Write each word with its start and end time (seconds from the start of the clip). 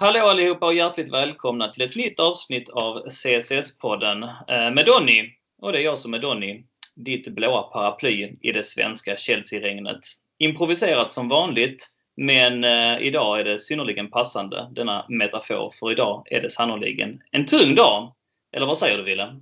hallå 0.00 0.20
allihopa 0.20 0.66
och 0.66 0.74
hjärtligt 0.74 1.12
välkomna 1.12 1.68
till 1.68 1.84
ett 1.84 1.96
nytt 1.96 2.20
avsnitt 2.20 2.68
av 2.68 3.04
CSS-podden 3.08 4.22
eh, 4.22 4.74
med 4.74 4.86
Donny. 4.86 5.22
Och 5.62 5.72
det 5.72 5.78
är 5.78 5.82
jag 5.82 5.98
som 5.98 6.14
är 6.14 6.18
Donny, 6.18 6.64
ditt 6.94 7.28
blåa 7.28 7.62
paraply 7.62 8.32
i 8.42 8.52
det 8.52 8.64
svenska 8.64 9.16
Chelsea-regnet. 9.16 10.00
Improviserat 10.38 11.12
som 11.12 11.28
vanligt, 11.28 11.86
men 12.16 12.64
eh, 12.64 12.98
idag 13.00 13.40
är 13.40 13.44
det 13.44 13.58
synnerligen 13.58 14.10
passande, 14.10 14.68
denna 14.70 15.04
metafor, 15.08 15.72
för 15.80 15.92
idag 15.92 16.26
är 16.30 16.40
det 16.40 16.50
sannoliken 16.50 17.20
en 17.30 17.46
tung 17.46 17.74
dag. 17.74 18.12
Eller 18.52 18.66
vad 18.66 18.78
säger 18.78 18.98
du 18.98 19.04
Wille? 19.04 19.40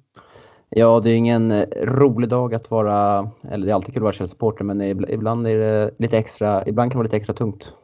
Ja, 0.71 1.01
det 1.01 1.11
är 1.11 1.15
ingen 1.15 1.51
eh, 1.51 1.67
rolig 1.83 2.29
dag 2.29 2.55
att 2.55 2.71
vara, 2.71 3.31
eller 3.51 3.67
det 3.67 3.73
är 3.73 3.75
alltid 3.75 3.95
kul 3.95 4.01
att 4.01 4.03
vara 4.03 4.13
Chelsea-supporter, 4.13 4.65
men 4.65 4.81
ibland 5.11 5.47
är 5.47 5.59
det 5.59 5.91
lite 5.99 6.19
extra, 6.19 6.65
ibland 6.67 6.93
kan 6.93 6.99
det 6.99 7.01
vara 7.01 7.07
lite 7.07 7.17
extra 7.17 7.35
tungt 7.35 7.77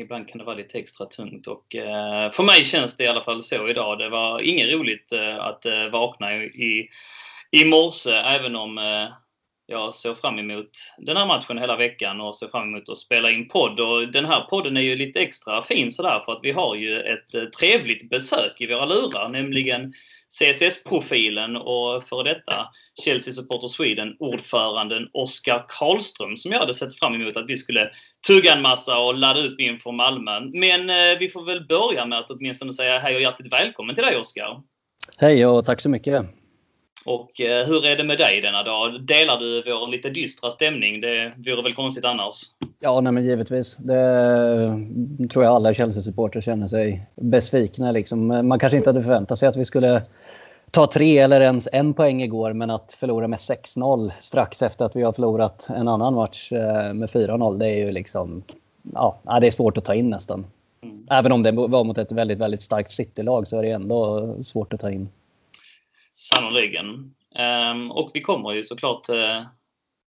ibland 0.00 0.28
kan 0.28 0.38
det 0.38 0.44
vara 0.44 0.56
lite 0.56 0.78
extra 0.78 1.06
tungt. 1.06 1.46
Och, 1.46 1.76
eh, 1.76 2.32
för 2.32 2.42
mig 2.42 2.64
känns 2.64 2.96
det 2.96 3.04
i 3.04 3.08
alla 3.08 3.24
fall 3.24 3.42
så 3.42 3.68
idag. 3.68 3.98
Det 3.98 4.08
var 4.08 4.40
inget 4.40 4.72
roligt 4.72 5.12
eh, 5.12 5.36
att 5.36 5.66
eh, 5.66 5.86
vakna 5.86 6.34
i, 6.34 6.88
i 7.50 7.64
morse, 7.64 8.10
även 8.10 8.56
om 8.56 8.78
eh, 8.78 9.08
jag 9.70 9.94
såg 9.94 10.18
fram 10.18 10.38
emot 10.38 10.70
den 10.98 11.16
här 11.16 11.26
matchen 11.26 11.58
hela 11.58 11.76
veckan 11.76 12.20
och 12.20 12.36
såg 12.36 12.50
fram 12.50 12.68
emot 12.68 12.88
att 12.88 12.98
spela 12.98 13.30
in 13.30 13.48
podd. 13.48 13.80
Och 13.80 14.12
den 14.12 14.24
här 14.24 14.40
podden 14.40 14.76
är 14.76 14.80
ju 14.80 14.96
lite 14.96 15.20
extra 15.20 15.62
fin 15.62 15.92
sådär 15.92 16.22
för 16.24 16.32
att 16.32 16.40
vi 16.42 16.50
har 16.50 16.74
ju 16.74 17.00
ett 17.00 17.34
eh, 17.34 17.44
trevligt 17.44 18.10
besök 18.10 18.60
i 18.60 18.66
våra 18.66 18.86
lurar, 18.86 19.28
nämligen 19.28 19.94
CSS-profilen 20.28 21.56
och 21.56 22.04
för 22.04 22.24
detta 22.24 22.68
Chelsea 23.04 23.34
Supporter 23.34 23.68
Sweden-ordföranden 23.68 25.08
Oskar 25.12 25.64
Karlström 25.68 26.36
som 26.36 26.52
jag 26.52 26.60
hade 26.60 26.74
sett 26.74 26.98
fram 26.98 27.14
emot 27.14 27.36
att 27.36 27.48
vi 27.48 27.56
skulle 27.56 27.90
tugga 28.26 28.54
en 28.54 28.62
massa 28.62 28.98
och 28.98 29.14
ladda 29.14 29.40
upp 29.40 29.60
inför 29.60 29.92
Malmö. 29.92 30.40
Men 30.40 30.90
eh, 30.90 31.18
vi 31.18 31.28
får 31.28 31.44
väl 31.44 31.66
börja 31.66 32.06
med 32.06 32.18
att 32.18 32.30
åtminstone 32.30 32.74
säga 32.74 32.98
hej 32.98 33.14
och 33.14 33.22
hjärtligt 33.22 33.52
välkommen 33.52 33.94
till 33.94 34.04
dig 34.04 34.16
Oskar. 34.16 34.62
Hej 35.18 35.46
och 35.46 35.66
tack 35.66 35.80
så 35.80 35.88
mycket. 35.88 36.26
Och 37.04 37.40
eh, 37.40 37.66
hur 37.66 37.86
är 37.86 37.96
det 37.96 38.04
med 38.04 38.18
dig 38.18 38.40
denna 38.40 38.62
dag? 38.62 39.02
Delar 39.02 39.38
du 39.38 39.62
vår 39.62 39.88
lite 39.88 40.10
dystra 40.10 40.50
stämning? 40.50 41.00
Det 41.00 41.32
vore 41.36 41.62
väl 41.62 41.74
konstigt 41.74 42.04
annars? 42.04 42.42
Ja, 42.80 43.00
nej 43.00 43.12
men 43.12 43.24
givetvis. 43.24 43.76
Det 43.76 45.28
tror 45.30 45.44
jag 45.44 45.54
alla 45.54 45.74
Chelsea-supportrar 45.74 46.40
känner 46.40 46.68
sig 46.68 47.06
besvikna. 47.16 47.90
Liksom. 47.90 48.26
Man 48.26 48.58
kanske 48.58 48.76
inte 48.76 48.88
hade 48.88 49.02
förväntat 49.02 49.38
sig 49.38 49.48
att 49.48 49.56
vi 49.56 49.64
skulle 49.64 50.02
ta 50.70 50.86
tre 50.86 51.18
eller 51.18 51.40
ens 51.40 51.68
en 51.72 51.94
poäng 51.94 52.22
igår, 52.22 52.52
men 52.52 52.70
att 52.70 52.92
förlora 52.92 53.28
med 53.28 53.38
6-0 53.38 54.12
strax 54.18 54.62
efter 54.62 54.84
att 54.84 54.96
vi 54.96 55.02
har 55.02 55.12
förlorat 55.12 55.68
en 55.76 55.88
annan 55.88 56.14
match 56.14 56.52
eh, 56.52 56.94
med 56.94 57.08
4-0, 57.08 57.58
det 57.58 57.66
är 57.66 57.86
ju 57.86 57.92
liksom... 57.92 58.42
Ja, 58.94 59.20
det 59.40 59.46
är 59.46 59.50
svårt 59.50 59.76
att 59.76 59.84
ta 59.84 59.94
in 59.94 60.10
nästan. 60.10 60.46
Mm. 60.82 61.06
Även 61.10 61.32
om 61.32 61.42
det 61.42 61.52
var 61.52 61.84
mot 61.84 61.98
ett 61.98 62.12
väldigt, 62.12 62.38
väldigt 62.38 62.62
starkt 62.62 62.90
City-lag 62.90 63.48
så 63.48 63.58
är 63.58 63.62
det 63.62 63.70
ändå 63.70 64.34
svårt 64.42 64.72
att 64.72 64.80
ta 64.80 64.90
in. 64.90 65.08
Sannoliken. 66.18 67.14
Um, 67.70 67.90
och 67.90 68.10
vi 68.14 68.20
kommer 68.20 68.52
ju 68.52 68.64
såklart 68.64 69.08
uh, 69.08 69.42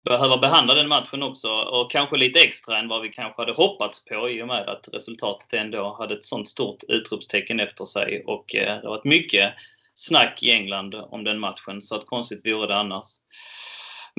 behöva 0.06 0.38
behandla 0.38 0.74
den 0.74 0.88
matchen 0.88 1.24
också 1.24 1.50
och 1.50 1.92
kanske 1.92 2.18
lite 2.18 2.40
extra 2.40 2.78
än 2.78 2.88
vad 2.88 3.02
vi 3.02 3.10
kanske 3.10 3.42
hade 3.42 3.54
hoppats 3.54 4.06
på 4.06 4.30
i 4.30 4.42
och 4.42 4.48
med 4.48 4.70
att 4.70 4.90
resultatet 4.94 5.54
ändå 5.54 5.96
hade 6.00 6.14
ett 6.14 6.26
sånt 6.26 6.50
stort 6.50 6.84
utropstecken 6.88 7.60
efter 7.60 7.86
sig 7.86 8.24
och 8.26 8.56
uh, 8.56 8.62
det 8.62 8.82
har 8.84 8.90
varit 8.90 9.04
mycket 9.04 9.54
snack 9.96 10.44
i 10.44 10.52
England 10.52 10.96
om 10.96 11.24
den 11.24 11.40
matchen 11.40 11.82
så 11.82 11.96
att 11.96 12.06
konstigt 12.06 12.46
vore 12.46 12.68
det 12.68 12.78
annars. 12.78 13.08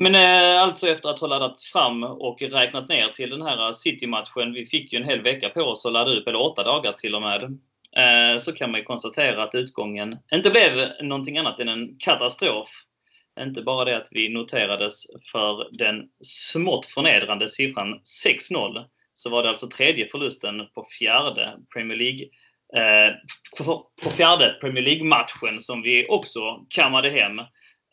Men 0.01 0.15
eh, 0.15 0.61
alltså 0.61 0.87
efter 0.87 1.09
att 1.09 1.19
ha 1.19 1.27
laddat 1.27 1.61
fram 1.61 2.03
och 2.03 2.41
räknat 2.41 2.89
ner 2.89 3.07
till 3.07 3.29
den 3.29 3.41
här 3.41 3.73
City-matchen, 3.73 4.53
vi 4.53 4.65
fick 4.65 4.93
ju 4.93 4.99
en 4.99 5.09
hel 5.09 5.21
vecka 5.21 5.49
på 5.49 5.61
oss 5.61 5.85
att 5.85 5.91
ladda 5.91 6.11
upp, 6.11 6.27
eller 6.27 6.41
åtta 6.41 6.63
dagar 6.63 6.93
till 6.93 7.15
och 7.15 7.21
med, 7.21 7.59
Eh, 7.99 8.39
så 8.39 8.53
kan 8.53 8.71
man 8.71 8.79
ju 8.79 8.85
konstatera 8.85 9.43
att 9.43 9.55
utgången 9.55 10.17
inte 10.33 10.49
blev 10.49 10.91
någonting 11.01 11.37
annat 11.37 11.59
än 11.59 11.69
en 11.69 11.97
katastrof. 11.99 12.69
Inte 13.39 13.61
bara 13.61 13.85
det 13.85 13.97
att 13.97 14.07
vi 14.11 14.29
noterades 14.29 15.03
för 15.31 15.77
den 15.77 16.03
smått 16.21 16.85
förnedrande 16.85 17.49
siffran 17.49 17.99
6-0, 18.25 18.85
så 19.13 19.29
var 19.29 19.43
det 19.43 19.49
alltså 19.49 19.67
tredje 19.67 20.07
förlusten 20.07 20.67
på 20.75 20.85
fjärde 20.99 21.57
Premier 21.73 21.97
League 21.97 22.25
eh, 22.75 23.13
på 23.57 24.11
fjärde 24.11 24.57
Premier 24.61 24.83
League-matchen 24.83 25.61
som 25.61 25.81
vi 25.81 26.07
också 26.09 26.65
kammade 26.69 27.09
hem. 27.09 27.39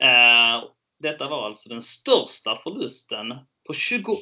Eh, 0.02 0.64
detta 1.02 1.28
var 1.28 1.46
alltså 1.46 1.68
den 1.68 1.82
största 1.82 2.56
förlusten 2.62 3.34
på 3.66 3.72
28 3.72 4.12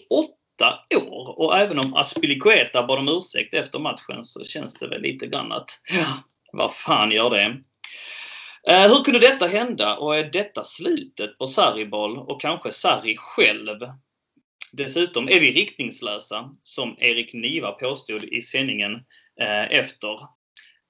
år. 0.96 1.38
Och 1.38 1.58
även 1.58 1.78
om 1.78 1.94
Aspilicueta 1.94 2.86
bad 2.86 2.98
om 2.98 3.08
ursäkt 3.08 3.54
efter 3.54 3.78
matchen 3.78 4.24
så 4.24 4.44
känns 4.44 4.74
det 4.74 4.88
väl 4.88 5.02
lite 5.02 5.26
grann 5.26 5.52
att, 5.52 5.70
ja, 5.88 6.24
vad 6.52 6.74
fan 6.74 7.10
gör 7.10 7.30
det? 7.30 7.56
Eh, 8.68 8.88
hur 8.88 9.04
kunde 9.04 9.20
detta 9.20 9.46
hända 9.46 9.96
och 9.96 10.16
är 10.16 10.24
detta 10.24 10.64
slutet 10.64 11.38
på 11.38 11.46
Sarri-boll 11.46 12.18
och 12.18 12.40
kanske 12.40 12.72
Sarri 12.72 13.16
själv? 13.18 13.78
Dessutom 14.72 15.28
är 15.28 15.40
vi 15.40 15.52
riktningslösa, 15.52 16.50
som 16.62 16.96
Erik 16.98 17.32
Niva 17.32 17.72
påstod 17.72 18.24
i 18.24 18.42
sändningen 18.42 18.94
eh, 19.40 19.78
efter 19.78 20.18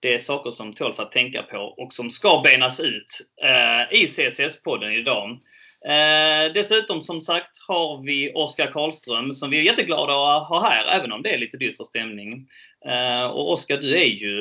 det 0.05 0.15
är 0.15 0.19
saker 0.19 0.51
som 0.51 0.75
tåls 0.75 1.01
att 1.01 1.13
tänka 1.13 1.43
på 1.43 1.59
och 1.59 1.93
som 1.93 2.11
ska 2.11 2.41
benas 2.45 2.81
ut 2.81 3.21
eh, 3.43 4.01
i 4.01 4.07
CSS-podden 4.07 4.91
idag. 4.91 5.41
Eh, 5.87 6.53
dessutom 6.53 7.01
som 7.01 7.21
sagt 7.21 7.59
har 7.69 8.03
vi 8.03 8.33
Oskar 8.35 8.67
Karlström 8.67 9.33
som 9.33 9.51
vi 9.51 9.59
är 9.59 9.63
jätteglada 9.63 10.37
att 10.37 10.49
ha 10.49 10.69
här, 10.71 10.99
även 11.01 11.13
om 11.13 11.23
det 11.23 11.35
är 11.35 11.39
lite 11.39 11.57
dyster 11.57 11.85
stämning. 11.85 12.49
Eh, 12.87 13.27
och 13.27 13.53
Oskar, 13.53 13.77
du 13.77 13.97
är 13.97 14.07
ju 14.07 14.41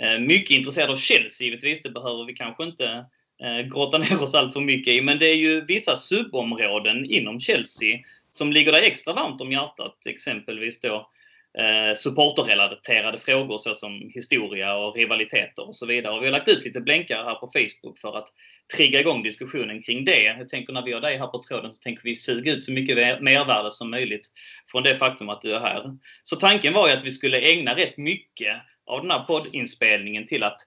eh, 0.00 0.18
mycket 0.18 0.50
intresserad 0.50 0.90
av 0.90 0.96
Chelsea 0.96 1.44
givetvis. 1.44 1.82
Det 1.82 1.90
behöver 1.90 2.24
vi 2.24 2.32
kanske 2.32 2.64
inte 2.64 3.04
eh, 3.42 3.66
grotta 3.66 3.98
ner 3.98 4.22
oss 4.22 4.34
allt 4.34 4.52
för 4.52 4.60
mycket 4.60 4.94
i. 4.94 5.00
Men 5.00 5.18
det 5.18 5.26
är 5.26 5.36
ju 5.36 5.64
vissa 5.64 5.96
subområden 5.96 7.04
inom 7.04 7.40
Chelsea 7.40 7.98
som 8.34 8.52
ligger 8.52 8.72
dig 8.72 8.86
extra 8.86 9.12
varmt 9.12 9.40
om 9.40 9.52
hjärtat. 9.52 10.06
Exempelvis 10.06 10.80
då 10.80 11.10
eh, 11.58 11.94
supporterrelaterade 11.96 13.18
frågor 13.18 13.58
såsom 13.58 14.10
historia 14.14 14.76
och 14.76 14.96
rivaliteter 14.96 15.68
och 15.68 15.76
så 15.76 15.86
vidare. 15.86 16.14
Och 16.14 16.22
vi 16.22 16.26
har 16.26 16.32
lagt 16.32 16.48
ut 16.48 16.64
lite 16.64 16.80
blänkare 16.80 17.22
här 17.24 17.34
på 17.34 17.50
Facebook 17.52 17.98
för 17.98 18.18
att 18.18 18.28
trigga 18.76 19.00
igång 19.00 19.22
diskussionen 19.22 19.82
kring 19.82 20.04
det. 20.04 20.22
Jag 20.22 20.48
tänker 20.48 20.72
när 20.72 20.82
vi 20.82 20.92
har 20.92 21.00
dig 21.00 21.18
här 21.18 21.26
på 21.26 21.42
tråden 21.42 21.72
så 21.72 21.82
tänker 21.82 22.02
vi 22.02 22.14
suga 22.14 22.52
ut 22.52 22.64
så 22.64 22.72
mycket 22.72 23.22
mervärde 23.22 23.70
som 23.70 23.90
möjligt 23.90 24.30
från 24.70 24.82
det 24.82 24.96
faktum 24.96 25.28
att 25.28 25.42
du 25.42 25.54
är 25.54 25.60
här. 25.60 25.96
Så 26.22 26.36
tanken 26.36 26.72
var 26.72 26.88
ju 26.88 26.94
att 26.94 27.04
vi 27.04 27.10
skulle 27.10 27.40
ägna 27.40 27.76
rätt 27.76 27.96
mycket 27.96 28.56
av 28.86 29.02
den 29.02 29.10
här 29.10 29.24
poddinspelningen 29.24 30.26
till 30.26 30.42
att 30.42 30.60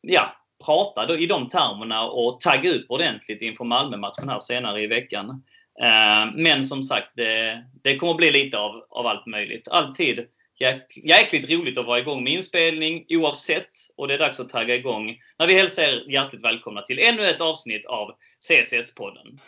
ja, 0.00 0.36
prata 0.64 1.06
då 1.06 1.16
i 1.16 1.26
de 1.26 1.48
termerna 1.48 2.04
och 2.04 2.40
tagga 2.40 2.70
upp 2.70 2.86
ordentligt 2.88 3.42
inför 3.42 3.64
Malmö-matchen 3.64 4.28
här 4.28 4.40
senare 4.40 4.82
i 4.82 4.86
veckan. 4.86 5.42
Eh, 5.80 6.26
men 6.34 6.64
som 6.64 6.82
sagt, 6.82 7.12
det, 7.16 7.64
det 7.82 7.96
kommer 7.96 8.14
bli 8.14 8.30
lite 8.30 8.58
av, 8.58 8.86
av 8.90 9.06
allt 9.06 9.26
möjligt. 9.26 9.68
Alltid 9.68 10.26
jäk, 10.60 10.96
jäkligt 11.04 11.50
roligt 11.50 11.78
att 11.78 11.86
vara 11.86 11.98
igång 11.98 12.24
med 12.24 12.32
inspelning 12.32 13.04
oavsett. 13.08 13.70
Och 13.96 14.08
det 14.08 14.14
är 14.14 14.18
dags 14.18 14.40
att 14.40 14.48
tagga 14.48 14.74
igång 14.74 15.16
när 15.38 15.46
vi 15.46 15.54
hälsar 15.54 15.82
er 15.82 16.10
hjärtligt 16.10 16.44
välkomna 16.44 16.82
till 16.82 16.98
ännu 16.98 17.28
ett 17.28 17.40
avsnitt 17.40 17.86
av 17.86 18.10
CSS-podden. 18.48 19.38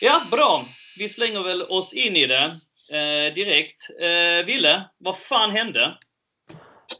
Ja, 0.00 0.22
bra. 0.30 0.64
Vi 0.98 1.08
slänger 1.08 1.42
väl 1.42 1.62
oss 1.62 1.92
in 1.92 2.16
i 2.16 2.26
det 2.26 2.50
eh, 2.92 3.34
direkt. 3.34 3.90
Eh, 4.00 4.46
Ville, 4.46 4.84
vad 4.98 5.16
fan 5.16 5.50
hände? 5.50 5.94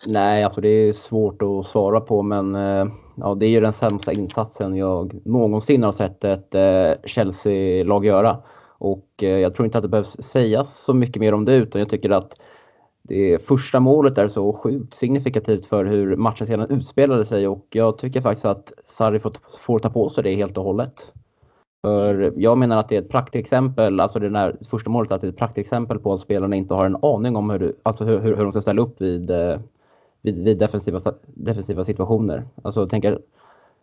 Nej, 0.06 0.44
alltså 0.44 0.60
det 0.60 0.68
är 0.68 0.92
svårt 0.92 1.42
att 1.42 1.66
svara 1.66 2.00
på 2.00 2.22
men 2.22 2.54
eh, 2.54 2.86
ja, 3.16 3.34
det 3.34 3.46
är 3.46 3.50
ju 3.50 3.60
den 3.60 3.72
sämsta 3.72 4.12
insatsen 4.12 4.76
jag 4.76 5.26
någonsin 5.26 5.82
har 5.82 5.92
sett 5.92 6.24
ett 6.24 6.54
eh, 6.54 6.92
Chelsea-lag 7.04 8.06
göra. 8.06 8.42
Och 8.78 9.08
eh, 9.22 9.28
jag 9.28 9.54
tror 9.54 9.66
inte 9.66 9.78
att 9.78 9.84
det 9.84 9.88
behövs 9.88 10.16
sägas 10.22 10.78
så 10.78 10.94
mycket 10.94 11.20
mer 11.20 11.34
om 11.34 11.44
det 11.44 11.54
utan 11.54 11.78
jag 11.80 11.88
tycker 11.88 12.10
att 12.10 12.40
det 13.02 13.46
första 13.46 13.80
målet 13.80 14.18
är 14.18 14.28
så 14.28 14.52
sjukt 14.52 14.94
signifikativt 14.94 15.66
för 15.66 15.84
hur 15.84 16.16
matchen 16.16 16.46
sedan 16.46 16.70
utspelade 16.70 17.24
sig 17.24 17.48
och 17.48 17.66
jag 17.70 17.98
tycker 17.98 18.20
faktiskt 18.20 18.44
att 18.44 18.72
Sarri 18.84 19.20
får, 19.20 19.32
får 19.66 19.78
ta 19.78 19.90
på 19.90 20.10
sig 20.10 20.24
det 20.24 20.34
helt 20.34 20.58
och 20.58 20.64
hållet. 20.64 21.12
För 21.82 22.32
jag 22.36 22.58
menar 22.58 22.76
att 22.76 22.88
det 22.88 22.96
är 22.96 23.02
ett 23.02 23.08
praktexempel, 23.08 24.00
alltså 24.00 24.18
det 24.18 24.28
där 24.28 24.56
första 24.70 24.90
målet, 24.90 25.12
att 25.12 25.20
det 25.20 25.26
är 25.26 25.32
ett 25.32 25.36
praktexempel 25.36 25.98
på 25.98 26.12
att 26.12 26.20
spelarna 26.20 26.56
inte 26.56 26.74
har 26.74 26.86
en 26.86 26.96
aning 27.04 27.36
om 27.36 27.50
hur, 27.50 27.74
alltså 27.82 28.04
hur, 28.04 28.18
hur, 28.18 28.36
hur 28.36 28.42
de 28.42 28.52
ska 28.52 28.62
ställa 28.62 28.82
upp 28.82 29.00
vid, 29.00 29.30
eh, 29.30 29.58
vid, 30.22 30.44
vid 30.44 30.58
defensiva, 30.58 31.00
defensiva 31.24 31.84
situationer. 31.84 32.44
Alltså 32.62 32.80
jag 32.80 32.90
tänker, 32.90 33.18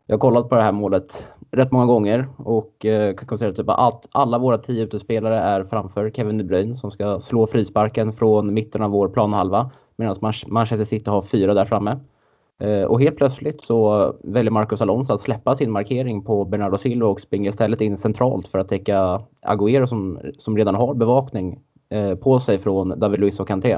jag 0.05 0.15
har 0.15 0.19
kollat 0.19 0.49
på 0.49 0.55
det 0.55 0.61
här 0.61 0.71
målet 0.71 1.23
rätt 1.51 1.71
många 1.71 1.85
gånger 1.85 2.27
och 2.37 2.85
eh, 2.85 3.15
kan 3.15 3.27
konstatera 3.27 3.55
typ 3.55 3.69
att 3.69 4.07
alla 4.11 4.37
våra 4.37 4.57
tio 4.57 4.83
utespelare 4.83 5.39
är 5.39 5.63
framför 5.63 6.09
Kevin 6.09 6.37
De 6.37 6.43
Bruyne 6.43 6.75
som 6.75 6.91
ska 6.91 7.19
slå 7.19 7.47
frisparken 7.47 8.13
från 8.13 8.53
mitten 8.53 8.81
av 8.81 8.91
vår 8.91 9.07
planhalva 9.09 9.71
medan 9.95 10.15
Manchester 10.47 10.85
City 10.85 11.09
har 11.09 11.21
fyra 11.21 11.53
där 11.53 11.65
framme. 11.65 11.99
Eh, 12.59 12.83
och 12.83 13.01
helt 13.01 13.17
plötsligt 13.17 13.61
så 13.63 14.13
väljer 14.23 14.51
Marcos 14.51 14.81
Alonso 14.81 15.13
att 15.13 15.21
släppa 15.21 15.55
sin 15.55 15.71
markering 15.71 16.23
på 16.23 16.45
Bernardo 16.45 16.77
Silva 16.77 17.07
och 17.07 17.21
springer 17.21 17.49
istället 17.49 17.81
in 17.81 17.97
centralt 17.97 18.47
för 18.47 18.59
att 18.59 18.67
täcka 18.67 19.21
Agüero 19.41 19.85
som, 19.85 20.19
som 20.37 20.57
redan 20.57 20.75
har 20.75 20.93
bevakning 20.93 21.59
eh, 21.89 22.15
på 22.15 22.39
sig 22.39 22.59
från 22.59 22.99
David 22.99 23.19
Luiz 23.19 23.39
och 23.39 23.47
Kanté. 23.47 23.77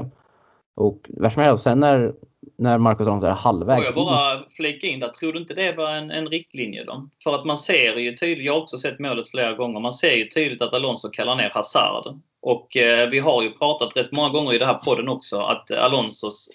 Och 0.74 0.98
värsta 1.08 1.44
är 1.44 1.56
sen 1.56 1.80
när, 1.80 2.12
när 2.58 2.78
Marcus 2.78 3.06
Alonso 3.06 3.26
är 3.26 3.30
halvvägs 3.30 3.86
Får 3.86 3.96
jag 3.96 4.06
bara 4.06 4.42
flika 4.56 4.86
in 4.86 5.00
där, 5.00 5.08
tror 5.08 5.32
du 5.32 5.38
inte 5.38 5.54
det 5.54 5.72
var 5.72 5.90
en, 5.90 6.10
en 6.10 6.26
riktlinje 6.26 6.84
då? 6.84 7.08
För 7.24 7.34
att 7.34 7.44
man 7.44 7.58
ser 7.58 7.96
ju 7.96 8.16
tydligt, 8.16 8.46
jag 8.46 8.52
har 8.52 8.60
också 8.60 8.78
sett 8.78 8.98
målet 8.98 9.30
flera 9.30 9.52
gånger, 9.52 9.80
man 9.80 9.94
ser 9.94 10.12
ju 10.12 10.24
tydligt 10.24 10.62
att 10.62 10.74
Alonso 10.74 11.08
kallar 11.10 11.36
ner 11.36 11.50
Hazard. 11.50 12.20
Och 12.40 12.76
eh, 12.76 13.08
vi 13.08 13.18
har 13.18 13.42
ju 13.42 13.50
pratat 13.50 13.96
rätt 13.96 14.12
många 14.12 14.28
gånger 14.28 14.54
i 14.54 14.58
den 14.58 14.68
här 14.68 14.78
podden 14.78 15.08
också 15.08 15.40
att 15.40 15.70
Alonsos 15.70 16.48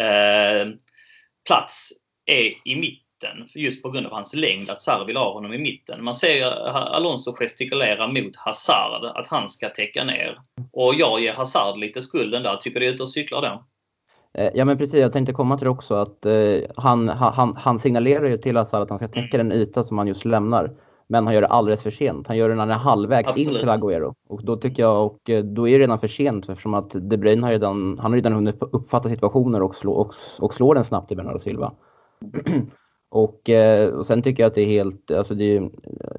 eh, 0.00 0.68
plats 1.50 1.92
är 2.26 2.68
i 2.68 2.76
mitten 2.76 3.48
just 3.54 3.82
på 3.82 3.90
grund 3.90 4.06
av 4.06 4.12
hans 4.12 4.34
längd, 4.34 4.70
att 4.70 4.80
Sarr 4.80 5.04
vill 5.04 5.16
ha 5.16 5.32
honom 5.32 5.52
i 5.52 5.58
mitten. 5.58 6.04
Man 6.04 6.14
ser 6.14 6.46
Alonso 6.96 7.32
gestikulera 7.32 8.08
mot 8.08 8.36
Hazard, 8.36 9.04
att 9.04 9.26
han 9.26 9.48
ska 9.48 9.68
täcka 9.68 10.04
ner. 10.04 10.38
Och 10.72 10.94
jag 10.94 11.20
ger 11.20 11.32
Hazard 11.32 11.78
lite 11.78 12.02
skulden 12.02 12.42
där. 12.42 12.56
Tycker 12.56 12.80
du 12.80 12.86
är 12.86 12.92
ute 12.92 13.02
och 13.02 13.08
cyklar 13.08 13.42
då? 13.42 13.64
Eh, 14.40 14.50
ja 14.54 14.64
men 14.64 14.78
precis, 14.78 15.00
jag 15.00 15.12
tänkte 15.12 15.32
komma 15.32 15.58
till 15.58 15.64
det 15.64 15.70
också 15.70 15.94
att 15.94 16.26
eh, 16.26 16.58
han, 16.76 17.08
han, 17.08 17.56
han 17.56 17.78
signalerar 17.78 18.26
ju 18.26 18.38
till 18.38 18.56
Hazard 18.56 18.82
att 18.82 18.90
han 18.90 18.98
ska 18.98 19.08
täcka 19.08 19.36
den 19.36 19.52
yta 19.52 19.82
som 19.82 19.98
han 19.98 20.08
just 20.08 20.24
lämnar. 20.24 20.70
Men 21.10 21.26
han 21.26 21.34
gör 21.34 21.40
det 21.40 21.46
alldeles 21.46 21.82
för 21.82 21.90
sent. 21.90 22.28
Han 22.28 22.36
gör 22.36 22.48
det 22.48 22.54
när 22.54 22.62
han 22.62 22.70
är 22.70 22.74
halvvägs 22.74 23.28
Absolut. 23.28 23.48
in 23.48 23.58
till 23.58 23.68
Agüero. 23.68 24.14
Och 24.28 24.44
då 24.44 24.56
tycker 24.56 24.82
jag, 24.82 25.06
och 25.06 25.30
eh, 25.30 25.44
då 25.44 25.68
är 25.68 25.78
det 25.78 25.84
redan 25.84 25.98
för 25.98 26.08
sent 26.08 26.48
eftersom 26.48 26.74
att 26.74 26.90
De 26.90 27.16
Bruyne 27.16 27.42
har 27.42 27.50
redan, 27.50 27.98
han 28.00 28.12
har 28.12 28.16
redan 28.16 28.32
hunnit 28.32 28.56
uppfatta 28.60 29.08
situationer 29.08 29.62
och, 29.62 29.74
slå, 29.74 29.92
och, 29.92 30.14
och 30.38 30.54
slår 30.54 30.74
den 30.74 30.84
snabbt 30.84 31.08
till 31.08 31.16
Bernardo 31.16 31.38
Silva. 31.38 31.72
och, 33.10 33.50
eh, 33.50 33.88
och 33.88 34.06
sen 34.06 34.22
tycker 34.22 34.42
jag 34.42 34.48
att 34.48 34.54
det 34.54 34.62
är 34.62 34.66
helt, 34.66 35.10
alltså 35.10 35.34
det 35.34 35.56
är 35.56 35.70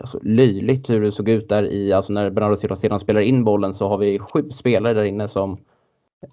alltså, 0.02 0.20
löjligt 0.24 0.90
hur 0.90 1.02
det 1.02 1.12
såg 1.12 1.30
ut 1.30 1.50
där 1.50 1.64
i, 1.64 1.94
alltså 1.94 2.14
när 2.14 2.30
Bernardo 2.30 2.58
Silva 2.58 2.76
sedan 2.76 3.00
spelar 3.00 3.22
in 3.22 3.44
bollen 3.44 3.74
så 3.74 3.88
har 3.88 3.98
vi 3.98 4.20
sju 4.20 4.50
spelare 4.50 4.94
där 4.94 5.04
inne 5.04 5.28
som 5.28 5.58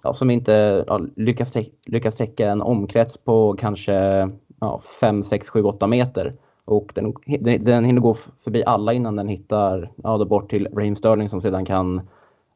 ja, 0.03 0.13
som 0.13 0.29
inte 0.29 0.83
ja, 0.87 1.01
lyckas, 1.15 1.53
lyckas 1.85 2.15
täcka 2.15 2.49
en 2.49 2.61
omkrets 2.61 3.17
på 3.17 3.55
kanske 3.59 3.93
ja, 4.59 4.81
5, 4.99 5.23
6, 5.23 5.49
7, 5.49 5.63
8 5.63 5.87
meter. 5.87 6.35
Och 6.69 6.91
den, 6.95 7.13
den 7.63 7.85
hinner 7.85 8.01
gå 8.01 8.13
förbi 8.13 8.63
alla 8.65 8.93
innan 8.93 9.15
den 9.15 9.27
hittar 9.27 9.91
ja, 10.03 10.17
då 10.17 10.25
bort 10.25 10.49
till 10.49 10.67
Raheem 10.73 10.95
Sterling 10.95 11.29
som 11.29 11.41
sedan 11.41 11.65
kan 11.65 12.01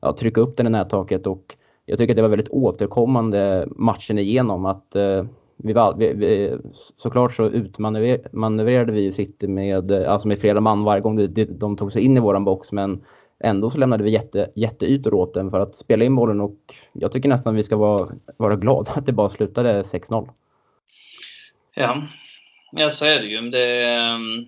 ja, 0.01 0.13
trycka 0.13 0.41
upp 0.41 0.57
den 0.57 0.67
i 0.67 0.69
nättaket. 0.69 1.27
Och 1.27 1.55
jag 1.85 1.99
tycker 1.99 2.13
att 2.13 2.15
det 2.15 2.21
var 2.21 2.29
väldigt 2.29 2.49
återkommande 2.49 3.67
matchen 3.75 4.17
igenom. 4.17 4.65
att 4.65 4.95
eh, 4.95 5.25
vi, 5.57 5.73
var, 5.73 5.95
vi, 5.97 6.13
vi, 6.13 6.57
Såklart 6.97 7.33
så 7.33 7.43
utmanövrerade 7.45 8.91
vi 8.91 9.11
City 9.11 9.47
med, 9.47 9.91
alltså 9.91 10.27
med 10.27 10.39
flera 10.39 10.61
man 10.61 10.83
varje 10.83 11.01
gång 11.01 11.15
de, 11.15 11.45
de 11.45 11.77
tog 11.77 11.93
sig 11.93 12.01
in 12.01 12.17
i 12.17 12.19
våran 12.19 12.45
box. 12.45 12.71
Men 12.71 13.01
ändå 13.39 13.69
så 13.69 13.77
lämnade 13.77 14.03
vi 14.03 14.09
jätte, 14.09 14.49
jätteytor 14.55 15.13
åt 15.13 15.33
den 15.33 15.51
för 15.51 15.59
att 15.59 15.75
spela 15.75 16.05
in 16.05 16.15
bollen 16.15 16.41
och 16.41 16.57
jag 16.93 17.11
tycker 17.11 17.29
nästan 17.29 17.55
vi 17.55 17.63
ska 17.63 17.75
vara, 17.75 18.05
vara 18.37 18.55
glada 18.55 18.91
att 18.91 19.05
det 19.05 19.13
bara 19.13 19.29
slutade 19.29 19.81
6-0. 19.81 20.29
Ja, 21.75 22.01
Ja, 22.75 22.89
så 22.89 23.05
är 23.05 23.21
det 23.21 23.27
ju. 23.27 23.49
Det, 23.49 23.85
ehm, 23.85 24.47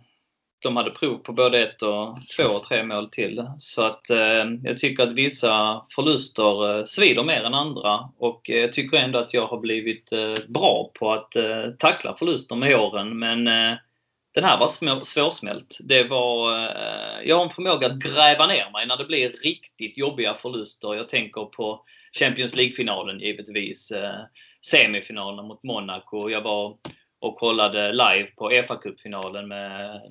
de 0.63 0.77
hade 0.77 0.91
prov 0.91 1.17
på 1.17 1.33
både 1.33 1.59
ett 1.63 1.81
och 1.81 2.17
två 2.37 2.43
och 2.43 2.63
tre 2.63 2.83
mål 2.83 3.09
till. 3.09 3.45
Så 3.57 3.81
att 3.81 4.09
eh, 4.09 4.45
jag 4.63 4.77
tycker 4.77 5.03
att 5.03 5.13
vissa 5.13 5.85
förluster 5.95 6.77
eh, 6.77 6.83
svider 6.83 7.23
mer 7.23 7.43
än 7.43 7.53
andra 7.53 8.09
och 8.17 8.49
eh, 8.49 8.57
jag 8.57 8.73
tycker 8.73 8.97
ändå 8.97 9.19
att 9.19 9.33
jag 9.33 9.47
har 9.47 9.59
blivit 9.59 10.11
eh, 10.11 10.35
bra 10.47 10.91
på 10.99 11.11
att 11.13 11.35
eh, 11.35 11.69
tackla 11.79 12.15
förluster 12.15 12.55
med 12.55 12.75
åren. 12.75 13.19
Men 13.19 13.47
eh, 13.47 13.77
den 14.33 14.43
här 14.43 14.59
var 14.59 15.03
svårsmält. 15.03 15.77
Det 15.79 16.03
var, 16.03 16.51
jag 17.23 17.35
har 17.35 17.43
en 17.43 17.49
förmåga 17.49 17.87
att 17.87 17.99
gräva 17.99 18.47
ner 18.47 18.71
mig 18.71 18.87
när 18.87 18.97
det 18.97 19.05
blir 19.05 19.29
riktigt 19.43 19.97
jobbiga 19.97 20.33
förluster. 20.33 20.95
Jag 20.95 21.09
tänker 21.09 21.45
på 21.45 21.85
Champions 22.19 22.55
League-finalen 22.55 23.19
givetvis. 23.19 23.93
Semifinalerna 24.71 25.43
mot 25.43 25.63
Monaco. 25.63 26.29
Jag 26.29 26.41
var 26.41 26.77
och 27.25 27.37
kollade 27.37 27.91
live 27.91 28.27
på 28.35 28.51
EFA-cupfinalen 28.51 29.47
med 29.47 30.01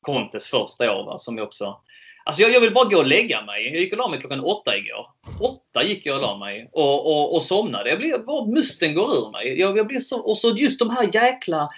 Contes 0.00 0.48
första 0.48 0.92
år. 0.92 1.04
Va, 1.04 1.18
som 1.18 1.36
jag 1.36 1.46
också 1.46 1.80
Alltså 2.26 2.42
jag, 2.42 2.54
jag, 2.54 2.60
vill 2.60 2.74
bara 2.74 2.88
gå 2.88 2.98
och 2.98 3.06
lägga 3.06 3.42
mig. 3.42 3.68
Jag 3.72 3.80
gick 3.80 3.92
och 3.92 3.98
la 3.98 4.08
mig 4.08 4.20
klockan 4.20 4.40
åtta 4.40 4.76
igår. 4.76 5.06
Åtta 5.40 5.84
gick 5.84 6.06
jag 6.06 6.16
och 6.16 6.22
la 6.22 6.38
mig 6.38 6.70
och, 6.72 7.06
och, 7.06 7.34
och 7.34 7.42
somnade. 7.42 7.90
Jag 7.90 7.98
blir, 7.98 8.18
bara 8.18 8.46
musten 8.46 8.94
går 8.94 9.16
ur 9.16 9.30
mig. 9.30 9.60
Jag, 9.60 9.78
jag 9.78 9.86
blir 9.86 10.00
så, 10.00 10.20
och 10.20 10.38
så 10.38 10.48
just 10.56 10.78
de 10.78 10.90
här 10.90 11.08
jäkla... 11.14 11.68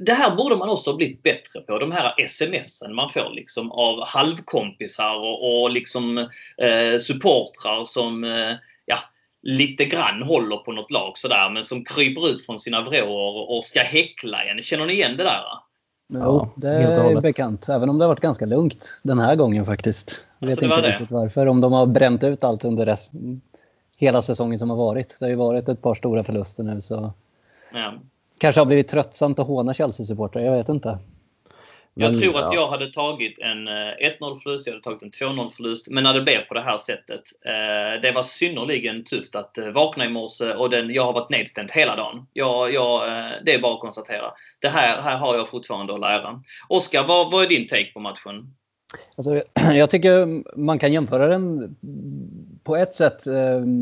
Det 0.00 0.12
här 0.12 0.36
borde 0.36 0.56
man 0.56 0.68
också 0.68 0.90
ha 0.90 0.96
blivit 0.96 1.22
bättre 1.22 1.60
på. 1.60 1.78
De 1.78 1.92
här 1.92 2.26
smsen 2.26 2.94
man 2.94 3.10
får 3.10 3.30
liksom 3.34 3.72
av 3.72 4.06
halvkompisar 4.06 5.14
och, 5.14 5.62
och 5.62 5.70
liksom 5.70 6.18
eh, 6.58 6.98
supportrar 7.00 7.84
som 7.84 8.24
eh, 8.24 8.52
lite 9.42 9.84
grann 9.84 10.22
håller 10.22 10.56
på 10.56 10.72
något 10.72 10.90
lag 10.90 11.18
sådär 11.18 11.50
men 11.50 11.64
som 11.64 11.84
kryper 11.84 12.28
ut 12.28 12.46
från 12.46 12.58
sina 12.58 12.80
vrår 12.80 13.56
och 13.56 13.64
ska 13.64 13.80
häckla 13.80 14.42
en. 14.42 14.62
Känner 14.62 14.86
ni 14.86 14.92
igen 14.92 15.16
det 15.16 15.24
där? 15.24 15.42
Jo, 16.12 16.48
det 16.56 16.68
är 16.68 17.20
bekant. 17.20 17.68
Även 17.68 17.90
om 17.90 17.98
det 17.98 18.04
har 18.04 18.08
varit 18.08 18.20
ganska 18.20 18.46
lugnt 18.46 18.98
den 19.02 19.18
här 19.18 19.36
gången 19.36 19.66
faktiskt. 19.66 20.26
Jag 20.38 20.46
vet 20.46 20.58
alltså, 20.58 20.76
inte 20.76 20.90
riktigt 20.90 21.08
det. 21.08 21.14
varför. 21.14 21.46
Om 21.46 21.60
de 21.60 21.72
har 21.72 21.86
bränt 21.86 22.24
ut 22.24 22.44
allt 22.44 22.64
under 22.64 22.86
rest, 22.86 23.10
hela 23.96 24.22
säsongen 24.22 24.58
som 24.58 24.70
har 24.70 24.76
varit. 24.76 25.16
Det 25.18 25.24
har 25.24 25.30
ju 25.30 25.36
varit 25.36 25.68
ett 25.68 25.82
par 25.82 25.94
stora 25.94 26.24
förluster 26.24 26.62
nu 26.62 26.80
så... 26.80 27.12
Ja. 27.72 27.94
Kanske 28.38 28.60
har 28.60 28.66
blivit 28.66 28.88
tröttsamt 28.88 29.38
att 29.38 29.46
håna 29.46 29.72
Chelsea-supportrar. 29.72 30.40
Jag 30.40 30.52
vet 30.52 30.68
inte. 30.68 30.98
Jag 31.94 32.20
tror 32.20 32.38
att 32.38 32.54
jag 32.54 32.68
hade 32.68 32.92
tagit 32.92 33.38
en 33.38 33.68
1-0 33.68 33.90
eh, 33.98 34.36
förlust, 34.42 34.66
jag 34.66 34.72
hade 34.72 34.82
tagit 34.82 35.02
en 35.02 35.10
2-0 35.10 35.50
förlust. 35.50 35.90
Men 35.90 36.04
när 36.04 36.14
det 36.14 36.20
blev 36.20 36.40
på 36.40 36.54
det 36.54 36.60
här 36.60 36.78
sättet. 36.78 37.22
Eh, 37.44 38.00
det 38.02 38.12
var 38.14 38.22
synnerligen 38.22 39.04
tufft 39.04 39.36
att 39.36 39.58
eh, 39.58 39.68
vakna 39.68 40.04
i 40.04 40.08
morse 40.08 40.52
och 40.54 40.70
den, 40.70 40.90
jag 40.90 41.04
har 41.04 41.12
varit 41.12 41.30
nedstämd 41.30 41.70
hela 41.72 41.96
dagen. 41.96 42.26
Jag, 42.32 42.72
jag, 42.72 43.02
det 43.44 43.54
är 43.54 43.60
bara 43.60 43.74
att 43.74 43.80
konstatera. 43.80 44.32
Det 44.60 44.68
här, 44.68 45.02
här 45.02 45.16
har 45.16 45.36
jag 45.36 45.48
fortfarande 45.48 45.94
att 45.94 46.00
lära. 46.00 46.42
Oskar, 46.68 47.06
vad, 47.06 47.32
vad 47.32 47.44
är 47.44 47.48
din 47.48 47.66
take 47.66 47.92
på 47.92 48.00
matchen? 48.00 48.54
Alltså, 49.16 49.42
jag 49.74 49.90
tycker 49.90 50.42
man 50.58 50.78
kan 50.78 50.92
jämföra 50.92 51.26
den 51.26 51.76
på 52.64 52.76
ett 52.76 52.94
sätt 52.94 53.26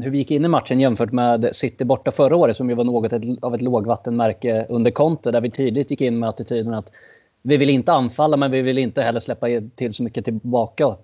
hur 0.03 0.11
vi 0.11 0.19
gick 0.19 0.31
in 0.31 0.45
i 0.45 0.49
matchen 0.49 0.81
jämfört 0.81 1.13
med 1.13 1.57
City 1.57 1.85
borta 1.85 2.11
förra 2.11 2.37
året 2.37 2.57
som 2.57 2.69
ju 2.71 2.75
var 2.75 2.85
något 2.85 3.13
av 3.43 3.55
ett 3.55 3.63
lågvattenmärke 3.63 4.67
under 4.69 4.91
Conte 4.91 5.31
där 5.31 5.41
vi 5.41 5.51
tydligt 5.51 5.91
gick 5.91 6.01
in 6.01 6.19
med 6.19 6.29
attityden 6.29 6.75
att 6.75 6.93
vi 7.43 7.57
vill 7.57 7.71
inte 7.71 7.93
anfalla 7.93 8.37
men 8.37 8.51
vi 8.51 8.63
vill 8.63 8.79
inte 8.79 9.03
heller 9.03 9.21
släppa 9.21 9.47
till 9.75 9.95
så 9.95 10.03
mycket 10.03 10.25
tillbaka. 10.25 10.97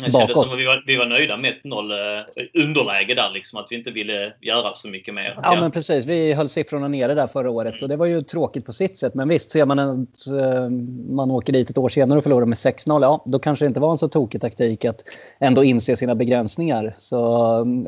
Det 0.00 0.12
kändes 0.12 0.36
som 0.36 0.50
att 0.50 0.58
vi 0.58 0.66
var, 0.66 0.82
vi 0.86 0.96
var 0.96 1.06
nöjda 1.06 1.36
med 1.36 1.50
ett 1.50 1.64
noll 1.64 1.90
eh, 1.90 2.62
underläge 2.62 3.14
där. 3.14 3.30
Liksom, 3.34 3.58
att 3.58 3.66
vi 3.70 3.76
inte 3.76 3.90
ville 3.90 4.32
göra 4.40 4.74
så 4.74 4.88
mycket 4.88 5.14
mer. 5.14 5.38
Ja, 5.42 5.60
men 5.60 5.70
precis. 5.70 6.06
Vi 6.06 6.32
höll 6.32 6.48
siffrorna 6.48 6.88
nere 6.88 7.14
där 7.14 7.26
förra 7.26 7.50
året. 7.50 7.72
Mm. 7.72 7.82
Och 7.82 7.88
det 7.88 7.96
var 7.96 8.06
ju 8.06 8.22
tråkigt 8.22 8.66
på 8.66 8.72
sitt 8.72 8.98
sätt. 8.98 9.14
Men 9.14 9.28
visst, 9.28 9.50
ser 9.50 9.64
man 9.64 9.78
att 9.78 10.26
eh, 10.26 10.68
man 11.14 11.30
åker 11.30 11.52
dit 11.52 11.70
ett 11.70 11.78
år 11.78 11.88
senare 11.88 12.18
och 12.18 12.22
förlorar 12.22 12.46
med 12.46 12.56
6-0. 12.56 13.02
Ja, 13.02 13.22
då 13.26 13.38
kanske 13.38 13.64
det 13.64 13.66
inte 13.66 13.80
var 13.80 13.90
en 13.90 13.98
så 13.98 14.08
tokig 14.08 14.40
taktik 14.40 14.84
att 14.84 15.04
ändå 15.38 15.64
inse 15.64 15.96
sina 15.96 16.14
begränsningar. 16.14 16.94
Så, 16.96 17.20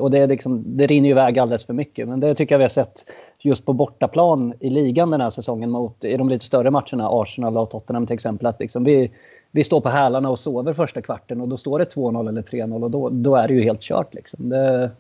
och 0.01 0.11
det, 0.11 0.19
är 0.19 0.27
liksom, 0.27 0.65
det 0.77 0.87
rinner 0.87 1.09
ju 1.09 1.11
iväg 1.11 1.39
alldeles 1.39 1.67
för 1.67 1.75
mycket. 1.75 2.09
Men 2.09 2.21
det 2.21 2.35
tycker 2.35 2.55
jag 2.55 2.59
vi 2.59 2.65
har 2.65 2.69
sett 2.69 3.05
just 3.41 3.65
på 3.65 3.73
bortaplan 3.73 4.55
i 4.61 4.71
ligan 4.71 5.11
den 5.11 5.21
här 5.21 5.31
säsongen 5.31 5.71
mot 5.71 6.05
i 6.05 6.17
de 6.17 6.29
lite 6.29 6.45
större 6.45 6.71
matcherna, 6.71 7.09
Arsenal 7.09 7.57
och 7.57 7.71
Tottenham 7.71 8.07
till 8.07 8.15
exempel. 8.15 8.47
Att 8.47 8.61
liksom 8.61 8.85
vi, 8.85 9.11
vi 9.57 9.65
står 9.65 9.81
på 9.81 9.89
hälarna 9.89 10.31
och 10.31 10.39
sover 10.39 10.73
första 10.73 11.03
kvarten 11.03 11.41
och 11.41 11.49
då 11.49 11.57
står 11.57 11.79
det 11.79 11.95
2-0 11.95 12.29
eller 12.29 12.43
3-0 12.43 12.83
och 12.83 12.91
då, 12.91 13.09
då 13.09 13.37
är 13.37 13.49
det 13.49 13.55
ju 13.55 13.63
helt 13.63 13.81
kört. 13.81 14.15
Liksom. 14.15 14.49
Det, 14.49 14.91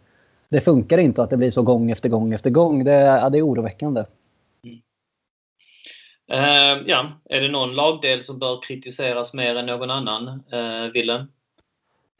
det 0.48 0.60
funkar 0.60 0.98
inte 0.98 1.22
att 1.22 1.30
det 1.30 1.36
blir 1.36 1.50
så 1.50 1.62
gång 1.62 1.90
efter 1.90 2.08
gång 2.08 2.32
efter 2.32 2.50
gång. 2.50 2.84
Det, 2.84 2.92
ja, 2.92 3.30
det 3.30 3.38
är 3.38 3.46
oroväckande. 3.46 4.04
Mm. 4.64 4.78
Uh, 6.32 6.82
ja, 6.86 7.08
är 7.30 7.40
det 7.40 7.48
någon 7.48 7.74
lagdel 7.74 8.22
som 8.22 8.38
bör 8.38 8.62
kritiseras 8.62 9.34
mer 9.34 9.54
än 9.54 9.66
någon 9.66 9.90
annan, 9.90 10.28
uh, 10.28 10.92
Willem? 10.92 11.26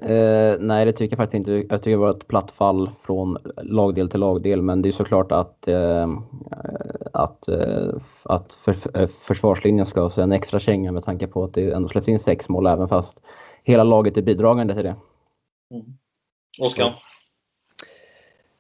Eh, 0.03 0.57
nej, 0.61 0.85
det 0.85 0.93
tycker 0.93 1.17
jag 1.17 1.19
faktiskt 1.19 1.39
inte. 1.39 1.53
Jag 1.53 1.83
tycker 1.83 1.91
det 1.91 1.97
var 1.97 2.11
ett 2.11 2.29
platt 2.29 2.51
fall 2.51 2.91
från 3.03 3.39
lagdel 3.63 4.09
till 4.09 4.21
lagdel, 4.21 4.63
men 4.63 4.83
det 4.83 4.89
är 4.89 4.93
såklart 4.93 5.33
att, 5.33 5.69
eh, 5.69 6.07
att, 7.17 7.49
eh, 7.49 7.89
att 8.23 8.55
för, 8.55 8.99
eh, 9.01 9.09
försvarslinjen 9.09 9.87
ska 9.87 10.01
ha 10.01 10.23
en 10.23 10.33
extra 10.33 10.61
känga 10.61 10.93
med 10.93 11.05
tanke 11.05 11.27
på 11.27 11.45
att 11.45 11.55
det 11.55 11.73
ändå 11.73 11.89
släpps 11.89 12.09
in 12.09 12.19
sex 12.19 12.49
mål 12.49 12.67
även 12.67 12.89
fast 12.89 13.21
hela 13.65 13.85
laget 13.85 14.17
är 14.17 14.23
bidragande 14.23 14.75
till 14.75 14.85
det. 14.85 14.97
Mm. 15.75 15.87
Oskar? 16.61 16.87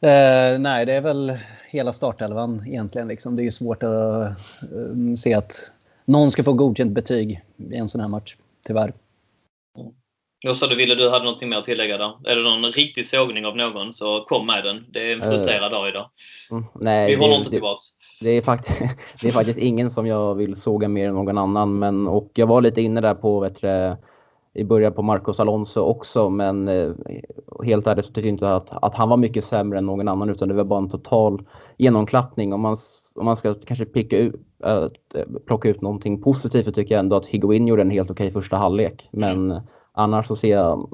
Eh, 0.00 0.58
nej, 0.58 0.86
det 0.86 0.92
är 0.92 1.00
väl 1.00 1.38
hela 1.70 1.92
startelvan 1.92 2.64
egentligen. 2.66 3.08
Liksom. 3.08 3.36
Det 3.36 3.42
är 3.42 3.44
ju 3.44 3.52
svårt 3.52 3.82
att 3.82 4.32
uh, 4.72 5.14
se 5.14 5.34
att 5.34 5.72
någon 6.04 6.30
ska 6.30 6.44
få 6.44 6.52
godkänt 6.52 6.92
betyg 6.92 7.42
i 7.56 7.76
en 7.76 7.88
sån 7.88 8.00
här 8.00 8.08
match, 8.08 8.36
tyvärr. 8.66 8.92
Jag 10.40 10.57
sa 10.57 10.66
du 10.66 10.76
ville 10.76 10.95
du 10.95 11.11
hade 11.11 11.25
något 11.25 11.43
mer 11.43 11.57
att 11.57 11.64
tillägga 11.64 11.99
där. 11.99 12.12
Är 12.25 12.37
det 12.37 12.43
någon 12.43 12.73
riktig 12.73 13.07
sågning 13.07 13.47
av 13.47 13.57
någon 13.57 13.93
så 13.93 14.21
kom 14.21 14.47
med 14.47 14.64
den. 14.64 14.85
Det 14.88 15.11
är 15.11 15.16
en 15.16 15.23
frustrerad 15.23 15.73
uh, 15.73 15.78
dag 15.78 15.88
idag. 15.88 16.11
Mm, 16.50 16.64
nej, 16.75 17.07
Vi 17.07 17.14
håller 17.14 17.33
det, 17.33 17.38
inte 17.38 17.50
tillbaks. 17.50 17.83
Det, 18.21 18.31
är 18.31 18.43
faktiskt, 18.43 18.78
det 19.21 19.28
är 19.28 19.33
faktiskt 19.33 19.59
ingen 19.59 19.90
som 19.90 20.07
jag 20.07 20.35
vill 20.35 20.57
såga 20.57 20.88
mer 20.88 21.09
än 21.09 21.14
någon 21.14 21.38
annan. 21.38 21.78
Men, 21.78 22.07
och 22.07 22.31
jag 22.35 22.47
var 22.47 22.61
lite 22.61 22.83
inne 22.83 23.00
där 23.00 23.14
på 23.14 23.40
vet 23.40 23.61
du, 23.61 23.97
i 24.55 24.64
början 24.64 24.93
på 24.93 25.02
Marcos 25.02 25.40
Alonso 25.40 25.81
också. 25.81 26.31
Men 26.31 26.69
eh, 26.69 26.90
helt 27.64 27.87
ärligt 27.87 28.07
så 28.07 28.12
tycker 28.12 28.28
jag 28.28 28.35
inte 28.35 28.55
att, 28.55 28.85
att 28.85 28.95
han 28.95 29.09
var 29.09 29.16
mycket 29.16 29.45
sämre 29.45 29.78
än 29.78 29.87
någon 29.87 30.09
annan. 30.09 30.31
Utan 30.31 30.49
det 30.49 30.55
var 30.55 30.64
bara 30.64 30.81
en 30.81 30.90
total 30.90 31.43
genomklappning. 31.76 32.52
Om 32.52 32.61
man, 32.61 32.76
om 33.14 33.25
man 33.25 33.37
ska 33.37 33.55
kanske 33.55 33.85
picka 33.85 34.19
ut, 34.19 34.35
äh, 34.64 34.87
plocka 35.47 35.69
ut 35.69 35.81
någonting 35.81 36.23
positivt 36.23 36.64
så 36.64 36.73
tycker 36.73 36.95
jag 36.95 37.00
ändå 37.00 37.16
att 37.16 37.26
Higuain 37.26 37.66
gjorde 37.66 37.83
en 37.83 37.90
helt 37.90 38.11
okej 38.11 38.31
första 38.31 38.57
halvlek. 38.57 39.09
Men 39.12 39.50
mm 39.50 39.62
annars 39.97 40.26
så 40.26 40.37
ser 40.37 40.50
jag, 40.50 40.88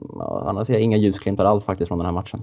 annars 0.46 0.66
ser 0.66 0.74
jag 0.74 0.82
inga 0.82 0.96
ljusglimtar 0.96 1.44
alls 1.44 1.64
faktiskt 1.64 1.88
från 1.88 1.98
den 1.98 2.06
här 2.06 2.12
matchen. 2.12 2.42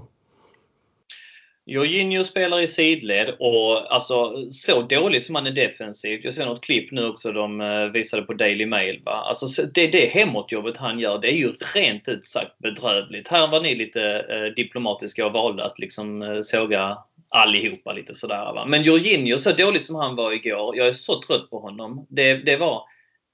Jorginho 1.66 2.24
spelar 2.24 2.60
i 2.60 2.66
sidled 2.66 3.34
och 3.38 3.94
alltså 3.94 4.34
så 4.50 4.82
dålig 4.82 5.22
som 5.22 5.34
han 5.34 5.46
är 5.46 5.50
defensivt. 5.50 6.24
Jag 6.24 6.34
ser 6.34 6.46
något 6.46 6.60
klipp 6.60 6.92
nu 6.92 7.06
också 7.06 7.32
de 7.32 7.60
eh, 7.60 7.84
visade 7.84 8.22
på 8.22 8.32
Daily 8.32 8.66
Mail. 8.66 9.02
Va? 9.04 9.12
Alltså 9.12 9.62
det, 9.74 9.86
det 9.86 10.06
hemåtjobbet 10.06 10.76
han 10.76 10.98
gör, 10.98 11.18
det 11.18 11.28
är 11.28 11.36
ju 11.36 11.52
rent 11.74 12.08
ut 12.08 12.26
sagt 12.26 12.58
bedrövligt. 12.58 13.28
Här 13.28 13.48
var 13.48 13.60
ni 13.60 13.74
lite 13.74 14.26
eh, 14.28 14.54
diplomatiska 14.56 15.26
och 15.26 15.32
valde 15.32 15.64
att 15.64 15.78
liksom 15.78 16.22
eh, 16.22 16.40
såga 16.42 16.98
allihopa 17.28 17.92
lite 17.92 18.14
sådär. 18.14 18.52
Va? 18.54 18.66
Men 18.66 18.82
Jorginho, 18.82 19.38
så 19.38 19.52
dålig 19.52 19.82
som 19.82 19.96
han 19.96 20.16
var 20.16 20.32
igår, 20.32 20.76
jag 20.76 20.88
är 20.88 20.92
så 20.92 21.22
trött 21.22 21.50
på 21.50 21.58
honom. 21.58 22.06
Det, 22.08 22.34
det 22.34 22.56
var 22.56 22.82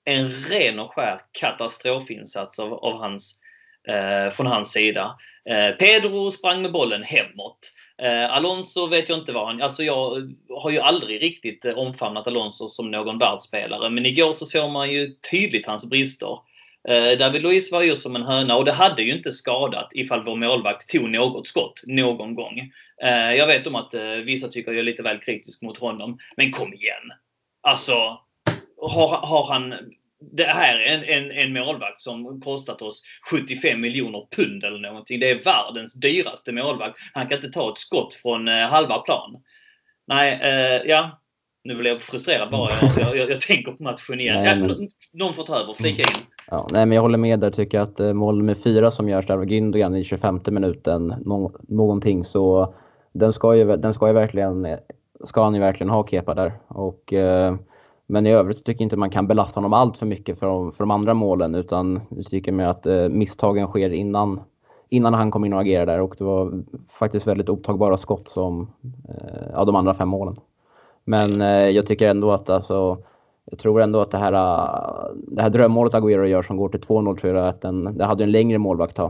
en 0.07 0.29
ren 0.29 0.79
och 0.79 0.95
skär 0.95 1.21
katastrofinsats 1.41 2.59
av, 2.59 2.75
av 2.75 2.99
hans, 2.99 3.41
eh, 3.89 4.31
från 4.31 4.47
hans 4.47 4.73
sida. 4.73 5.17
Eh, 5.51 5.71
Pedro 5.71 6.31
sprang 6.31 6.63
med 6.63 6.73
bollen 6.73 7.03
hemåt. 7.03 7.73
Eh, 8.03 8.33
Alonso 8.33 8.87
vet 8.87 9.09
jag 9.09 9.19
inte 9.19 9.33
vad 9.33 9.47
han... 9.47 9.63
Alltså 9.63 9.83
jag 9.83 10.33
har 10.51 10.71
ju 10.71 10.79
aldrig 10.79 11.23
riktigt 11.23 11.65
eh, 11.65 11.79
omfamnat 11.79 12.27
Alonso 12.27 12.69
som 12.69 12.91
någon 12.91 13.19
världsspelare. 13.19 13.91
Men 13.91 14.07
igår 14.07 14.33
så 14.33 14.47
såg 14.47 14.71
man 14.71 14.91
ju 14.91 15.15
tydligt 15.31 15.67
hans 15.67 15.91
brister. 15.91 16.39
Eh, 16.89 17.19
David 17.19 17.43
Luiz 17.43 17.73
var 17.73 17.83
ju 17.83 17.97
som 17.97 18.17
en 18.17 18.23
höna 18.23 18.57
och 18.57 18.65
det 18.65 18.73
hade 18.73 19.03
ju 19.03 19.13
inte 19.13 19.33
skadat 19.33 19.89
ifall 19.95 20.25
vår 20.25 20.37
målvakt 20.37 20.89
tog 20.89 21.11
något 21.11 21.47
skott 21.47 21.83
någon 21.87 22.35
gång. 22.35 22.73
Eh, 23.03 23.35
jag 23.35 23.47
vet 23.47 23.67
om 23.67 23.75
att 23.75 23.95
eh, 23.95 24.11
vissa 24.11 24.49
tycker 24.49 24.73
jag 24.73 24.79
är 24.79 24.85
lite 24.85 25.03
väl 25.03 25.19
kritisk 25.19 25.63
mot 25.63 25.79
honom. 25.79 26.19
Men 26.37 26.53
kom 26.53 26.75
igen! 26.75 27.13
Alltså, 27.63 28.21
har, 28.83 29.09
har 29.09 29.47
han 29.53 29.75
det 30.33 30.45
här 30.45 30.79
är 30.79 30.95
en, 30.95 31.05
en, 31.05 31.31
en 31.31 31.53
målvakt 31.53 32.01
som 32.01 32.41
kostat 32.41 32.83
oss 32.83 33.03
75 33.31 33.81
miljoner 33.81 34.27
pund 34.37 34.65
eller 34.65 34.79
någonting. 34.79 35.21
Det 35.21 35.31
är 35.31 35.45
världens 35.45 35.95
dyraste 35.95 36.53
målvakt. 36.53 36.99
Han 37.15 37.27
kan 37.27 37.39
inte 37.39 37.51
ta 37.51 37.71
ett 37.73 37.79
skott 37.79 38.15
från 38.15 38.49
eh, 38.49 38.55
halva 38.55 38.99
plan. 38.99 39.37
Nej, 40.07 40.41
eh, 40.43 40.83
ja. 40.91 41.21
Nu 41.65 41.75
blir 41.77 41.91
jag 41.91 42.03
frustrerad 42.03 42.51
bara. 42.51 42.71
Jag, 42.97 43.17
jag, 43.17 43.31
jag 43.31 43.41
tänker 43.41 43.73
på 43.73 43.83
matchen 43.83 44.21
igen. 44.21 44.43
Nej, 44.43 44.57
men... 44.57 44.89
Någon 45.13 45.35
får 45.35 45.43
ta 45.43 45.57
över. 45.57 45.75
Flika 45.75 46.03
in. 46.03 46.25
Ja, 46.47 46.69
nej, 46.71 46.87
men 46.87 46.97
jag 46.97 47.03
håller 47.03 47.19
med 47.19 47.41
där. 47.41 47.51
Tycker 47.51 47.81
att 47.81 48.01
eh, 48.01 48.13
mål 48.13 48.43
med 48.43 48.59
fyra 48.59 48.91
som 48.91 49.09
görs 49.09 49.27
där 49.27 49.35
av 49.35 49.45
Gündogan 49.45 49.97
i 49.97 50.05
25 50.05 50.41
minuten, 50.47 51.15
no 51.25 51.61
någonting, 51.69 52.25
så 52.25 52.75
den 53.13 53.33
ska 53.33 53.57
ju, 53.57 53.77
den 53.77 53.95
ska 53.95 54.07
ju 54.07 54.13
verkligen, 54.13 54.77
ska 55.25 55.45
han 55.45 55.55
ju 55.55 55.61
verkligen 55.61 55.91
ha 55.91 56.07
Kepa 56.07 56.35
där. 56.35 56.53
Och 56.69 57.13
eh, 57.13 57.57
men 58.07 58.27
i 58.27 58.33
övrigt 58.33 58.65
tycker 58.65 58.81
jag 58.83 58.87
inte 58.87 58.97
man 58.97 59.11
kan 59.11 59.27
belasta 59.27 59.61
honom 59.61 59.73
allt 59.73 59.97
för 59.97 60.07
mycket 60.07 60.39
för 60.39 60.47
de, 60.47 60.73
för 60.73 60.79
de 60.79 60.91
andra 60.91 61.15
målen 61.15 61.55
utan 61.55 62.01
jag 62.09 62.27
tycker 62.27 62.53
mer 62.53 62.67
att 62.67 62.87
eh, 62.87 63.09
misstagen 63.09 63.67
sker 63.67 63.91
innan, 63.91 64.41
innan 64.89 65.15
han 65.15 65.31
kom 65.31 65.45
in 65.45 65.53
och 65.53 65.61
agerade 65.61 65.93
där 65.93 66.01
och 66.01 66.15
det 66.19 66.25
var 66.25 66.63
faktiskt 66.99 67.27
väldigt 67.27 67.49
otagbara 67.49 67.97
skott 67.97 68.29
som 68.29 68.71
eh, 69.09 69.59
av 69.59 69.67
de 69.67 69.77
andra 69.77 69.95
fem 69.95 70.09
målen. 70.09 70.37
Men 71.05 71.41
eh, 71.41 71.69
jag 71.69 71.87
tycker 71.87 72.09
ändå 72.09 72.33
att 72.33 72.51
alltså, 72.51 72.99
jag 73.45 73.59
tror 73.59 73.81
ändå 73.81 74.01
att 74.01 74.11
det 74.11 74.19
här, 74.19 74.33
eh, 74.33 75.15
det 75.29 75.43
här 75.43 75.51
drömmålet 75.51 75.95
Agüero 75.95 76.25
gör 76.25 76.43
som 76.43 76.57
går 76.57 76.69
till 76.69 76.81
2-0 76.81 77.17
tror 77.17 77.37
jag 77.37 77.49
att 77.49 77.61
den, 77.61 77.99
det 77.99 78.05
hade 78.05 78.25
en 78.25 78.33
längre 78.33 78.59
målvakt 78.59 79.01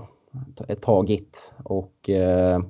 tagit. 0.80 1.54
Och 1.64 2.10
eh, 2.10 2.60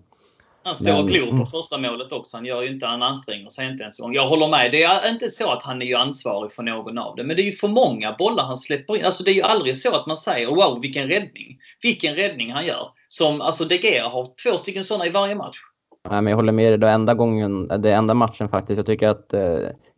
han 0.67 0.77
står 0.77 0.99
och 0.99 1.09
glor 1.09 1.27
på 1.27 1.33
mm. 1.33 1.47
första 1.47 1.79
målet 1.79 2.13
också. 2.13 2.37
Han 2.37 2.47
gör 2.47 2.63
ju 2.63 2.69
inte, 2.69 2.87
han 2.87 3.03
anstränger 3.03 3.49
sig 3.49 3.67
inte 3.67 3.83
ens. 3.83 3.99
Jag 4.13 4.27
håller 4.27 4.49
med. 4.49 4.71
Det 4.71 4.83
är 4.83 5.11
inte 5.11 5.31
så 5.31 5.51
att 5.53 5.63
han 5.63 5.83
är 5.83 5.87
ju 5.87 5.95
ansvarig 5.95 6.53
för 6.53 6.63
någon 6.63 6.99
av 6.99 7.17
det. 7.17 7.25
Men 7.25 7.37
det 7.37 7.43
är 7.43 7.45
ju 7.45 7.53
för 7.53 7.69
många 7.69 8.13
bollar 8.13 8.45
han 8.45 8.57
släpper 8.57 8.97
in. 8.97 9.05
Alltså 9.05 9.23
det 9.25 9.31
är 9.31 9.35
ju 9.35 9.43
aldrig 9.43 9.77
så 9.77 9.95
att 9.95 10.07
man 10.07 10.17
säger 10.17 10.47
wow 10.47 10.81
vilken 10.81 11.09
räddning. 11.09 11.59
Vilken 11.83 12.15
räddning 12.15 12.53
han 12.53 12.67
gör. 12.67 12.89
Som, 13.09 13.41
alltså 13.41 13.65
De 13.65 13.77
Gea 13.77 14.09
har 14.09 14.35
två 14.43 14.59
stycken 14.59 14.85
sådana 14.85 15.07
i 15.07 15.11
varje 15.11 15.35
match. 15.35 15.59
Nej, 16.11 16.23
men 16.23 16.31
jag 16.31 16.37
håller 16.37 16.53
med 16.53 16.73
dig. 16.73 16.79
Det 16.79 16.91
enda 16.91 17.15
gången, 17.15 17.69
det 17.69 17.93
enda 17.93 18.15
matchen 18.15 18.49
faktiskt. 18.49 18.77
Jag 18.77 18.87
tycker 18.87 19.09
att 19.09 19.35
eh, 19.35 19.57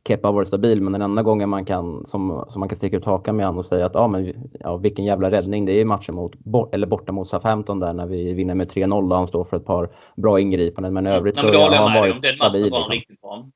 Kepa 0.08 0.28
har 0.28 0.32
varit 0.32 0.48
stabil, 0.48 0.82
men 0.82 0.92
den 0.92 1.02
enda 1.02 1.22
gången 1.22 1.48
man 1.48 1.64
kan, 1.64 2.06
som, 2.06 2.46
som 2.50 2.60
man 2.60 2.68
kan 2.68 2.78
sticka 2.78 2.96
ut 2.96 3.04
hakan 3.04 3.36
med 3.36 3.46
honom 3.46 3.58
och 3.58 3.66
säga 3.66 3.86
att 3.86 3.96
ah, 3.96 4.08
men, 4.08 4.50
ja, 4.60 4.76
vilken 4.76 5.04
jävla 5.04 5.30
räddning. 5.30 5.64
Det 5.64 5.72
är 5.72 5.84
matchen 5.84 6.14
mot, 6.14 6.32
eller 6.72 6.86
borta 6.86 7.12
mot 7.12 7.28
Southampton 7.28 7.80
där 7.80 7.92
när 7.92 8.06
vi 8.06 8.32
vinner 8.32 8.54
med 8.54 8.70
3-0 8.70 9.10
och 9.10 9.16
han 9.16 9.28
står 9.28 9.44
för 9.44 9.56
ett 9.56 9.64
par 9.64 9.88
bra 10.16 10.40
ingripanden. 10.40 10.94
Men 10.94 11.06
i 11.06 11.10
övrigt 11.10 11.36
så 11.36 11.46
har 11.46 11.76
han 11.76 11.94
varit 11.94 12.22
den 12.22 12.32
stabil. 12.32 12.70
Var 12.70 12.78
liksom. 12.78 12.92
riktigt 12.92 13.20
bra. 13.20 13.46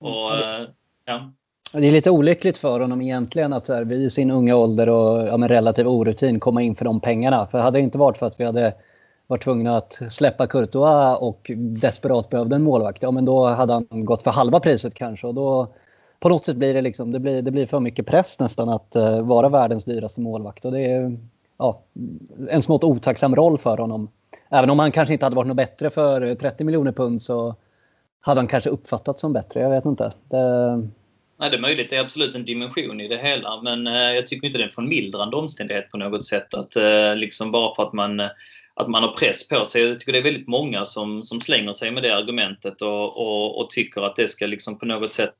Och, 0.00 0.34
mm. 0.34 0.66
ja. 1.04 1.30
Det 1.74 1.86
är 1.86 1.92
lite 1.92 2.10
olyckligt 2.10 2.58
för 2.58 2.80
honom 2.80 3.02
egentligen 3.02 3.52
att 3.52 3.70
vid 3.86 4.12
sin 4.12 4.30
unga 4.30 4.56
ålder 4.56 4.88
och 4.88 5.28
ja, 5.28 5.36
med 5.36 5.50
relativ 5.50 5.88
orutin 5.88 6.40
komma 6.40 6.62
in 6.62 6.74
för 6.74 6.84
de 6.84 7.00
pengarna. 7.00 7.46
För 7.46 7.58
hade 7.58 7.78
det 7.78 7.82
inte 7.82 7.98
varit 7.98 8.18
för 8.18 8.26
att 8.26 8.40
vi 8.40 8.44
hade 8.44 8.74
var 9.26 9.38
tvungna 9.38 9.76
att 9.76 10.02
släppa 10.10 10.46
Courtois 10.46 11.18
och 11.20 11.50
desperat 11.56 12.30
behövde 12.30 12.56
en 12.56 12.62
målvakt, 12.62 13.02
ja 13.02 13.10
men 13.10 13.24
då 13.24 13.46
hade 13.46 13.72
han 13.72 14.04
gått 14.04 14.22
för 14.22 14.30
halva 14.30 14.60
priset 14.60 14.94
kanske. 14.94 15.26
Och 15.26 15.34
då, 15.34 15.74
på 16.20 16.28
något 16.28 16.44
sätt 16.44 16.56
blir 16.56 16.74
det, 16.74 16.82
liksom, 16.82 17.12
det, 17.12 17.20
blir, 17.20 17.42
det 17.42 17.50
blir 17.50 17.66
för 17.66 17.80
mycket 17.80 18.06
press 18.06 18.38
nästan 18.38 18.68
att 18.68 18.96
uh, 18.96 19.20
vara 19.20 19.48
världens 19.48 19.84
dyraste 19.84 20.20
målvakt. 20.20 20.64
Och 20.64 20.72
det 20.72 20.80
är 20.80 21.18
ja, 21.58 21.82
en 22.50 22.62
smått 22.62 22.84
otacksam 22.84 23.36
roll 23.36 23.58
för 23.58 23.78
honom. 23.78 24.08
Även 24.50 24.70
om 24.70 24.78
han 24.78 24.92
kanske 24.92 25.12
inte 25.12 25.26
hade 25.26 25.36
varit 25.36 25.48
något 25.48 25.56
bättre 25.56 25.90
för 25.90 26.34
30 26.34 26.64
miljoner 26.64 26.92
pund 26.92 27.22
så 27.22 27.56
hade 28.20 28.40
han 28.40 28.48
kanske 28.48 28.70
uppfattats 28.70 29.20
som 29.20 29.32
bättre. 29.32 29.60
Jag 29.60 29.70
vet 29.70 29.84
inte. 29.84 30.12
Det... 30.30 30.76
Nej, 31.36 31.50
det 31.50 31.56
är 31.56 31.60
möjligt. 31.60 31.90
Det 31.90 31.96
är 31.96 32.00
absolut 32.00 32.34
en 32.34 32.44
dimension 32.44 33.00
i 33.00 33.08
det 33.08 33.18
hela. 33.18 33.60
Men 33.62 33.86
eh, 33.86 33.92
jag 33.92 34.26
tycker 34.26 34.46
inte 34.46 34.58
det 34.58 34.64
är 34.64 34.66
en 34.66 34.72
förmildrande 34.72 35.36
omständighet 35.36 35.90
på 35.90 35.98
något 35.98 36.24
sätt. 36.24 36.54
Att 36.54 36.76
eh, 36.76 37.16
liksom 37.16 37.52
bara 37.52 37.74
för 37.74 37.82
att 37.82 37.92
man 37.92 38.20
att 38.76 38.88
man 38.88 39.02
har 39.02 39.12
press 39.12 39.48
på 39.48 39.64
sig. 39.64 39.82
Jag 39.82 40.00
tycker 40.00 40.12
det 40.12 40.18
är 40.18 40.22
väldigt 40.22 40.48
många 40.48 40.84
som, 40.84 41.24
som 41.24 41.40
slänger 41.40 41.72
sig 41.72 41.90
med 41.90 42.02
det 42.02 42.16
argumentet 42.16 42.82
och, 42.82 43.16
och, 43.16 43.60
och 43.60 43.70
tycker 43.70 44.00
att 44.00 44.16
det 44.16 44.28
ska 44.28 44.46
liksom 44.46 44.78
på 44.78 44.86
något 44.86 45.14
sätt... 45.14 45.34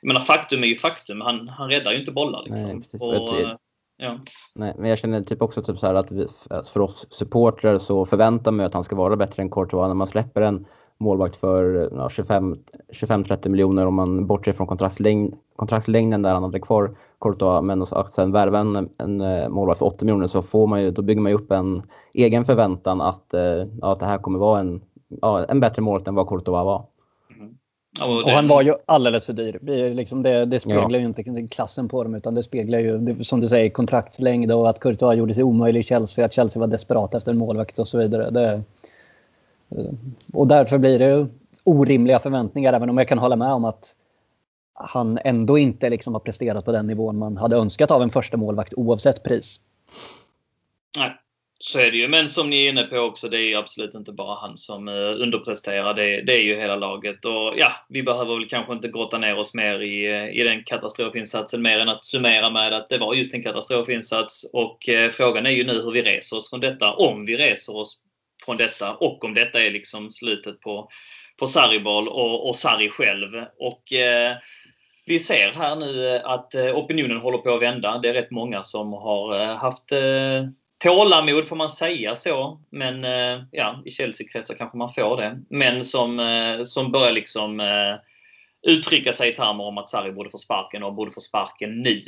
Jag 0.00 0.08
menar 0.08 0.20
faktum 0.20 0.62
är 0.62 0.66
ju 0.66 0.76
faktum. 0.76 1.20
Han, 1.20 1.48
han 1.48 1.70
räddar 1.70 1.92
ju 1.92 1.98
inte 1.98 2.12
bollar 2.12 2.42
liksom. 2.46 2.84
Nej, 2.92 3.18
och, 3.18 3.58
ja. 3.96 4.18
Nej, 4.54 4.74
men 4.78 4.90
jag 4.90 4.98
känner 4.98 5.22
typ 5.22 5.42
också 5.42 5.62
typ 5.62 5.78
så 5.78 5.86
att, 5.86 6.10
vi, 6.10 6.26
för 6.72 6.80
oss 6.80 7.06
supportrar 7.10 7.78
så 7.78 8.06
förväntar 8.06 8.50
man 8.52 8.66
att 8.66 8.74
han 8.74 8.84
ska 8.84 8.96
vara 8.96 9.16
bättre 9.16 9.42
än 9.42 9.50
Courtois. 9.50 9.88
När 9.88 9.94
man 9.94 10.06
släpper 10.06 10.40
en 10.40 10.66
målvakt 10.98 11.36
för 11.36 11.90
ja, 11.92 12.08
25-30 12.08 13.48
miljoner 13.48 13.86
om 13.86 13.94
man 13.94 14.26
bortser 14.26 14.52
från 14.52 14.66
kontraktslängd, 14.66 15.34
kontraktslängden 15.56 16.22
där 16.22 16.34
han 16.34 16.42
hade 16.42 16.60
kvar 16.60 16.96
Courtois, 17.20 17.62
men 17.62 17.82
att 17.82 18.14
sen 18.14 18.32
värva 18.32 18.58
en, 18.58 18.88
en 18.98 19.20
eh, 19.20 19.48
målvakt 19.48 19.78
för 19.78 19.86
80 19.86 20.04
miljoner 20.04 20.26
så 20.26 20.42
får 20.42 20.66
man 20.66 20.82
ju, 20.82 20.90
då 20.90 21.02
bygger 21.02 21.20
man 21.20 21.32
ju 21.32 21.38
upp 21.38 21.50
en 21.50 21.82
egen 22.14 22.44
förväntan 22.44 23.00
att, 23.00 23.34
eh, 23.34 23.40
ja, 23.80 23.92
att 23.92 24.00
det 24.00 24.06
här 24.06 24.18
kommer 24.18 24.38
vara 24.38 24.60
en, 24.60 24.80
ja, 25.08 25.44
en 25.44 25.60
bättre 25.60 25.82
målvakt 25.82 26.08
än 26.08 26.14
vad 26.14 26.28
Courtois 26.28 26.64
var. 26.64 26.86
Mm. 27.36 27.56
Och, 28.24 28.30
han 28.30 28.48
var 28.48 28.62
ju 28.62 28.74
alldeles 28.86 29.26
för 29.26 29.32
dyr. 29.32 29.58
Liksom 29.94 30.22
det, 30.22 30.44
det 30.44 30.60
speglar 30.60 30.90
ja. 30.90 30.98
ju 30.98 31.06
inte 31.06 31.46
klassen 31.46 31.88
på 31.88 32.04
dem 32.04 32.14
utan 32.14 32.34
det 32.34 32.42
speglar 32.42 32.78
ju 32.78 33.24
som 33.24 33.40
du 33.40 33.48
säger 33.48 33.70
kontraktslängd 33.70 34.52
och 34.52 34.68
att 34.68 34.80
Courtois 34.80 35.18
gjorde 35.18 35.34
sig 35.34 35.44
omöjlig 35.44 35.80
i 35.80 35.82
Chelsea, 35.82 36.24
att 36.24 36.32
Chelsea 36.32 36.60
var 36.60 36.66
desperat 36.66 37.14
efter 37.14 37.32
en 37.32 37.38
målvakt 37.38 37.78
och 37.78 37.88
så 37.88 37.98
vidare. 37.98 38.30
Det, 38.30 38.62
och 40.32 40.48
därför 40.48 40.78
blir 40.78 40.98
det 40.98 41.26
orimliga 41.64 42.18
förväntningar 42.18 42.72
även 42.72 42.90
om 42.90 42.98
jag 42.98 43.08
kan 43.08 43.18
hålla 43.18 43.36
med 43.36 43.52
om 43.52 43.64
att 43.64 43.94
han 44.76 45.18
ändå 45.24 45.58
inte 45.58 45.90
liksom 45.90 46.14
har 46.14 46.20
presterat 46.20 46.64
på 46.64 46.72
den 46.72 46.86
nivån 46.86 47.18
man 47.18 47.36
hade 47.36 47.56
önskat 47.56 47.90
av 47.90 48.02
en 48.02 48.10
första 48.10 48.36
målvakt 48.36 48.74
oavsett 48.76 49.22
pris. 49.22 49.60
Nej, 50.98 51.12
så 51.58 51.78
är 51.78 51.90
det 51.90 51.96
ju. 51.96 52.08
Men 52.08 52.28
som 52.28 52.50
ni 52.50 52.66
är 52.66 52.70
inne 52.70 52.82
på 52.82 52.98
också, 52.98 53.28
det 53.28 53.40
är 53.40 53.58
absolut 53.58 53.94
inte 53.94 54.12
bara 54.12 54.40
han 54.40 54.58
som 54.58 54.88
eh, 54.88 54.94
underpresterar. 54.94 55.94
Det, 55.94 56.22
det, 56.22 56.32
är 56.32 56.42
ju 56.42 56.56
hela 56.56 56.76
laget. 56.76 57.24
Och 57.24 57.54
ja, 57.56 57.72
vi 57.88 58.02
behöver 58.02 58.34
väl 58.34 58.48
kanske 58.48 58.72
inte 58.72 58.88
grotta 58.88 59.18
ner 59.18 59.38
oss 59.38 59.54
mer 59.54 59.80
i, 59.80 60.06
eh, 60.06 60.40
i 60.40 60.42
den 60.42 60.64
katastrofinsatsen 60.64 61.62
mer 61.62 61.78
än 61.78 61.88
att 61.88 62.04
summera 62.04 62.50
med 62.50 62.74
att 62.74 62.88
det 62.88 62.98
var 62.98 63.14
just 63.14 63.34
en 63.34 63.42
katastrofinsats. 63.42 64.50
Och 64.52 64.88
eh, 64.88 65.10
frågan 65.10 65.46
är 65.46 65.50
ju 65.50 65.64
nu 65.64 65.72
hur 65.72 65.90
vi 65.90 66.02
reser 66.02 66.36
oss 66.36 66.50
från 66.50 66.60
detta. 66.60 66.92
Om 66.92 67.26
vi 67.26 67.36
reser 67.36 67.76
oss 67.76 67.98
från 68.44 68.56
detta 68.56 68.94
och 68.94 69.24
om 69.24 69.34
detta 69.34 69.62
är 69.62 69.70
liksom 69.70 70.10
slutet 70.10 70.60
på, 70.60 70.88
på 71.38 71.46
Sarribal 71.46 72.08
och, 72.08 72.48
och 72.48 72.56
Sarri 72.56 72.90
själv. 72.90 73.44
Och 73.58 73.92
eh, 73.92 74.36
vi 75.06 75.18
ser 75.18 75.52
här 75.52 75.76
nu 75.76 76.16
eh, 76.16 76.20
att 76.24 76.54
eh, 76.54 76.76
opinionen 76.76 77.16
håller 77.16 77.38
på 77.38 77.54
att 77.54 77.62
vända. 77.62 77.98
Det 77.98 78.08
är 78.08 78.14
rätt 78.14 78.30
många 78.30 78.62
som 78.62 78.92
har 78.92 79.40
eh, 79.40 79.56
haft 79.56 79.92
tålamod 80.78 81.48
får 81.48 81.56
man 81.56 81.68
säga 81.68 82.14
så. 82.14 82.60
Men 82.70 83.04
ja, 83.50 83.82
i 83.84 83.90
Chelsea-kretsar 83.90 84.54
kanske 84.54 84.78
man 84.78 84.92
får 84.92 85.16
det. 85.16 85.42
Men 85.50 85.84
som, 85.84 86.20
som 86.64 86.92
börjar 86.92 87.12
liksom 87.12 87.62
uttrycka 88.66 89.12
sig 89.12 89.32
i 89.32 89.34
termer 89.34 89.64
om 89.64 89.78
att 89.78 89.88
Sarri 89.88 90.12
borde 90.12 90.30
få 90.30 90.38
sparken 90.38 90.82
och 90.82 90.94
borde 90.94 91.10
få 91.10 91.20
sparken 91.20 91.82
nu. 91.82 92.02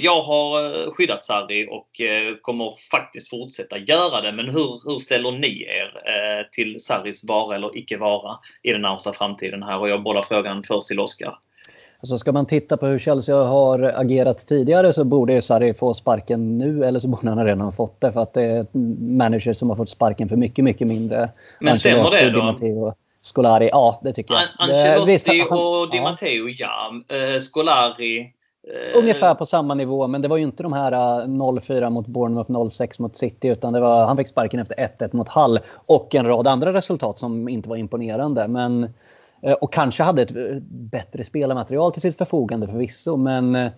Jag 0.00 0.22
har 0.22 0.90
skyddat 0.90 1.24
Sarri 1.24 1.68
och 1.70 2.00
kommer 2.42 2.72
faktiskt 2.90 3.30
fortsätta 3.30 3.78
göra 3.78 4.20
det. 4.20 4.32
Men 4.32 4.48
hur, 4.48 4.90
hur 4.90 4.98
ställer 4.98 5.32
ni 5.32 5.62
er 5.62 6.48
till 6.52 6.80
Sarris 6.80 7.24
vara 7.24 7.56
eller 7.56 7.78
icke 7.78 7.96
vara 7.96 8.38
i 8.62 8.72
den 8.72 8.82
närmsta 8.82 9.12
framtiden 9.12 9.62
här? 9.62 9.78
Och 9.78 9.88
jag 9.88 10.02
bollar 10.02 10.22
frågan 10.22 10.62
först 10.62 10.88
till 10.88 11.00
Oskar. 11.00 11.38
Alltså 12.04 12.18
ska 12.18 12.32
man 12.32 12.46
titta 12.46 12.76
på 12.76 12.86
hur 12.86 12.98
Chelsea 12.98 13.36
har 13.36 13.92
agerat 13.94 14.46
tidigare 14.46 14.92
så 14.92 15.04
borde 15.04 15.42
Sarri 15.42 15.74
få 15.74 15.94
sparken 15.94 16.58
nu 16.58 16.84
eller 16.84 17.00
så 17.00 17.08
borde 17.08 17.28
han 17.28 17.44
redan 17.44 17.60
ha 17.60 17.72
fått 17.72 18.00
det 18.00 18.12
för 18.12 18.20
att 18.20 18.34
det 18.34 18.42
är 18.42 18.66
en 18.72 19.16
manager 19.16 19.52
som 19.52 19.68
har 19.68 19.76
fått 19.76 19.88
sparken 19.88 20.28
för 20.28 20.36
mycket, 20.36 20.64
mycket 20.64 20.86
mindre. 20.86 21.30
Men 21.60 21.74
stämmer 21.74 22.10
det 22.10 22.30
då? 22.30 22.94
Scolari, 23.22 23.68
ja 23.72 24.00
det 24.02 24.12
tycker 24.12 24.34
jag. 24.34 24.42
Ancelotti 24.58 25.12
Visst, 25.12 25.28
han, 25.28 25.58
och 25.58 25.90
Di 25.90 26.00
Matteo, 26.00 26.48
ja. 26.48 26.92
Uh, 27.12 27.38
Scolari. 27.38 28.20
Uh, 28.20 28.98
Ungefär 29.00 29.34
på 29.34 29.46
samma 29.46 29.74
nivå, 29.74 30.06
men 30.06 30.22
det 30.22 30.28
var 30.28 30.36
ju 30.36 30.42
inte 30.42 30.62
de 30.62 30.72
här 30.72 30.92
0-4 30.92 31.82
eh, 31.82 31.90
mot 31.90 32.06
Bournemouth, 32.06 32.50
0-6 32.50 33.02
mot 33.02 33.16
City, 33.16 33.48
utan 33.48 33.72
det 33.72 33.80
var, 33.80 34.06
han 34.06 34.16
fick 34.16 34.28
sparken 34.28 34.60
efter 34.60 34.74
1-1 34.98 35.16
mot 35.16 35.28
Hull 35.28 35.58
och 35.86 36.14
en 36.14 36.26
rad 36.26 36.48
andra 36.48 36.72
resultat 36.72 37.18
som 37.18 37.48
inte 37.48 37.68
var 37.68 37.76
imponerande. 37.76 38.48
Men 38.48 38.84
Eh, 38.84 38.90
och 39.52 39.72
kanske 39.72 40.02
hade 40.02 40.22
ett 40.22 40.36
eh, 40.36 40.56
bättre 40.70 41.24
spelarmaterial 41.24 41.92
till 41.92 42.02
sitt 42.02 42.18
förfogande 42.18 42.66
förvisso. 42.66 43.16
Men 43.16 43.54
eh, 43.54 43.72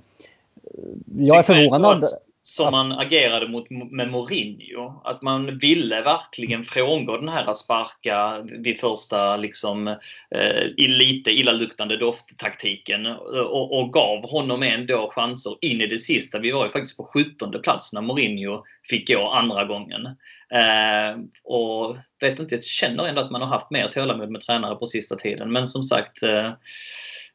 jag 1.18 1.38
är 1.38 1.42
förvånad 1.42 2.04
som 2.48 2.70
man 2.70 2.92
agerade 2.92 3.48
mot 3.48 3.70
med 3.70 4.10
Mourinho. 4.10 5.00
Att 5.04 5.22
man 5.22 5.58
ville 5.58 6.02
verkligen 6.02 6.64
frångå 6.64 7.16
den 7.16 7.28
här 7.28 7.54
sparka 7.54 8.40
vid 8.42 8.80
första 8.80 9.36
liksom, 9.36 9.88
eh, 10.30 10.64
lite 10.76 11.30
illaluktande 11.30 11.96
dofttaktiken 11.96 13.06
och, 13.06 13.78
och 13.78 13.92
gav 13.92 14.30
honom 14.30 14.62
ändå 14.62 15.10
chanser 15.10 15.56
in 15.60 15.80
i 15.80 15.86
det 15.86 15.98
sista. 15.98 16.38
Vi 16.38 16.50
var 16.50 16.64
ju 16.64 16.70
faktiskt 16.70 16.96
på 16.96 17.04
17 17.04 17.62
plats 17.62 17.92
när 17.92 18.02
Mourinho 18.02 18.64
fick 18.90 19.08
gå 19.08 19.30
andra 19.30 19.64
gången. 19.64 20.06
Eh, 20.50 21.18
och 21.44 21.96
vet 22.20 22.38
inte, 22.38 22.54
jag 22.54 22.64
känner 22.64 23.08
ändå 23.08 23.20
att 23.20 23.30
man 23.30 23.42
har 23.42 23.48
haft 23.48 23.70
mer 23.70 23.88
tålamod 23.88 24.30
med 24.30 24.40
tränare 24.40 24.76
på 24.76 24.86
sista 24.86 25.16
tiden. 25.16 25.52
Men 25.52 25.68
som 25.68 25.82
sagt, 25.82 26.22
eh, 26.22 26.52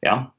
ja. 0.00 0.34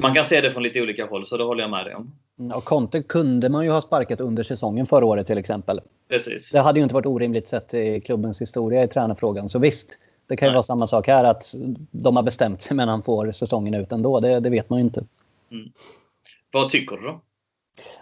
Man 0.00 0.14
kan 0.14 0.24
se 0.24 0.40
det 0.40 0.52
från 0.52 0.62
lite 0.62 0.82
olika 0.82 1.06
håll, 1.06 1.26
så 1.26 1.36
det 1.36 1.44
håller 1.44 1.62
jag 1.62 1.70
med 1.70 1.86
dig 1.86 1.94
om. 1.94 2.18
Mm, 2.42 2.56
och 2.56 2.64
Conte 2.64 3.02
kunde 3.02 3.48
man 3.48 3.64
ju 3.64 3.70
ha 3.70 3.80
sparkat 3.80 4.20
under 4.20 4.42
säsongen 4.42 4.86
förra 4.86 5.06
året 5.06 5.26
till 5.26 5.38
exempel. 5.38 5.80
Precis. 6.08 6.50
Det 6.50 6.60
hade 6.60 6.80
ju 6.80 6.82
inte 6.82 6.94
varit 6.94 7.06
orimligt 7.06 7.48
sett 7.48 7.74
i 7.74 8.00
klubbens 8.00 8.42
historia 8.42 8.84
i 8.84 8.88
tränarfrågan. 8.88 9.48
Så 9.48 9.58
visst, 9.58 9.98
det 10.26 10.36
kan 10.36 10.46
ju 10.46 10.50
Nej. 10.50 10.54
vara 10.54 10.62
samma 10.62 10.86
sak 10.86 11.06
här 11.06 11.24
att 11.24 11.54
de 11.90 12.16
har 12.16 12.22
bestämt 12.22 12.62
sig 12.62 12.76
men 12.76 12.88
han 12.88 13.02
får 13.02 13.30
säsongen 13.30 13.74
ut 13.74 13.92
ändå. 13.92 14.20
Det, 14.20 14.40
det 14.40 14.50
vet 14.50 14.70
man 14.70 14.78
ju 14.78 14.84
inte. 14.84 15.04
Mm. 15.50 15.72
Vad 16.52 16.68
tycker 16.68 16.96
du 16.96 17.02
då? 17.02 17.20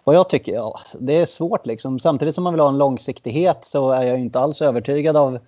Vad 0.04 0.16
jag 0.16 0.28
tycker? 0.28 0.52
Ja, 0.52 0.80
det 0.98 1.16
är 1.16 1.26
svårt 1.26 1.66
liksom. 1.66 1.98
Samtidigt 1.98 2.34
som 2.34 2.44
man 2.44 2.52
vill 2.52 2.60
ha 2.60 2.68
en 2.68 2.78
långsiktighet 2.78 3.64
så 3.64 3.90
är 3.90 4.02
jag 4.02 4.20
inte 4.20 4.40
alls 4.40 4.62
övertygad 4.62 5.16
av 5.16 5.38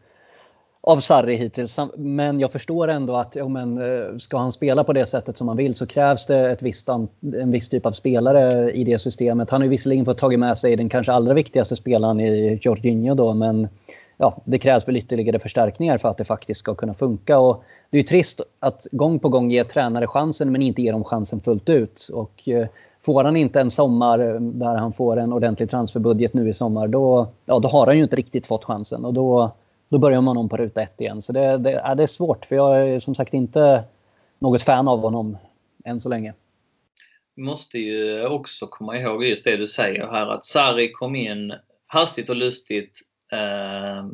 av 0.82 0.96
Sarri 0.96 1.34
hittills. 1.36 1.78
Men 1.96 2.40
jag 2.40 2.52
förstår 2.52 2.88
ändå 2.88 3.16
att 3.16 3.36
ja, 3.36 3.48
men, 3.48 3.78
eh, 3.78 4.16
ska 4.18 4.36
han 4.38 4.52
spela 4.52 4.84
på 4.84 4.92
det 4.92 5.06
sättet 5.06 5.36
som 5.36 5.48
han 5.48 5.56
vill 5.56 5.74
så 5.74 5.86
krävs 5.86 6.26
det 6.26 6.50
ett 6.50 6.62
visst, 6.62 6.88
en 6.88 7.50
viss 7.50 7.68
typ 7.68 7.86
av 7.86 7.92
spelare 7.92 8.72
i 8.72 8.84
det 8.84 8.98
systemet. 8.98 9.50
Han 9.50 9.60
har 9.60 9.64
ju 9.64 9.70
visserligen 9.70 10.04
fått 10.04 10.18
tagit 10.18 10.38
med 10.38 10.58
sig 10.58 10.76
den 10.76 10.88
kanske 10.88 11.12
allra 11.12 11.34
viktigaste 11.34 11.76
spelaren 11.76 12.20
i 12.20 12.58
Jorginho 12.62 13.14
då, 13.14 13.34
men 13.34 13.68
ja, 14.16 14.36
det 14.44 14.58
krävs 14.58 14.88
väl 14.88 14.96
ytterligare 14.96 15.38
förstärkningar 15.38 15.98
för 15.98 16.08
att 16.08 16.18
det 16.18 16.24
faktiskt 16.24 16.60
ska 16.60 16.74
kunna 16.74 16.94
funka. 16.94 17.38
Och 17.38 17.64
det 17.90 17.96
är 17.96 18.02
ju 18.02 18.08
trist 18.08 18.40
att 18.60 18.86
gång 18.92 19.18
på 19.18 19.28
gång 19.28 19.50
ge 19.50 19.64
tränare 19.64 20.06
chansen 20.06 20.52
men 20.52 20.62
inte 20.62 20.82
ge 20.82 20.92
dem 20.92 21.04
chansen 21.04 21.40
fullt 21.40 21.70
ut. 21.70 22.08
Och 22.12 22.48
eh, 22.48 22.66
får 23.02 23.24
han 23.24 23.36
inte 23.36 23.60
en 23.60 23.70
sommar 23.70 24.18
eh, 24.18 24.40
där 24.40 24.76
han 24.76 24.92
får 24.92 25.16
en 25.16 25.32
ordentlig 25.32 25.70
transferbudget 25.70 26.34
nu 26.34 26.48
i 26.48 26.52
sommar, 26.52 26.88
då, 26.88 27.26
ja, 27.46 27.58
då 27.58 27.68
har 27.68 27.86
han 27.86 27.96
ju 27.96 28.02
inte 28.02 28.16
riktigt 28.16 28.46
fått 28.46 28.64
chansen. 28.64 29.04
Och 29.04 29.14
då, 29.14 29.50
då 29.92 29.98
börjar 29.98 30.20
man 30.20 30.36
om 30.36 30.48
på 30.48 30.56
ruta 30.56 30.82
ett 30.82 31.00
igen. 31.00 31.22
Så 31.22 31.32
det, 31.32 31.58
det, 31.58 31.72
är, 31.72 31.94
det 31.94 32.02
är 32.02 32.06
svårt 32.06 32.44
för 32.44 32.56
jag 32.56 32.88
är 32.88 32.98
som 32.98 33.14
sagt 33.14 33.34
inte 33.34 33.84
något 34.38 34.62
fan 34.62 34.88
av 34.88 35.00
honom 35.00 35.38
än 35.84 36.00
så 36.00 36.08
länge. 36.08 36.34
Vi 37.36 37.42
måste 37.42 37.78
ju 37.78 38.26
också 38.26 38.66
komma 38.66 38.98
ihåg 38.98 39.24
just 39.24 39.44
det 39.44 39.56
du 39.56 39.66
säger 39.66 40.06
här 40.06 40.26
att 40.26 40.46
Sarri 40.46 40.92
kom 40.92 41.16
in 41.16 41.54
hastigt 41.86 42.30
och 42.30 42.36
lustigt 42.36 43.00
eh, 43.32 44.06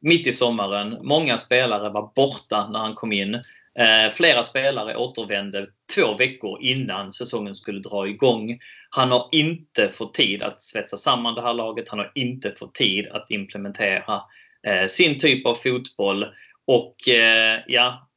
mitt 0.00 0.26
i 0.26 0.32
sommaren. 0.32 0.98
Många 1.02 1.38
spelare 1.38 1.90
var 1.90 2.12
borta 2.14 2.68
när 2.70 2.78
han 2.78 2.94
kom 2.94 3.12
in. 3.12 3.34
Eh, 3.78 4.10
flera 4.12 4.42
spelare 4.42 4.96
återvände 4.96 5.66
två 5.94 6.14
veckor 6.14 6.62
innan 6.62 7.12
säsongen 7.12 7.54
skulle 7.54 7.80
dra 7.80 8.08
igång. 8.08 8.58
Han 8.90 9.10
har 9.10 9.28
inte 9.32 9.90
fått 9.92 10.14
tid 10.14 10.42
att 10.42 10.62
svetsa 10.62 10.96
samman 10.96 11.34
det 11.34 11.42
här 11.42 11.54
laget. 11.54 11.88
Han 11.88 11.98
har 11.98 12.12
inte 12.14 12.54
fått 12.58 12.74
tid 12.74 13.06
att 13.06 13.30
implementera 13.30 14.22
Eh, 14.66 14.86
sin 14.86 15.18
typ 15.18 15.46
av 15.46 15.54
fotboll. 15.54 16.26
Och 16.66 17.08
eh, 17.08 17.60
ja, 17.66 18.08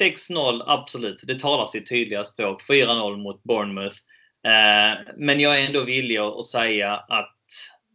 6-0 0.00 0.62
absolut, 0.66 1.24
det 1.26 1.40
talar 1.40 1.66
sitt 1.66 1.88
tydliga 1.88 2.24
språk. 2.24 2.62
4-0 2.70 3.16
mot 3.16 3.42
Bournemouth. 3.42 3.96
Eh, 4.46 4.98
men 5.16 5.40
jag 5.40 5.60
är 5.60 5.66
ändå 5.66 5.84
villig 5.84 6.16
att 6.16 6.46
säga 6.46 6.92
att 6.92 7.34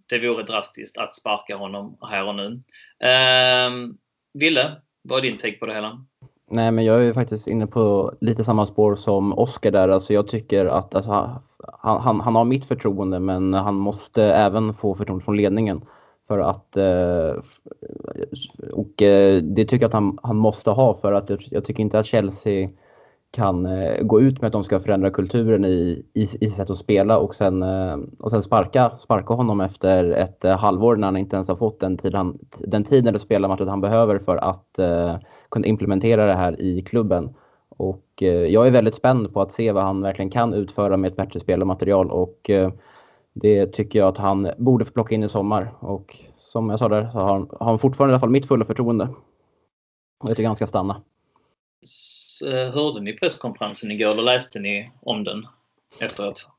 det 0.09 0.19
vore 0.19 0.43
drastiskt 0.43 0.97
att 0.97 1.15
sparka 1.15 1.55
honom 1.55 1.97
här 2.01 2.27
och 2.27 2.35
nu. 2.35 2.61
Ehm, 3.03 3.97
Ville, 4.33 4.71
vad 5.01 5.19
är 5.19 5.23
din 5.23 5.37
take 5.37 5.57
på 5.57 5.65
det 5.65 5.73
hela? 5.73 6.05
Nej, 6.51 6.71
men 6.71 6.85
jag 6.85 7.05
är 7.05 7.13
faktiskt 7.13 7.47
inne 7.47 7.67
på 7.67 8.13
lite 8.21 8.43
samma 8.43 8.65
spår 8.65 8.95
som 8.95 9.33
Oskar 9.33 9.71
där. 9.71 9.89
Alltså 9.89 10.13
jag 10.13 10.27
tycker 10.27 10.65
att 10.65 10.95
alltså, 10.95 11.11
han, 11.11 12.01
han, 12.01 12.21
han 12.21 12.35
har 12.35 12.45
mitt 12.45 12.65
förtroende, 12.65 13.19
men 13.19 13.53
han 13.53 13.75
måste 13.75 14.23
även 14.23 14.73
få 14.73 14.95
förtroende 14.95 15.25
från 15.25 15.37
ledningen. 15.37 15.81
För 16.27 16.39
att, 16.39 16.77
eh, 16.77 17.35
och 18.71 19.01
eh, 19.01 19.43
det 19.43 19.65
tycker 19.65 19.83
jag 19.83 19.87
att 19.87 19.93
han, 19.93 20.17
han 20.23 20.35
måste 20.35 20.69
ha 20.69 20.93
för 20.93 21.13
att 21.13 21.29
jag 21.51 21.65
tycker 21.65 21.83
inte 21.83 21.99
att 21.99 22.05
Chelsea 22.05 22.69
kan 23.31 23.65
eh, 23.65 24.03
gå 24.03 24.21
ut 24.21 24.41
med 24.41 24.47
att 24.47 24.53
de 24.53 24.63
ska 24.63 24.79
förändra 24.79 25.09
kulturen 25.09 25.65
i, 25.65 26.05
i, 26.13 26.29
i 26.41 26.47
sätt 26.47 26.69
att 26.69 26.77
spela 26.77 27.17
och 27.17 27.35
sen, 27.35 27.63
och 28.19 28.31
sen 28.31 28.43
sparka, 28.43 28.91
sparka 28.97 29.33
honom 29.33 29.61
efter 29.61 30.11
ett 30.11 30.43
halvår 30.43 30.95
när 30.95 31.07
han 31.07 31.17
inte 31.17 31.35
ens 31.35 31.47
har 31.47 31.55
fått 31.55 31.79
den, 31.79 31.97
tid 31.97 32.15
han, 32.15 32.39
den 32.59 32.83
tiden 32.83 33.07
eller 33.07 33.19
spelarmatchen 33.19 33.67
han 33.67 33.81
behöver 33.81 34.19
för 34.19 34.37
att 34.37 34.79
uh, 34.79 35.15
kunna 35.49 35.67
implementera 35.67 36.25
det 36.25 36.33
här 36.33 36.61
i 36.61 36.81
klubben. 36.81 37.33
Och 37.69 38.05
uh, 38.21 38.27
jag 38.27 38.67
är 38.67 38.71
väldigt 38.71 38.95
spänd 38.95 39.33
på 39.33 39.41
att 39.41 39.51
se 39.51 39.71
vad 39.71 39.83
han 39.83 40.01
verkligen 40.01 40.31
kan 40.31 40.53
utföra 40.53 40.97
med 40.97 41.11
ett 41.11 41.17
bättre 41.17 41.39
spelarmaterial 41.39 42.11
och 42.11 42.49
uh, 42.49 42.69
det 43.33 43.65
tycker 43.65 43.99
jag 43.99 44.07
att 44.07 44.17
han 44.17 44.51
borde 44.57 44.85
få 44.85 44.91
plocka 44.91 45.15
in 45.15 45.23
i 45.23 45.29
sommar 45.29 45.73
och 45.79 46.17
som 46.35 46.69
jag 46.69 46.79
sa 46.79 46.89
där 46.89 47.09
så 47.11 47.17
har 47.17 47.33
han, 47.33 47.49
har 47.59 47.65
han 47.65 47.79
fortfarande 47.79 48.11
i 48.11 48.13
alla 48.13 48.19
fall 48.19 48.29
mitt 48.29 48.47
fulla 48.47 48.65
förtroende. 48.65 49.03
Och 50.19 50.29
jag 50.29 50.37
tycker 50.37 50.47
han 50.47 50.55
ska 50.55 50.67
stanna. 50.67 51.01
Eh, 52.45 52.73
hörde 52.73 53.01
ni 53.01 53.13
presskonferensen 53.13 53.91
igår 53.91 54.11
eller 54.11 54.23
läste 54.23 54.59
ni 54.59 54.91
om 55.01 55.23
den 55.23 55.47
efteråt? 55.99 56.49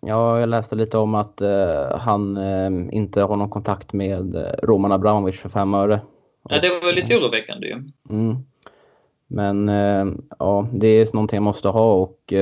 Ja, 0.00 0.40
jag 0.40 0.48
läste 0.48 0.76
lite 0.76 0.98
om 0.98 1.14
att 1.14 1.42
uh, 1.42 1.98
han 1.98 2.36
uh, 2.36 2.88
inte 2.94 3.22
har 3.22 3.36
någon 3.36 3.50
kontakt 3.50 3.92
med 3.92 4.54
Roman 4.62 4.92
Abramovic 4.92 5.40
för 5.40 5.48
fem 5.48 5.74
öre. 5.74 6.00
Ja, 6.48 6.60
det 6.60 6.68
var 6.68 6.92
lite 6.92 7.16
oroväckande 7.16 7.66
ju. 7.66 7.74
Mm. 8.10 8.36
Men 9.26 9.68
uh, 9.68 10.14
ja, 10.38 10.68
det 10.72 10.88
är 10.88 11.08
någonting 11.12 11.36
jag 11.36 11.42
måste 11.42 11.68
ha 11.68 11.94
och 11.94 12.32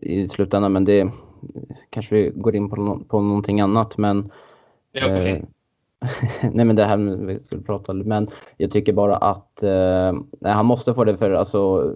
i 0.00 0.28
slutändan, 0.28 0.72
men 0.72 0.84
det, 0.84 1.10
kanske 1.90 2.14
vi 2.14 2.32
går 2.34 2.56
in 2.56 2.70
på, 2.70 3.00
på 3.08 3.20
någonting 3.20 3.60
annat 3.60 3.98
men 3.98 4.30
ja, 4.92 5.04
okay. 5.04 5.30
eh, 5.30 5.42
Nej 6.52 6.64
men 6.64 6.76
det 6.76 6.84
här 6.84 6.96
vi 6.96 7.44
skulle 7.44 7.62
prata 7.62 7.92
men 7.92 8.30
jag 8.56 8.70
tycker 8.70 8.92
bara 8.92 9.16
att 9.16 9.62
eh, 9.62 10.12
han 10.42 10.66
måste 10.66 10.94
få 10.94 11.04
det 11.04 11.16
för 11.16 11.30
alltså 11.30 11.92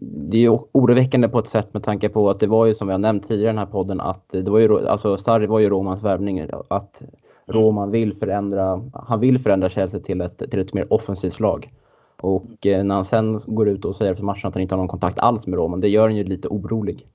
det 0.00 0.36
är 0.36 0.40
ju 0.40 0.58
oroväckande 0.72 1.28
på 1.28 1.38
ett 1.38 1.48
sätt 1.48 1.74
med 1.74 1.82
tanke 1.82 2.08
på 2.08 2.30
att 2.30 2.40
det 2.40 2.46
var 2.46 2.66
ju 2.66 2.74
som 2.74 2.88
vi 2.88 2.92
har 2.92 2.98
nämnt 2.98 3.28
tidigare 3.28 3.50
i 3.50 3.54
den 3.54 3.58
här 3.58 3.66
podden 3.66 4.00
att 4.00 4.28
det 4.30 4.50
var 4.50 4.58
ju 4.58 4.88
alltså 4.88 5.16
Sarri 5.16 5.46
var 5.46 5.58
ju 5.58 5.68
Romans 5.68 6.04
värvning 6.04 6.40
att 6.68 7.00
mm. 7.00 7.12
Roman 7.48 7.90
vill 7.90 8.14
förändra, 8.14 8.82
han 8.92 9.20
vill 9.20 9.38
förändra 9.38 9.70
Chelsea 9.70 10.00
till 10.00 10.20
ett, 10.20 10.50
till 10.50 10.60
ett 10.60 10.74
mer 10.74 10.92
offensivt 10.92 11.40
lag. 11.40 11.72
Och 12.16 12.66
eh, 12.66 12.84
när 12.84 12.94
han 12.94 13.04
sen 13.04 13.40
går 13.46 13.68
ut 13.68 13.84
och 13.84 13.96
säger 13.96 14.12
efter 14.12 14.24
matchen 14.24 14.48
att 14.48 14.54
han 14.54 14.62
inte 14.62 14.74
har 14.74 14.78
någon 14.78 14.88
kontakt 14.88 15.18
alls 15.18 15.46
med 15.46 15.56
Roman, 15.56 15.80
det 15.80 15.88
gör 15.88 16.02
han 16.02 16.16
ju 16.16 16.24
lite 16.24 16.48
orolig. 16.48 17.06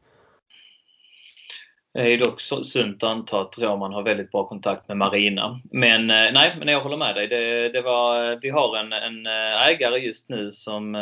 Det 1.93 2.13
är 2.13 2.17
dock 2.17 2.41
sunt 2.41 3.03
att 3.03 3.09
anta 3.09 3.41
att 3.41 3.59
Roman 3.59 3.93
har 3.93 4.03
väldigt 4.03 4.31
bra 4.31 4.47
kontakt 4.47 4.87
med 4.87 4.97
Marina. 4.97 5.61
Men 5.71 6.09
eh, 6.09 6.31
nej, 6.33 6.55
men 6.59 6.67
jag 6.67 6.81
håller 6.81 6.97
med 6.97 7.15
dig. 7.15 7.27
Det, 7.27 7.69
det 7.69 7.81
var, 7.81 8.39
vi 8.41 8.49
har 8.49 8.77
en, 8.77 8.93
en 8.93 9.27
eh, 9.27 9.67
ägare 9.67 9.99
just 9.99 10.29
nu 10.29 10.51
som 10.51 10.93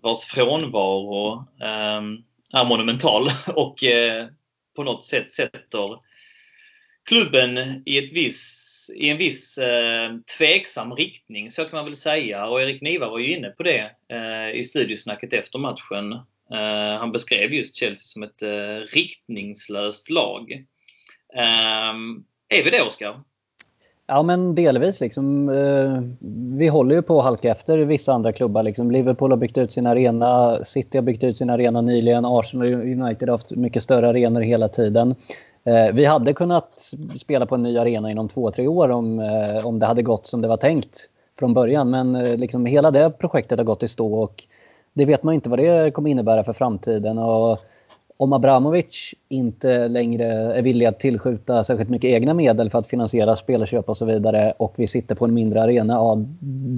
vars 0.00 0.24
frånvaro 0.24 1.44
ehm, 1.62 2.16
är 2.52 2.64
monumental 2.64 3.28
och 3.46 3.76
på 4.76 4.82
något 4.82 5.04
sätt 5.04 5.32
sätter 5.32 5.98
klubben 7.06 7.82
i, 7.86 7.98
ett 7.98 8.12
viss, 8.12 8.90
i 8.94 9.10
en 9.10 9.16
viss 9.16 9.58
eh, 9.58 10.16
tveksam 10.38 10.94
riktning, 10.94 11.50
så 11.50 11.64
kan 11.64 11.76
man 11.76 11.84
väl 11.84 11.96
säga. 11.96 12.46
Och 12.46 12.62
Erik 12.62 12.82
Niva 12.82 13.08
var 13.08 13.18
ju 13.18 13.36
inne 13.36 13.48
på 13.48 13.62
det 13.62 13.90
eh, 14.08 14.50
i 14.60 14.64
studiosnacket 14.64 15.32
efter 15.32 15.58
matchen. 15.58 16.20
Eh, 16.52 16.98
han 16.98 17.12
beskrev 17.12 17.52
just 17.52 17.76
Chelsea 17.76 17.96
som 17.96 18.22
ett 18.22 18.42
eh, 18.42 18.94
riktningslöst 18.94 20.10
lag. 20.10 20.52
Eh, 21.34 21.94
är 22.48 22.64
vi 22.64 22.70
det, 22.70 22.82
Oskar? 22.82 23.20
Ja, 24.08 24.22
men 24.22 24.54
delvis. 24.54 25.00
Liksom, 25.00 25.48
eh, 25.48 26.02
vi 26.58 26.68
håller 26.68 26.94
ju 26.94 27.02
på 27.02 27.18
att 27.18 27.24
halka 27.24 27.50
efter 27.50 27.78
vissa 27.78 28.12
andra 28.12 28.32
klubbar. 28.32 28.62
Liksom. 28.62 28.90
Liverpool 28.90 29.30
har 29.30 29.36
byggt 29.36 29.58
ut 29.58 29.72
sin 29.72 29.86
arena, 29.86 30.58
City 30.64 30.98
har 30.98 31.02
byggt 31.02 31.24
ut 31.24 31.38
sin 31.38 31.50
arena 31.50 31.80
nyligen, 31.80 32.24
Arsenal 32.24 32.74
och 32.74 32.80
United 32.80 33.28
har 33.28 33.34
haft 33.34 33.50
mycket 33.50 33.82
större 33.82 34.08
arenor 34.08 34.40
hela 34.40 34.68
tiden. 34.68 35.14
Eh, 35.64 35.92
vi 35.92 36.04
hade 36.04 36.32
kunnat 36.32 36.92
spela 37.16 37.46
på 37.46 37.54
en 37.54 37.62
ny 37.62 37.78
arena 37.78 38.10
inom 38.10 38.28
två, 38.28 38.50
tre 38.50 38.68
år 38.68 38.88
om, 38.88 39.18
eh, 39.18 39.66
om 39.66 39.78
det 39.78 39.86
hade 39.86 40.02
gått 40.02 40.26
som 40.26 40.42
det 40.42 40.48
var 40.48 40.56
tänkt 40.56 41.10
från 41.38 41.54
början. 41.54 41.90
Men 41.90 42.16
eh, 42.16 42.36
liksom, 42.36 42.66
hela 42.66 42.90
det 42.90 43.10
projektet 43.10 43.58
har 43.58 43.64
gått 43.64 43.82
i 43.82 43.88
stå 43.88 44.14
och 44.14 44.44
det 44.96 45.04
vet 45.04 45.22
man 45.22 45.34
inte 45.34 45.48
vad 45.48 45.58
det 45.58 45.90
kommer 45.90 46.10
innebära 46.10 46.44
för 46.44 46.52
framtiden. 46.52 47.18
Och 47.18 47.58
om 48.16 48.32
Abramovic 48.32 49.14
inte 49.28 49.88
längre 49.88 50.24
är 50.54 50.62
villig 50.62 50.86
att 50.86 51.00
tillskjuta 51.00 51.64
särskilt 51.64 51.90
mycket 51.90 52.10
egna 52.10 52.34
medel 52.34 52.70
för 52.70 52.78
att 52.78 52.86
finansiera 52.86 53.36
spelarköp 53.36 53.88
och 53.88 53.96
så 53.96 54.04
vidare 54.04 54.52
och 54.58 54.74
vi 54.76 54.86
sitter 54.86 55.14
på 55.14 55.24
en 55.24 55.34
mindre 55.34 55.62
arena, 55.62 55.94
ja, 55.94 56.18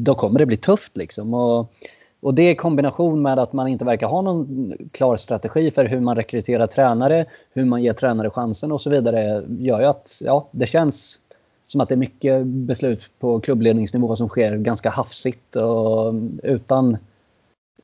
då 0.04 0.14
kommer 0.14 0.38
det 0.38 0.46
bli 0.46 0.56
tufft. 0.56 0.96
Liksom. 0.96 1.34
Och, 1.34 1.72
och 2.20 2.34
det 2.34 2.50
i 2.50 2.54
kombination 2.54 3.22
med 3.22 3.38
att 3.38 3.52
man 3.52 3.68
inte 3.68 3.84
verkar 3.84 4.06
ha 4.06 4.22
någon 4.22 4.72
klar 4.92 5.16
strategi 5.16 5.70
för 5.70 5.84
hur 5.84 6.00
man 6.00 6.16
rekryterar 6.16 6.66
tränare, 6.66 7.26
hur 7.52 7.64
man 7.64 7.82
ger 7.82 7.92
tränare 7.92 8.30
chansen 8.30 8.72
och 8.72 8.80
så 8.80 8.90
vidare 8.90 9.44
gör 9.58 9.80
ju 9.80 9.86
att 9.86 10.20
ja, 10.24 10.48
det 10.50 10.66
känns 10.66 11.18
som 11.66 11.80
att 11.80 11.88
det 11.88 11.94
är 11.94 11.96
mycket 11.96 12.46
beslut 12.46 13.00
på 13.18 13.40
klubbledningsnivå 13.40 14.16
som 14.16 14.28
sker 14.28 14.56
ganska 14.56 14.90
hafsigt 14.90 15.56
och 15.56 16.14
utan 16.42 16.96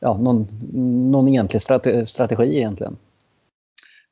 ja, 0.01 0.17
någon, 0.17 0.49
någon 1.11 1.29
egentlig 1.29 1.63
strategi 2.07 2.57
egentligen 2.57 2.97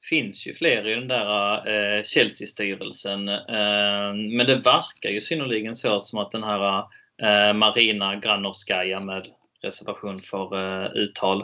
finns 0.03 0.47
ju 0.47 0.55
fler 0.55 0.89
i 0.89 0.95
den 0.95 1.09
där 1.09 1.69
eh, 1.69 2.03
Chelsea-styrelsen. 2.03 3.29
Eh, 3.29 4.15
men 4.37 4.47
det 4.47 4.57
verkar 4.57 5.11
ju 5.11 5.21
synnerligen 5.21 5.77
så 5.77 6.01
som 6.01 6.19
att 6.19 6.31
den 6.31 6.43
här 6.43 6.85
eh, 7.23 7.55
Marina 7.55 8.17
Granovskaja 8.17 9.01
med 9.01 9.27
reservation 9.63 10.21
för 10.21 10.57
eh, 10.85 10.91
uttal 10.93 11.41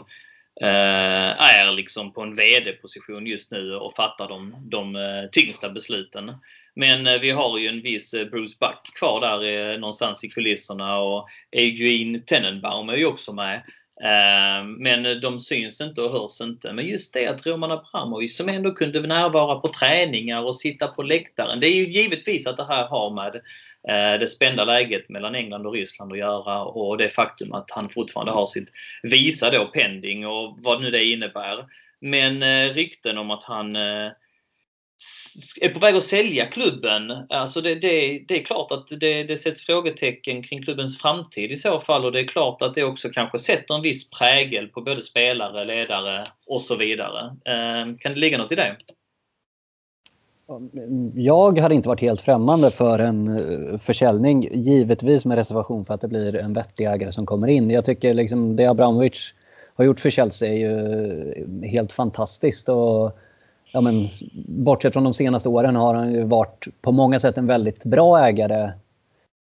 eh, 0.61 1.41
är 1.41 1.71
liksom 1.71 2.13
på 2.13 2.21
en 2.21 2.35
VD-position 2.35 3.27
just 3.27 3.51
nu 3.51 3.75
och 3.75 3.95
fattar 3.95 4.27
de, 4.27 4.55
de 4.71 4.95
eh, 4.95 5.29
tyngsta 5.31 5.69
besluten. 5.69 6.31
Men 6.75 7.07
eh, 7.07 7.19
vi 7.19 7.29
har 7.29 7.57
ju 7.57 7.67
en 7.67 7.81
viss 7.81 8.13
eh, 8.13 8.25
Bruce 8.25 8.57
Buck 8.59 8.97
kvar 8.99 9.21
där 9.21 9.71
eh, 9.71 9.79
någonstans 9.79 10.23
i 10.23 10.29
kulisserna 10.29 10.99
och 10.99 11.27
Adrian 11.55 12.21
Tenenbaum 12.25 12.89
är 12.89 12.97
ju 12.97 13.05
också 13.05 13.33
med. 13.33 13.63
Eh, 14.03 14.65
men 14.65 15.21
de 15.21 15.39
syns 15.39 15.81
inte 15.81 16.01
och 16.01 16.11
hörs 16.11 16.41
inte. 16.41 16.73
Men 16.73 16.87
just 16.87 17.13
det 17.13 17.27
att 17.27 17.45
Roman 17.45 17.71
Abramovic 17.71 18.37
som 18.37 18.49
ändå 18.49 18.71
kunde 18.71 19.01
närvara 19.01 19.59
på 19.59 19.67
träningar 19.67 20.41
och 20.41 20.55
sitta 20.55 20.87
på 20.87 21.03
läktaren. 21.03 21.59
Det 21.59 21.67
är 21.67 21.75
ju 21.75 21.87
givetvis 21.87 22.47
att 22.47 22.57
det 22.57 22.67
här 22.67 22.87
har 22.87 23.09
med 23.09 23.35
eh, 23.89 24.19
det 24.19 24.27
spända 24.27 24.65
läget 24.65 25.09
mellan 25.09 25.35
England 25.35 25.65
och 25.65 25.73
Ryssland 25.73 26.11
att 26.11 26.17
göra 26.17 26.63
och 26.63 26.97
det 26.97 27.09
faktum 27.09 27.53
att 27.53 27.71
han 27.71 27.89
fortfarande 27.89 28.31
har 28.31 28.45
sitt 28.45 28.71
visa 29.03 29.51
då 29.51 29.65
pending 29.65 30.27
och 30.27 30.57
vad 30.59 30.81
nu 30.81 30.91
det 30.91 31.03
innebär. 31.03 31.65
Men 32.01 32.43
eh, 32.43 32.73
rykten 32.73 33.17
om 33.17 33.31
att 33.31 33.43
han 33.43 33.75
är 35.61 35.69
på 35.69 35.79
väg 35.79 35.95
att 35.95 36.03
sälja 36.03 36.45
klubben. 36.45 37.11
Alltså 37.29 37.61
det, 37.61 37.75
det, 37.75 38.19
det 38.27 38.39
är 38.39 38.43
klart 38.43 38.71
att 38.71 38.87
det, 38.99 39.23
det 39.23 39.37
sätts 39.37 39.61
frågetecken 39.61 40.43
kring 40.43 40.63
klubbens 40.63 40.97
framtid 40.97 41.51
i 41.51 41.57
så 41.57 41.79
fall 41.79 42.05
och 42.05 42.11
det 42.11 42.19
är 42.19 42.27
klart 42.27 42.61
att 42.61 42.75
det 42.75 42.83
också 42.83 43.09
kanske 43.09 43.39
sätter 43.39 43.75
en 43.75 43.81
viss 43.81 44.09
prägel 44.09 44.67
på 44.67 44.81
både 44.81 45.01
spelare, 45.01 45.65
ledare 45.65 46.27
och 46.47 46.61
så 46.61 46.75
vidare. 46.75 47.25
Eh, 47.45 47.95
kan 47.99 48.13
det 48.13 48.19
ligga 48.19 48.37
något 48.37 48.51
i 48.51 48.55
det? 48.55 48.75
Jag 51.13 51.59
hade 51.59 51.75
inte 51.75 51.89
varit 51.89 52.01
helt 52.01 52.21
främmande 52.21 52.71
för 52.71 52.99
en 52.99 53.27
eh, 53.27 53.77
försäljning, 53.77 54.49
givetvis 54.51 55.25
med 55.25 55.37
reservation 55.37 55.85
för 55.85 55.93
att 55.93 56.01
det 56.01 56.07
blir 56.07 56.35
en 56.35 56.53
vettig 56.53 56.85
ägare 56.85 57.11
som 57.11 57.25
kommer 57.25 57.47
in. 57.47 57.69
Jag 57.69 57.85
tycker 57.85 58.13
liksom 58.13 58.55
det 58.55 58.65
Abramovic 58.65 59.33
har 59.75 59.85
gjort 59.85 59.99
för 59.99 60.09
Chelsea 60.09 60.49
är 60.49 60.57
ju 60.57 60.71
eh, 61.63 61.69
helt 61.69 61.91
fantastiskt. 61.91 62.69
Och 62.69 63.19
ja, 63.71 63.81
men, 63.81 64.07
bortsett 64.47 64.93
från 64.93 65.03
de 65.03 65.13
senaste 65.13 65.49
åren 65.49 65.75
har 65.75 65.93
han 65.93 66.13
ju 66.13 66.23
varit 66.23 66.67
på 66.81 66.91
många 66.91 67.19
sätt 67.19 67.37
en 67.37 67.47
väldigt 67.47 67.85
bra 67.85 68.25
ägare 68.25 68.71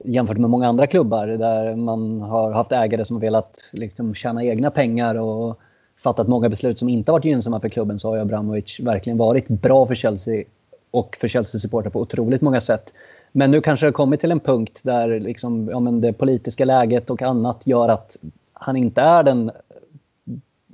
jämfört 0.04 0.38
med 0.38 0.50
många 0.50 0.68
andra 0.68 0.88
klubbar 0.88 1.28
där 1.28 1.76
man 1.76 2.22
har 2.22 2.52
haft 2.52 2.72
ägare 2.72 3.06
som 3.06 3.16
har 3.16 3.22
velat 3.22 3.70
liksom, 3.74 4.14
tjäna 4.14 4.44
egna 4.44 4.72
pengar 4.72 5.16
och 5.16 5.60
fattat 5.98 6.28
många 6.28 6.50
beslut 6.50 6.80
som 6.80 6.90
inte 6.90 7.12
varit 7.12 7.26
gynnsamma 7.26 7.60
för 7.60 7.70
klubben 7.70 8.00
så 8.00 8.10
har 8.10 8.18
Abramovic 8.18 8.80
verkligen 8.80 9.18
varit 9.18 9.48
bra 9.48 9.86
för 9.86 9.96
Chelsea 9.96 10.44
och 10.92 11.18
för 11.20 11.28
Chelsea-supportrar 11.28 11.90
på 11.90 12.02
otroligt 12.02 12.42
många 12.42 12.62
sätt. 12.62 12.94
Men 13.32 13.52
nu 13.52 13.62
kanske 13.62 13.86
det 13.86 13.88
har 13.88 13.94
kommit 13.94 14.20
till 14.20 14.32
en 14.32 14.40
punkt 14.40 14.82
där 14.84 15.20
liksom, 15.20 15.70
ja, 15.72 15.80
men 15.80 16.02
det 16.02 16.14
politiska 16.14 16.66
läget 16.66 17.10
och 17.10 17.22
annat 17.22 17.68
gör 17.68 17.90
att 17.90 18.18
han 18.54 18.76
inte 18.76 19.02
är 19.02 19.24
den 19.24 19.52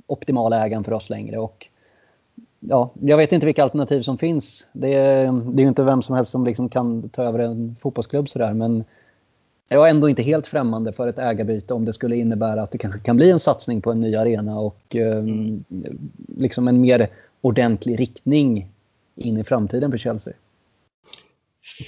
optimala 0.06 0.64
ägaren 0.64 0.84
för 0.84 0.92
oss 0.92 1.10
längre. 1.10 1.38
Och 1.38 1.68
ja, 2.68 2.92
jag 3.00 3.16
vet 3.16 3.32
inte 3.32 3.46
vilka 3.46 3.62
alternativ 3.62 4.02
som 4.02 4.18
finns. 4.18 4.66
Det 4.72 4.94
är, 4.94 5.32
det 5.52 5.62
är 5.62 5.66
inte 5.66 5.82
vem 5.82 6.02
som 6.02 6.14
helst 6.14 6.30
som 6.30 6.44
liksom 6.44 6.68
kan 6.68 7.08
ta 7.08 7.22
över 7.22 7.38
en 7.38 7.76
fotbollsklubb 7.80 8.28
sådär. 8.28 8.54
Men 8.54 8.84
jag 9.68 9.86
är 9.86 9.90
ändå 9.90 10.08
inte 10.08 10.22
helt 10.22 10.46
främmande 10.46 10.92
för 10.92 11.08
ett 11.08 11.18
ägarbyte 11.18 11.74
om 11.74 11.84
det 11.84 11.92
skulle 11.92 12.16
innebära 12.16 12.62
att 12.62 12.70
det 12.70 12.78
kanske 12.78 13.00
kan 13.00 13.16
bli 13.16 13.30
en 13.30 13.38
satsning 13.38 13.82
på 13.82 13.92
en 13.92 14.00
ny 14.00 14.16
arena 14.16 14.58
och 14.58 14.94
mm. 14.94 15.64
liksom 16.38 16.68
en 16.68 16.80
mer 16.80 17.08
ordentlig 17.40 18.00
riktning 18.00 18.68
in 19.16 19.38
i 19.38 19.44
framtiden 19.44 19.90
för 19.90 19.98
Chelsea. 19.98 20.34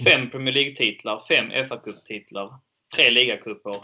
Fem 0.05 0.31
Premier 0.31 0.55
League-titlar, 0.55 1.23
fem 1.29 1.69
fa 1.69 1.77
Cup-titlar, 1.77 2.55
tre 2.97 3.11
ligacuper 3.11 3.77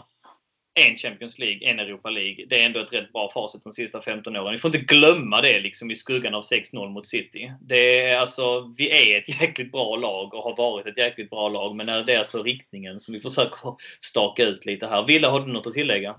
en 0.75 0.95
Champions 0.95 1.39
League, 1.39 1.69
en 1.69 1.79
Europa 1.79 2.09
League. 2.09 2.45
Det 2.49 2.61
är 2.61 2.65
ändå 2.65 2.79
ett 2.79 2.93
rätt 2.93 3.13
bra 3.13 3.29
facit 3.33 3.63
de 3.63 3.73
sista 3.73 4.01
15 4.01 4.35
åren. 4.35 4.51
Vi 4.51 4.59
får 4.59 4.75
inte 4.75 4.95
glömma 4.95 5.41
det 5.41 5.59
liksom 5.59 5.91
i 5.91 5.95
skuggan 5.95 6.35
av 6.35 6.41
6-0 6.41 6.89
mot 6.89 7.07
City. 7.07 7.53
Det 7.61 8.09
är 8.09 8.17
alltså, 8.17 8.73
vi 8.77 9.13
är 9.13 9.19
ett 9.19 9.41
jäkligt 9.41 9.71
bra 9.71 9.95
lag 9.95 10.33
och 10.33 10.43
har 10.43 10.55
varit 10.57 10.87
ett 10.87 10.97
jäkligt 10.97 11.29
bra 11.29 11.49
lag. 11.49 11.75
Men 11.75 11.85
det 11.85 12.13
är 12.13 12.19
alltså 12.19 12.43
riktningen 12.43 12.99
som 12.99 13.13
vi 13.13 13.19
försöker 13.19 13.75
staka 13.99 14.43
ut 14.43 14.65
lite 14.65 14.87
här. 14.87 15.07
Ville, 15.07 15.27
har 15.27 15.39
du 15.39 15.53
något 15.53 15.67
att 15.67 15.73
tillägga? 15.73 16.15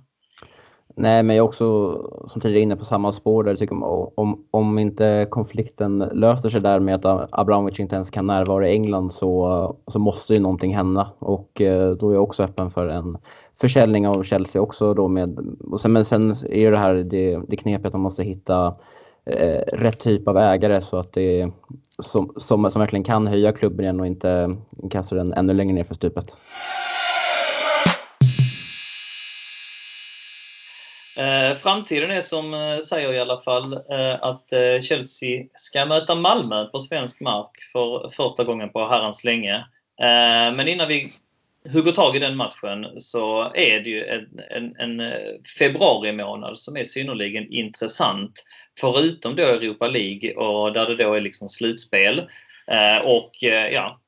Nej, 0.97 1.23
men 1.23 1.37
jag 1.37 1.45
är 1.45 1.49
också 1.49 2.29
som 2.29 2.41
tidigare 2.41 2.63
inne 2.63 2.77
på 2.77 2.85
samma 2.85 3.13
spår 3.13 3.45
där. 3.45 3.57
Tycker 3.57 3.85
om, 4.21 4.47
om 4.51 4.79
inte 4.79 5.27
konflikten 5.31 5.99
löser 5.99 6.51
sig 6.51 6.61
där 6.61 6.81
med 6.81 7.07
att 7.07 7.29
Abramovic 7.33 7.81
inte 7.81 7.95
ens 7.95 8.11
kan 8.11 8.27
närvara 8.27 8.69
i 8.69 8.73
England 8.73 9.13
så, 9.13 9.77
så 9.87 9.99
måste 9.99 10.35
ju 10.35 10.41
någonting 10.41 10.77
hända 10.77 11.13
och 11.19 11.61
eh, 11.61 11.91
då 11.91 12.11
är 12.11 12.15
jag 12.15 12.23
också 12.23 12.43
öppen 12.43 12.71
för 12.71 12.89
en 12.89 13.19
försäljning 13.61 14.09
av 14.09 14.23
Chelsea 14.23 14.63
också 14.63 14.95
då 14.95 15.09
med, 15.09 15.39
och 15.61 15.81
sen, 15.81 15.93
men 15.93 16.05
sen 16.05 16.31
är 16.51 16.71
det 16.71 16.79
här 16.79 16.95
det, 16.95 17.41
det 17.49 17.57
knepet 17.57 17.87
att 17.87 17.93
man 17.93 18.01
måste 18.01 18.23
hitta 18.23 18.75
eh, 19.27 19.61
rätt 19.73 20.01
typ 20.01 20.29
av 20.29 20.39
ägare 20.39 20.81
så 20.81 20.99
att 20.99 21.13
det 21.13 21.51
som, 21.99 22.33
som, 22.37 22.71
som 22.71 22.81
verkligen 22.81 23.05
kan 23.05 23.27
höja 23.27 23.53
klubben 23.53 23.85
igen 23.85 24.01
och 24.01 24.07
inte 24.07 24.57
kasta 24.91 25.15
den 25.15 25.33
ännu 25.33 25.55
längre 25.55 25.75
ner 25.75 25.85
för 25.85 25.95
stupet. 25.95 26.37
Eh, 31.17 31.57
framtiden 31.57 32.11
är 32.11 32.21
som 32.21 32.55
eh, 32.55 32.79
säger 32.79 33.13
i 33.13 33.21
alla 33.21 33.41
fall 33.41 33.73
eh, 33.73 34.23
att 34.23 34.53
eh, 34.53 34.81
Chelsea 34.81 35.45
ska 35.55 35.87
möta 35.87 36.15
Malmö 36.15 36.65
på 36.65 36.81
svensk 36.81 37.21
mark 37.21 37.51
för 37.73 38.09
första 38.09 38.45
gången 38.45 38.69
på 38.69 38.89
herrans 38.89 39.25
länge. 39.25 39.55
Eh, 40.01 40.55
men 40.57 40.69
innan 40.69 40.89
vi 40.89 41.05
hugger 41.73 41.93
tag 41.93 42.17
i 42.17 42.19
den 42.19 42.37
matchen 42.37 43.01
så 43.01 43.53
är 43.55 43.81
det 43.81 43.91
ju 43.91 44.05
en, 44.05 44.41
en, 44.51 44.77
en 44.77 45.13
februari 45.59 46.13
månad 46.13 46.59
som 46.59 46.77
är 46.77 46.85
synnerligen 46.85 47.53
intressant. 47.53 48.45
Förutom 48.81 49.37
då 49.37 49.43
Europa 49.43 49.89
League 49.89 50.35
och 50.35 50.73
där 50.73 50.87
det 50.87 50.95
då 50.97 51.15
är 51.15 51.21
liksom 51.21 51.49
slutspel. 51.49 52.19
Eh, 52.67 52.99
och 53.05 53.45
eh, 53.45 53.69
ja, 53.69 54.01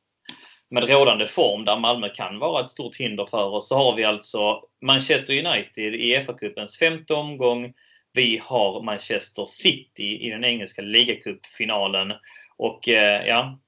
med 0.71 0.91
rådande 0.91 1.27
form 1.27 1.65
där 1.65 1.79
Malmö 1.79 2.09
kan 2.09 2.39
vara 2.39 2.65
ett 2.65 2.71
stort 2.71 2.97
hinder 2.97 3.27
för 3.27 3.45
oss 3.45 3.69
så 3.69 3.75
har 3.75 3.97
vi 3.97 4.05
alltså 4.05 4.61
Manchester 4.83 5.47
United 5.47 5.95
i 5.95 6.17
FA-cupens 6.17 6.79
femte 6.79 7.15
omgång. 7.15 7.73
Vi 8.13 8.41
har 8.45 8.83
Manchester 8.83 9.45
City 9.45 10.27
i 10.27 10.31
den 10.31 10.45
engelska 10.45 10.83
ligacupfinalen. 10.83 12.13
Och 12.57 12.89
eh, 12.89 13.27
ja, 13.27 13.59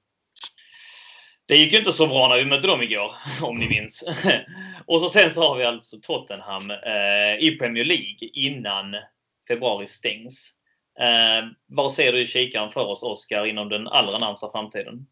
det 1.49 1.57
gick 1.57 1.73
ju 1.73 1.79
inte 1.79 1.91
så 1.91 2.07
bra 2.07 2.27
när 2.27 2.37
vi 2.37 2.45
mötte 2.45 2.67
dem 2.67 2.81
igår, 2.81 3.11
om 3.41 3.57
ni 3.57 3.69
minns. 3.69 4.03
och 4.85 5.01
så 5.01 5.09
sen 5.09 5.31
så 5.31 5.41
har 5.41 5.57
vi 5.57 5.63
alltså 5.63 5.97
Tottenham 6.01 6.71
eh, 6.71 7.47
i 7.47 7.57
Premier 7.59 7.85
League 7.85 8.29
innan 8.33 8.95
februari 9.47 9.87
stängs. 9.87 10.53
Eh, 10.99 11.47
vad 11.67 11.91
ser 11.91 12.11
du 12.11 12.21
i 12.21 12.25
kikaren 12.25 12.69
för 12.69 12.85
oss, 12.85 13.03
Oskar, 13.03 13.45
inom 13.45 13.69
den 13.69 13.87
allra 13.87 14.17
närmsta 14.17 14.49
framtiden? 14.51 15.05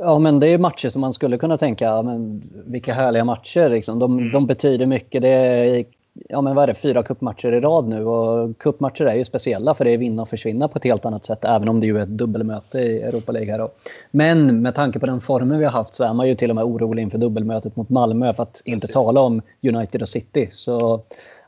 Ja, 0.00 0.18
men 0.18 0.40
det 0.40 0.48
är 0.48 0.58
matcher 0.58 0.88
som 0.88 1.00
man 1.00 1.12
skulle 1.12 1.38
kunna 1.38 1.58
tänka, 1.58 2.02
men 2.02 2.42
vilka 2.66 2.94
härliga 2.94 3.24
matcher. 3.24 3.68
Liksom. 3.68 3.98
De, 3.98 4.18
mm. 4.18 4.32
de 4.32 4.46
betyder 4.46 4.86
mycket. 4.86 5.22
Det 5.22 5.28
är, 5.28 5.84
ja, 6.28 6.40
men 6.40 6.54
vad 6.54 6.62
är 6.62 6.66
det, 6.66 6.74
fyra 6.74 7.02
kuppmatcher 7.02 7.52
i 7.52 7.60
rad 7.60 7.88
nu 7.88 8.04
och 8.04 8.58
kuppmatcher 8.58 9.04
är 9.04 9.14
ju 9.14 9.24
speciella 9.24 9.74
för 9.74 9.84
det 9.84 9.90
är 9.90 9.98
vinna 9.98 10.22
och 10.22 10.28
försvinna 10.28 10.68
på 10.68 10.78
ett 10.78 10.84
helt 10.84 11.04
annat 11.04 11.24
sätt, 11.24 11.44
även 11.44 11.68
om 11.68 11.80
det 11.80 11.86
ju 11.86 11.98
är 11.98 12.02
ett 12.02 12.08
dubbelmöte 12.08 12.78
i 12.78 13.02
Europa 13.02 13.32
League 13.32 13.50
här 13.50 13.58
då. 13.58 13.70
Men 14.10 14.62
med 14.62 14.74
tanke 14.74 14.98
på 14.98 15.06
den 15.06 15.20
formen 15.20 15.58
vi 15.58 15.64
har 15.64 15.72
haft 15.72 15.94
så 15.94 16.04
är 16.04 16.12
man 16.12 16.28
ju 16.28 16.34
till 16.34 16.50
och 16.50 16.56
med 16.56 16.64
orolig 16.64 17.02
inför 17.02 17.18
dubbelmötet 17.18 17.76
mot 17.76 17.88
Malmö, 17.88 18.32
för 18.32 18.42
att 18.42 18.52
Precis. 18.52 18.66
inte 18.66 18.86
tala 18.86 19.20
om 19.20 19.42
United 19.62 20.02
och 20.02 20.08
City. 20.08 20.48
Så 20.52 21.02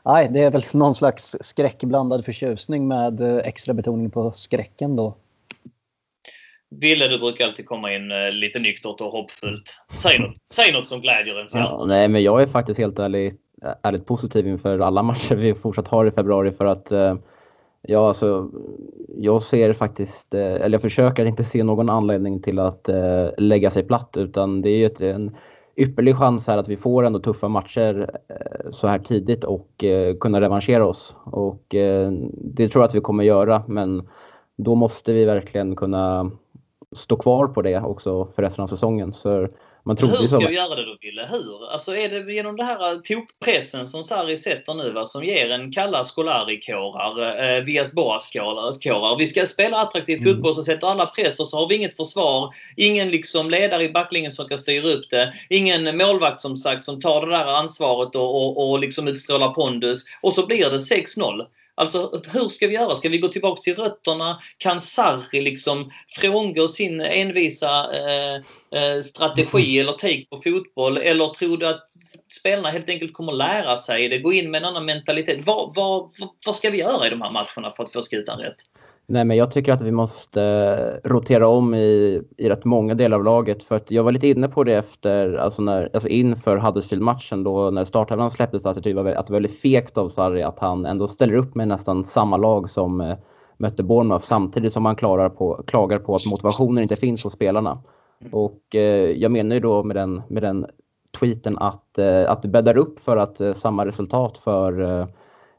nej, 0.05 0.29
det 0.31 0.39
är 0.39 0.51
väl 0.51 0.63
någon 0.71 0.95
slags 0.95 1.35
skräckblandad 1.41 2.25
förtjusning 2.25 2.87
med 2.87 3.21
extra 3.21 3.73
betoning 3.73 4.09
på 4.09 4.31
skräcken 4.31 4.95
då. 4.95 5.15
Ville, 6.79 7.07
du 7.07 7.19
brukar 7.19 7.45
alltid 7.45 7.65
komma 7.65 7.93
in 7.93 8.11
eh, 8.11 8.31
lite 8.31 8.59
nyktert 8.59 9.01
och 9.01 9.11
hoppfullt. 9.11 9.77
Säg 9.91 10.19
något, 10.19 10.35
säg 10.51 10.73
något 10.73 10.87
som 10.87 11.01
glädjer 11.01 11.37
ens 11.37 11.55
hjärta. 11.55 11.75
Ja, 11.79 11.85
nej, 11.85 12.07
men 12.07 12.23
jag 12.23 12.41
är 12.41 12.47
faktiskt 12.47 12.79
helt 12.79 12.99
ärligt, 12.99 13.39
ärligt 13.81 14.05
positiv 14.05 14.47
inför 14.47 14.79
alla 14.79 15.03
matcher 15.03 15.35
vi 15.35 15.53
fortsatt 15.53 15.87
har 15.87 16.05
i 16.05 16.11
februari 16.11 16.51
för 16.51 16.65
att 16.65 16.91
eh, 16.91 17.15
Ja, 17.87 18.07
alltså, 18.07 18.49
jag 19.17 19.43
ser 19.43 19.73
faktiskt, 19.73 20.33
eh, 20.33 20.41
eller 20.41 20.69
jag 20.69 20.81
försöker 20.81 21.23
att 21.23 21.29
inte 21.29 21.43
se 21.43 21.63
någon 21.63 21.89
anledning 21.89 22.41
till 22.41 22.59
att 22.59 22.89
eh, 22.89 23.27
lägga 23.37 23.69
sig 23.69 23.83
platt 23.83 24.17
utan 24.17 24.61
det 24.61 24.69
är 24.69 24.77
ju 24.77 24.85
ett, 24.85 25.01
en 25.01 25.35
ypperlig 25.75 26.15
chans 26.15 26.47
här 26.47 26.57
att 26.57 26.67
vi 26.67 26.77
får 26.77 27.03
ändå 27.03 27.19
tuffa 27.19 27.47
matcher 27.47 28.09
så 28.71 28.87
här 28.87 28.99
tidigt 28.99 29.43
och 29.43 29.83
kunna 30.19 30.41
revanschera 30.41 30.85
oss. 30.85 31.15
Och 31.23 31.63
det 32.35 32.69
tror 32.69 32.81
jag 32.81 32.87
att 32.87 32.95
vi 32.95 33.01
kommer 33.01 33.23
göra 33.23 33.63
men 33.67 34.07
då 34.55 34.75
måste 34.75 35.13
vi 35.13 35.25
verkligen 35.25 35.75
kunna 35.75 36.31
stå 36.91 37.15
kvar 37.15 37.47
på 37.47 37.61
det 37.61 37.81
också 37.81 38.25
för 38.25 38.41
resten 38.41 38.63
av 38.63 38.67
säsongen. 38.67 39.13
Så 39.13 39.47
man 39.85 39.97
hur 39.97 40.27
ska 40.27 40.47
vi 40.47 40.55
göra 40.55 40.75
det 40.75 40.85
då, 40.85 40.97
Wille? 41.01 41.27
Hur? 41.31 41.71
Alltså 41.71 41.95
är 41.95 42.09
det 42.09 42.33
genom 42.33 42.55
den 42.55 42.65
här 42.65 43.01
tokpressen 43.01 43.87
som 43.87 44.03
Sarri 44.03 44.37
sätter 44.37 44.73
nu, 44.73 44.91
va, 44.91 45.05
som 45.05 45.23
ger 45.23 45.51
en 45.51 45.71
kalla 45.71 46.03
Scolari-kårar, 46.03 47.39
eh, 47.43 47.63
Vias 47.63 47.91
Boas-kårar. 47.91 49.17
Vi 49.17 49.27
ska 49.27 49.45
spela 49.45 49.77
attraktiv 49.77 50.17
mm. 50.21 50.33
fotboll 50.33 50.55
så 50.55 50.63
sätter 50.63 50.87
alla 50.87 51.05
press 51.05 51.39
och 51.39 51.47
så 51.47 51.57
har 51.57 51.69
vi 51.69 51.75
inget 51.75 51.97
försvar. 51.97 52.53
Ingen 52.77 53.09
liksom 53.09 53.49
ledare 53.49 53.83
i 53.83 53.89
backlinjen 53.89 54.31
som 54.31 54.47
kan 54.47 54.57
styra 54.57 54.89
upp 54.89 55.09
det. 55.09 55.33
Ingen 55.49 55.97
målvakt 55.97 56.41
som 56.41 56.57
sagt 56.57 56.85
som 56.85 56.99
tar 56.99 57.25
det 57.25 57.31
där 57.31 57.45
ansvaret 57.45 58.15
och, 58.15 58.35
och, 58.35 58.69
och 58.69 58.79
liksom 58.79 59.07
utstrålar 59.07 59.49
pondus. 59.49 60.03
Och 60.21 60.33
så 60.33 60.45
blir 60.45 60.69
det 60.69 60.77
6-0. 60.77 61.45
Alltså 61.75 62.21
hur 62.27 62.49
ska 62.49 62.67
vi 62.67 62.73
göra? 62.73 62.95
Ska 62.95 63.09
vi 63.09 63.17
gå 63.17 63.27
tillbaks 63.27 63.61
till 63.61 63.75
rötterna? 63.75 64.39
Kan 64.57 64.81
Sarri 64.81 65.41
liksom 65.41 65.91
frångå 66.19 66.67
sin 66.67 67.01
envisa 67.01 67.89
eh, 67.93 68.35
eh, 68.81 69.01
strategi 69.01 69.79
mm. 69.79 69.87
eller 69.87 69.97
take 69.97 70.25
på 70.29 70.37
fotboll? 70.37 70.97
Eller 70.97 71.27
tror 71.27 71.57
du 71.57 71.67
att 71.67 71.83
spelarna 72.39 72.71
helt 72.71 72.89
enkelt 72.89 73.13
kommer 73.13 73.33
lära 73.33 73.77
sig 73.77 74.09
det, 74.09 74.19
gå 74.19 74.33
in 74.33 74.51
med 74.51 74.61
en 74.61 74.67
annan 74.67 74.85
mentalitet? 74.85 75.45
Vad, 75.45 75.75
vad, 75.75 76.09
vad 76.45 76.55
ska 76.55 76.69
vi 76.69 76.79
göra 76.79 77.07
i 77.07 77.09
de 77.09 77.21
här 77.21 77.31
matcherna 77.31 77.71
för 77.75 77.83
att 77.83 77.93
få 77.93 78.01
skutan 78.01 78.39
rätt? 78.39 78.57
Nej, 79.07 79.25
men 79.25 79.37
jag 79.37 79.51
tycker 79.51 79.73
att 79.73 79.81
vi 79.81 79.91
måste 79.91 80.41
eh, 80.43 81.09
rotera 81.09 81.47
om 81.47 81.73
i, 81.75 82.21
i 82.37 82.49
rätt 82.49 82.65
många 82.65 82.93
delar 82.93 83.17
av 83.17 83.23
laget. 83.23 83.63
För 83.63 83.75
att 83.75 83.91
jag 83.91 84.03
var 84.03 84.11
lite 84.11 84.27
inne 84.27 84.47
på 84.47 84.63
det 84.63 84.75
efter, 84.75 85.33
alltså, 85.33 85.61
när, 85.61 85.89
alltså 85.93 86.09
inför 86.09 86.57
Huddersfield-matchen 86.57 87.43
då 87.43 87.69
när 87.69 87.85
startelvan 87.85 88.31
släpptes 88.31 88.65
att 88.65 88.83
det 88.83 88.93
var, 88.93 89.05
att 89.05 89.27
det 89.27 89.33
var 89.33 89.39
väldigt 89.39 89.59
fegt 89.59 89.97
av 89.97 90.09
Sarri 90.09 90.43
att 90.43 90.59
han 90.59 90.85
ändå 90.85 91.07
ställer 91.07 91.33
upp 91.33 91.55
med 91.55 91.67
nästan 91.67 92.05
samma 92.05 92.37
lag 92.37 92.69
som 92.69 93.01
eh, 93.01 93.17
mötte 93.57 93.83
Bournemouth 93.83 94.25
samtidigt 94.25 94.73
som 94.73 94.85
han 94.85 94.95
klarar 94.95 95.29
på, 95.29 95.63
klagar 95.67 95.99
på 95.99 96.15
att 96.15 96.25
motivationen 96.25 96.83
inte 96.83 96.95
finns 96.95 97.23
hos 97.23 97.33
spelarna. 97.33 97.83
Och 98.31 98.75
eh, 98.75 99.11
jag 99.11 99.31
menar 99.31 99.55
ju 99.55 99.59
då 99.59 99.83
med 99.83 99.95
den, 99.95 100.21
med 100.27 100.43
den 100.43 100.65
tweeten 101.19 101.57
att, 101.57 101.97
eh, 101.97 102.31
att 102.31 102.41
det 102.41 102.47
bäddar 102.47 102.77
upp 102.77 102.99
för 102.99 103.17
att 103.17 103.41
eh, 103.41 103.53
samma 103.53 103.85
resultat 103.85 104.37
för 104.37 104.81
Eh, 104.81 105.07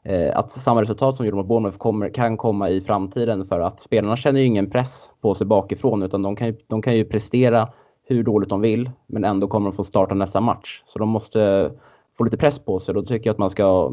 Eh, 0.05 0.37
att 0.37 0.51
samma 0.51 0.81
resultat 0.81 1.15
som 1.15 1.25
gjorde 1.25 1.37
mot 1.37 1.47
Bournemouth 1.47 1.77
kommer, 1.77 2.09
kan 2.09 2.37
komma 2.37 2.69
i 2.69 2.81
framtiden 2.81 3.45
för 3.45 3.59
att 3.59 3.79
spelarna 3.79 4.15
känner 4.15 4.39
ju 4.39 4.45
ingen 4.45 4.69
press 4.69 5.09
på 5.21 5.35
sig 5.35 5.47
bakifrån 5.47 6.03
utan 6.03 6.21
de 6.21 6.35
kan 6.35 6.47
ju, 6.47 6.55
de 6.67 6.81
kan 6.81 6.95
ju 6.95 7.05
prestera 7.05 7.69
hur 8.07 8.23
dåligt 8.23 8.49
de 8.49 8.61
vill 8.61 8.91
men 9.07 9.23
ändå 9.23 9.47
kommer 9.47 9.69
de 9.69 9.75
få 9.75 9.83
starta 9.83 10.15
nästa 10.15 10.41
match. 10.41 10.83
Så 10.85 10.99
de 10.99 11.09
måste 11.09 11.41
eh, 11.43 11.71
få 12.17 12.23
lite 12.23 12.37
press 12.37 12.59
på 12.59 12.79
sig. 12.79 12.93
Då 12.93 13.01
tycker 13.01 13.27
jag 13.27 13.33
att 13.33 13.37
man 13.37 13.49
ska 13.49 13.91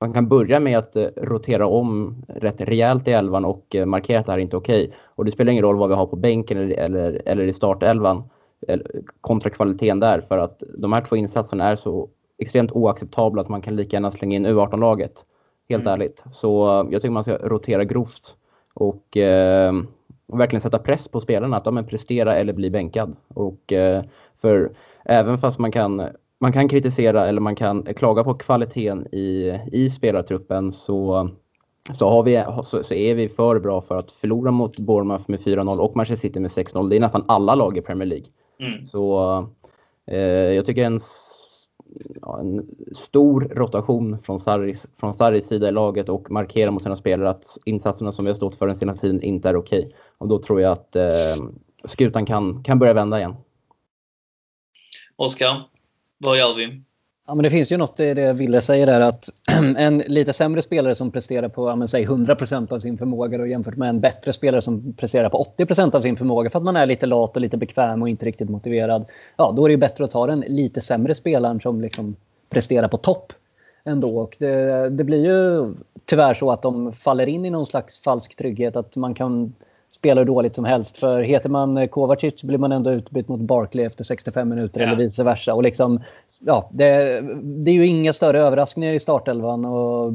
man 0.00 0.12
kan 0.12 0.28
börja 0.28 0.60
med 0.60 0.78
att 0.78 0.96
eh, 0.96 1.08
rotera 1.16 1.66
om 1.66 2.22
rätt 2.28 2.60
rejält 2.60 3.08
i 3.08 3.12
elvan 3.12 3.44
och 3.44 3.76
markera 3.86 4.20
att 4.20 4.26
det 4.26 4.32
här 4.32 4.38
är 4.38 4.42
inte 4.42 4.56
okej. 4.56 4.84
Okay. 4.84 4.96
Och 5.14 5.24
det 5.24 5.30
spelar 5.30 5.52
ingen 5.52 5.64
roll 5.64 5.76
vad 5.76 5.88
vi 5.88 5.94
har 5.94 6.06
på 6.06 6.16
bänken 6.16 6.58
eller, 6.58 6.76
eller, 6.76 7.22
eller 7.26 7.46
i 7.46 7.52
startelvan 7.52 8.22
kontra 9.20 9.50
kvaliteten 9.50 10.00
där 10.00 10.20
för 10.20 10.38
att 10.38 10.62
de 10.78 10.92
här 10.92 11.00
två 11.00 11.16
insatserna 11.16 11.68
är 11.68 11.76
så 11.76 12.08
extremt 12.38 12.72
oacceptabla 12.72 13.42
att 13.42 13.48
man 13.48 13.62
kan 13.62 13.76
lika 13.76 13.96
gärna 13.96 14.10
slänga 14.10 14.36
in 14.36 14.46
U18-laget. 14.46 15.24
Helt 15.68 15.82
mm. 15.82 15.92
ärligt. 15.92 16.24
Så 16.32 16.86
jag 16.90 17.02
tycker 17.02 17.12
man 17.12 17.24
ska 17.24 17.36
rotera 17.36 17.84
grovt 17.84 18.36
och, 18.74 19.16
eh, 19.16 19.72
verkligen 20.26 20.60
sätta 20.60 20.78
press 20.78 21.08
på 21.08 21.20
spelarna 21.20 21.56
att 21.56 21.64
de 21.64 21.86
prestera 21.86 22.36
eller 22.36 22.52
bli 22.52 22.70
bänkad. 22.70 23.16
Och, 23.28 23.72
eh, 23.72 24.04
för 24.40 24.70
även 25.04 25.38
fast 25.38 25.58
man 25.58 25.72
kan, 25.72 26.08
man 26.40 26.52
kan 26.52 26.68
kritisera 26.68 27.28
eller 27.28 27.40
man 27.40 27.56
kan 27.56 27.94
klaga 27.94 28.24
på 28.24 28.34
kvaliteten 28.34 29.06
i, 29.14 29.60
i 29.72 29.90
spelartruppen 29.90 30.72
så 30.72 31.30
så, 31.94 32.10
har 32.10 32.22
vi, 32.22 32.44
så, 32.64 32.84
så, 32.84 32.94
är 32.94 33.14
vi 33.14 33.28
för 33.28 33.58
bra 33.58 33.82
för 33.82 33.98
att 33.98 34.10
förlora 34.10 34.50
mot 34.50 34.78
Bournemouth 34.78 35.24
med 35.26 35.40
4-0 35.40 35.78
och 35.78 35.96
Manchester 35.96 36.28
City 36.28 36.40
med 36.40 36.50
6-0. 36.50 36.88
Det 36.88 36.96
är 36.96 37.00
nästan 37.00 37.24
alla 37.28 37.54
lag 37.54 37.78
i 37.78 37.80
Premier 37.80 38.06
League. 38.06 38.26
Mm. 38.58 38.86
Så 38.86 39.36
eh, 40.06 40.18
jag 40.28 40.66
tycker 40.66 40.84
en 40.84 41.00
ja, 42.22 42.40
en 42.40 42.66
stor 42.92 43.40
rotation 43.40 44.18
från 44.18 44.40
Sarris, 44.40 44.86
från 44.96 45.14
Sarris 45.14 45.46
sida 45.46 45.68
i 45.68 45.72
laget 45.72 46.08
och 46.08 46.30
markera 46.30 46.70
mot 46.70 46.82
sina 46.82 46.96
spelare 46.96 47.30
att 47.30 47.58
insatserna 47.64 48.12
som 48.12 48.24
vi 48.24 48.30
har 48.30 48.36
stått 48.36 48.54
för 48.54 48.66
den 48.66 48.76
senaste 48.76 49.00
tiden 49.00 49.22
inte 49.22 49.48
är 49.48 49.56
okej. 49.56 49.78
Okay. 49.78 49.92
Och 50.18 50.28
då 50.28 50.42
tror 50.42 50.60
jag 50.60 50.72
att 50.72 50.96
eh, 50.96 51.36
skutan 51.84 52.26
kan, 52.26 52.62
kan 52.62 52.78
börja 52.78 52.92
vända 52.92 53.18
igen. 53.18 53.36
Oskar, 55.16 55.68
vad 56.18 56.38
gör 56.38 56.54
vi? 56.54 56.82
Ja, 57.28 57.34
men 57.34 57.42
det 57.42 57.50
finns 57.50 57.72
ju 57.72 57.76
något 57.76 58.00
i 58.00 58.14
det 58.14 58.32
Ville 58.32 58.60
säger 58.60 58.86
där 58.86 59.00
att 59.00 59.28
en 59.76 59.98
lite 59.98 60.32
sämre 60.32 60.62
spelare 60.62 60.94
som 60.94 61.10
presterar 61.10 61.48
på 61.48 61.68
ja, 61.68 61.86
säg 61.86 62.06
100% 62.06 62.72
av 62.72 62.78
sin 62.78 62.98
förmåga 62.98 63.38
då, 63.38 63.46
jämfört 63.46 63.76
med 63.76 63.88
en 63.88 64.00
bättre 64.00 64.32
spelare 64.32 64.62
som 64.62 64.92
presterar 64.92 65.28
på 65.28 65.44
80% 65.58 65.96
av 65.96 66.00
sin 66.00 66.16
förmåga 66.16 66.50
för 66.50 66.58
att 66.58 66.64
man 66.64 66.76
är 66.76 66.86
lite 66.86 67.06
lat 67.06 67.36
och 67.36 67.42
lite 67.42 67.56
bekväm 67.56 68.02
och 68.02 68.08
inte 68.08 68.26
riktigt 68.26 68.48
motiverad. 68.50 69.04
Ja, 69.36 69.52
då 69.56 69.64
är 69.64 69.68
det 69.68 69.72
ju 69.72 69.76
bättre 69.76 70.04
att 70.04 70.10
ta 70.10 70.26
den 70.26 70.40
lite 70.40 70.80
sämre 70.80 71.14
spelaren 71.14 71.60
som 71.60 71.80
liksom 71.80 72.16
presterar 72.50 72.88
på 72.88 72.96
topp 72.96 73.32
ändå. 73.84 74.18
Och 74.18 74.36
det, 74.38 74.88
det 74.90 75.04
blir 75.04 75.24
ju 75.24 75.74
tyvärr 76.04 76.34
så 76.34 76.50
att 76.50 76.62
de 76.62 76.92
faller 76.92 77.26
in 77.26 77.44
i 77.44 77.50
någon 77.50 77.66
slags 77.66 78.00
falsk 78.00 78.36
trygghet 78.36 78.76
att 78.76 78.96
man 78.96 79.14
kan 79.14 79.52
spela 79.90 80.20
hur 80.20 80.26
dåligt 80.26 80.54
som 80.54 80.64
helst. 80.64 80.96
För 80.96 81.20
heter 81.20 81.48
man 81.48 81.88
Kovacic 81.88 82.42
blir 82.42 82.58
man 82.58 82.72
ändå 82.72 82.90
utbytt 82.90 83.28
mot 83.28 83.40
Barkley 83.40 83.84
efter 83.84 84.04
65 84.04 84.48
minuter 84.48 84.80
ja. 84.80 84.86
eller 84.86 84.96
vice 84.96 85.24
versa. 85.24 85.54
Och 85.54 85.62
liksom, 85.62 86.00
ja, 86.40 86.68
det, 86.72 87.20
det 87.42 87.70
är 87.70 87.74
ju 87.74 87.86
inga 87.86 88.12
större 88.12 88.40
överraskningar 88.40 88.92
i 88.92 89.00
startelvan. 89.00 89.64
Och, 89.64 90.12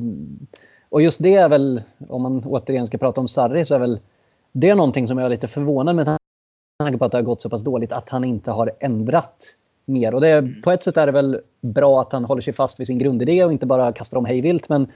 och 0.89 1.01
just 1.01 1.23
det 1.23 1.35
är 1.35 1.49
väl, 1.49 1.81
om 2.09 2.21
man 2.21 2.43
återigen 2.45 2.87
ska 2.87 2.97
prata 2.97 3.21
om 3.21 3.27
Sarri, 3.27 3.65
så 3.65 3.75
är 3.75 3.79
väl 3.79 3.99
det 4.51 4.75
någonting 4.75 5.07
som 5.07 5.17
jag 5.17 5.25
är 5.25 5.29
lite 5.29 5.47
förvånad 5.47 5.95
med 5.95 6.17
tanke 6.79 6.97
på 6.97 7.05
att 7.05 7.11
det 7.11 7.17
har 7.17 7.23
gått 7.23 7.41
så 7.41 7.49
pass 7.49 7.61
dåligt, 7.61 7.91
att 7.91 8.09
han 8.09 8.23
inte 8.23 8.51
har 8.51 8.71
ändrat 8.79 9.35
mer. 9.85 10.13
Och 10.13 10.21
det, 10.21 10.29
mm. 10.29 10.61
på 10.61 10.71
ett 10.71 10.83
sätt 10.83 10.97
är 10.97 11.05
det 11.05 11.11
väl 11.11 11.39
bra 11.61 12.01
att 12.01 12.13
han 12.13 12.25
håller 12.25 12.41
sig 12.41 12.53
fast 12.53 12.79
vid 12.79 12.87
sin 12.87 12.97
grundidé 12.97 13.43
och 13.43 13.51
inte 13.51 13.65
bara 13.65 13.93
kastar 13.93 14.17
om 14.17 14.25
hejvilt. 14.25 14.69
Men 14.69 14.87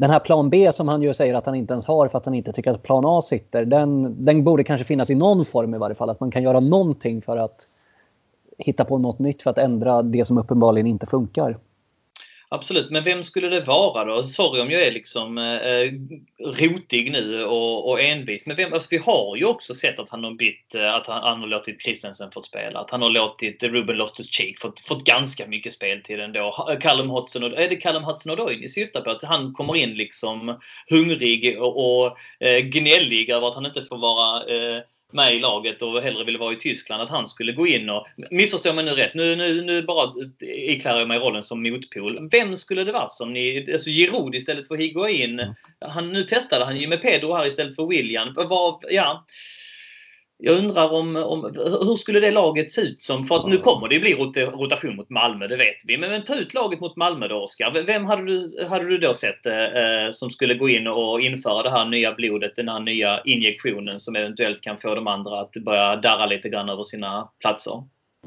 den 0.00 0.10
här 0.10 0.20
plan 0.20 0.50
B 0.50 0.72
som 0.72 0.88
han 0.88 1.02
ju 1.02 1.14
säger 1.14 1.34
att 1.34 1.46
han 1.46 1.54
inte 1.54 1.72
ens 1.72 1.86
har 1.86 2.08
för 2.08 2.18
att 2.18 2.24
han 2.24 2.34
inte 2.34 2.52
tycker 2.52 2.70
att 2.70 2.82
plan 2.82 3.04
A 3.06 3.20
sitter. 3.22 3.64
Den, 3.64 4.16
den 4.24 4.44
borde 4.44 4.64
kanske 4.64 4.84
finnas 4.84 5.10
i 5.10 5.14
någon 5.14 5.44
form 5.44 5.74
i 5.74 5.78
varje 5.78 5.94
fall. 5.94 6.10
Att 6.10 6.20
man 6.20 6.30
kan 6.30 6.42
göra 6.42 6.60
någonting 6.60 7.22
för 7.22 7.36
att 7.36 7.66
hitta 8.58 8.84
på 8.84 8.98
något 8.98 9.18
nytt 9.18 9.42
för 9.42 9.50
att 9.50 9.58
ändra 9.58 10.02
det 10.02 10.24
som 10.24 10.38
uppenbarligen 10.38 10.86
inte 10.86 11.06
funkar. 11.06 11.58
Absolut, 12.52 12.90
men 12.90 13.04
vem 13.04 13.24
skulle 13.24 13.48
det 13.48 13.60
vara 13.60 14.04
då? 14.04 14.24
Sorry 14.24 14.60
om 14.60 14.70
jag 14.70 14.82
är 14.82 14.92
liksom 14.92 15.38
eh, 15.38 15.92
rotig 16.60 17.12
nu 17.12 17.44
och, 17.44 17.90
och 17.90 18.00
envis. 18.00 18.46
Men 18.46 18.56
vem, 18.56 18.72
alltså 18.72 18.88
vi 18.90 18.98
har 18.98 19.36
ju 19.36 19.44
också 19.44 19.74
sett 19.74 19.98
att 19.98 20.08
han 20.08 20.24
har 20.24 20.34
bytt, 20.34 20.74
eh, 20.74 20.94
att 20.94 21.06
han, 21.06 21.22
han 21.22 21.40
har 21.40 21.46
låtit 21.46 21.82
Christensen 21.82 22.30
fått 22.30 22.44
spela. 22.44 22.80
Att 22.80 22.90
han 22.90 23.02
har 23.02 23.10
låtit 23.10 23.62
Ruben 23.62 23.96
Loftus-Cheek 23.96 24.58
fått, 24.58 24.80
fått 24.80 25.04
ganska 25.04 25.46
mycket 25.46 25.72
speltid 25.72 26.20
ändå. 26.20 26.78
Callum 26.80 27.10
Hudson, 27.10 27.42
är 27.42 27.68
det 27.68 27.76
Callum 27.76 28.04
Hudson-Odoi 28.04 28.60
ni 28.60 28.68
syftar 28.68 29.00
på? 29.00 29.10
Att 29.10 29.22
han 29.22 29.52
kommer 29.52 29.76
in 29.76 29.94
liksom 29.94 30.60
hungrig 30.88 31.62
och, 31.62 32.02
och 32.02 32.16
eh, 32.40 32.58
gnällig 32.58 33.30
över 33.30 33.48
att 33.48 33.54
han 33.54 33.66
inte 33.66 33.82
får 33.82 33.98
vara 33.98 34.44
eh, 34.44 34.82
med 35.10 35.34
i 35.34 35.38
laget 35.38 35.82
och 35.82 36.02
hellre 36.02 36.24
ville 36.24 36.38
vara 36.38 36.52
i 36.52 36.56
Tyskland, 36.56 37.02
att 37.02 37.10
han 37.10 37.26
skulle 37.26 37.52
gå 37.52 37.66
in 37.66 37.90
och... 37.90 38.06
Missförstå 38.30 38.72
mig 38.72 38.84
nu 38.84 38.90
rätt, 38.90 39.14
nu, 39.14 39.36
nu, 39.36 39.62
nu 39.62 39.82
bara 39.82 40.12
iklär 40.40 40.98
jag 40.98 41.08
mig 41.08 41.18
rollen 41.18 41.42
som 41.42 41.62
motpol. 41.62 42.28
Vem 42.30 42.56
skulle 42.56 42.84
det 42.84 42.92
vara 42.92 43.08
som 43.08 43.32
ni... 43.32 43.72
Alltså 43.72 43.90
Giroud 43.90 44.34
istället 44.34 44.68
för 44.68 44.76
Higuain. 44.76 45.54
Han, 45.80 46.12
nu 46.12 46.22
testade 46.22 46.64
han 46.64 46.76
ju 46.76 46.88
med 46.88 47.02
Pedro 47.02 47.34
här 47.34 47.46
istället 47.46 47.76
för 47.76 47.86
William. 47.86 48.34
Var, 48.34 48.78
ja. 48.90 49.26
Jag 50.42 50.58
undrar 50.58 50.92
om, 50.92 51.16
om 51.16 51.44
hur 51.64 51.96
skulle 51.96 52.20
det 52.20 52.30
laget 52.30 52.70
se 52.70 52.80
ut 52.80 53.02
som? 53.02 53.24
För 53.24 53.36
att 53.36 53.48
nu 53.48 53.56
kommer 53.56 53.88
det 53.88 53.98
bli 53.98 54.14
rotation 54.14 54.96
mot 54.96 55.10
Malmö, 55.10 55.46
det 55.46 55.56
vet 55.56 55.76
vi. 55.86 55.98
Men, 55.98 56.10
men 56.10 56.24
ta 56.24 56.34
ut 56.34 56.54
laget 56.54 56.80
mot 56.80 56.96
Malmö 56.96 57.28
då, 57.28 57.36
Oskar. 57.36 57.84
Vem 57.86 58.04
hade 58.04 58.26
du, 58.26 58.66
hade 58.68 58.88
du 58.88 58.98
då 58.98 59.14
sett 59.14 59.46
eh, 59.46 60.10
som 60.12 60.30
skulle 60.30 60.54
gå 60.54 60.68
in 60.68 60.86
och 60.86 61.20
införa 61.20 61.62
det 61.62 61.70
här 61.70 61.84
nya 61.84 62.12
blodet, 62.12 62.56
den 62.56 62.68
här 62.68 62.80
nya 62.80 63.20
injektionen 63.24 64.00
som 64.00 64.16
eventuellt 64.16 64.60
kan 64.60 64.76
få 64.76 64.94
de 64.94 65.06
andra 65.06 65.40
att 65.40 65.52
börja 65.52 65.96
darra 65.96 66.26
lite 66.26 66.48
grann 66.48 66.68
över 66.68 66.82
sina 66.82 67.28
platser? 67.40 67.82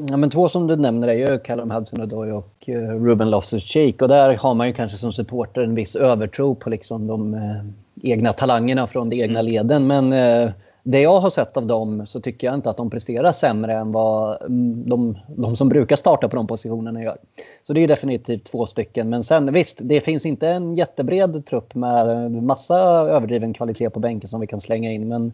Ja, 0.09 0.17
men 0.17 0.29
två 0.29 0.49
som 0.49 0.67
du 0.67 0.75
nämner 0.75 1.07
är 1.07 1.31
ju 1.31 1.39
Callum 1.39 1.71
Hudson-Odoi 1.71 2.31
och 2.31 2.69
uh, 2.69 3.05
Ruben 3.05 3.29
Loftus-Cheek. 3.29 4.01
Och 4.01 4.07
där 4.07 4.37
har 4.37 4.53
man 4.53 4.67
ju 4.67 4.73
kanske 4.73 4.97
som 4.97 5.13
supporter 5.13 5.61
en 5.61 5.75
viss 5.75 5.95
övertro 5.95 6.55
på 6.55 6.69
liksom 6.69 7.07
de 7.07 7.33
uh, 7.33 7.63
egna 8.01 8.33
talangerna 8.33 8.87
från 8.87 9.09
de 9.09 9.21
egna 9.21 9.39
mm. 9.39 9.51
leden. 9.51 9.87
Men 9.87 10.13
uh, 10.13 10.51
det 10.83 11.01
jag 11.01 11.19
har 11.19 11.29
sett 11.29 11.57
av 11.57 11.67
dem 11.67 12.07
så 12.07 12.21
tycker 12.21 12.47
jag 12.47 12.53
inte 12.53 12.69
att 12.69 12.77
de 12.77 12.89
presterar 12.89 13.31
sämre 13.31 13.73
än 13.73 13.91
vad 13.91 14.41
mm, 14.41 14.89
de, 14.89 15.17
de, 15.27 15.55
som 15.55 15.69
brukar 15.69 15.95
starta 15.95 16.29
på 16.29 16.35
de 16.35 16.47
positionerna 16.47 17.03
gör. 17.03 17.17
Så 17.63 17.73
det 17.73 17.83
är 17.83 17.87
definitivt 17.87 18.43
två 18.43 18.65
stycken. 18.65 19.09
Men 19.09 19.23
sen 19.23 19.53
visst, 19.53 19.79
det 19.83 20.01
finns 20.01 20.25
inte 20.25 20.49
en 20.49 20.75
jättebred 20.75 21.45
trupp 21.45 21.75
med 21.75 22.31
massa 22.31 22.79
överdriven 22.89 23.53
kvalitet 23.53 23.89
på 23.89 23.99
bänken 23.99 24.29
som 24.29 24.41
vi 24.41 24.47
kan 24.47 24.59
slänga 24.59 24.91
in. 24.91 25.07
Men, 25.07 25.33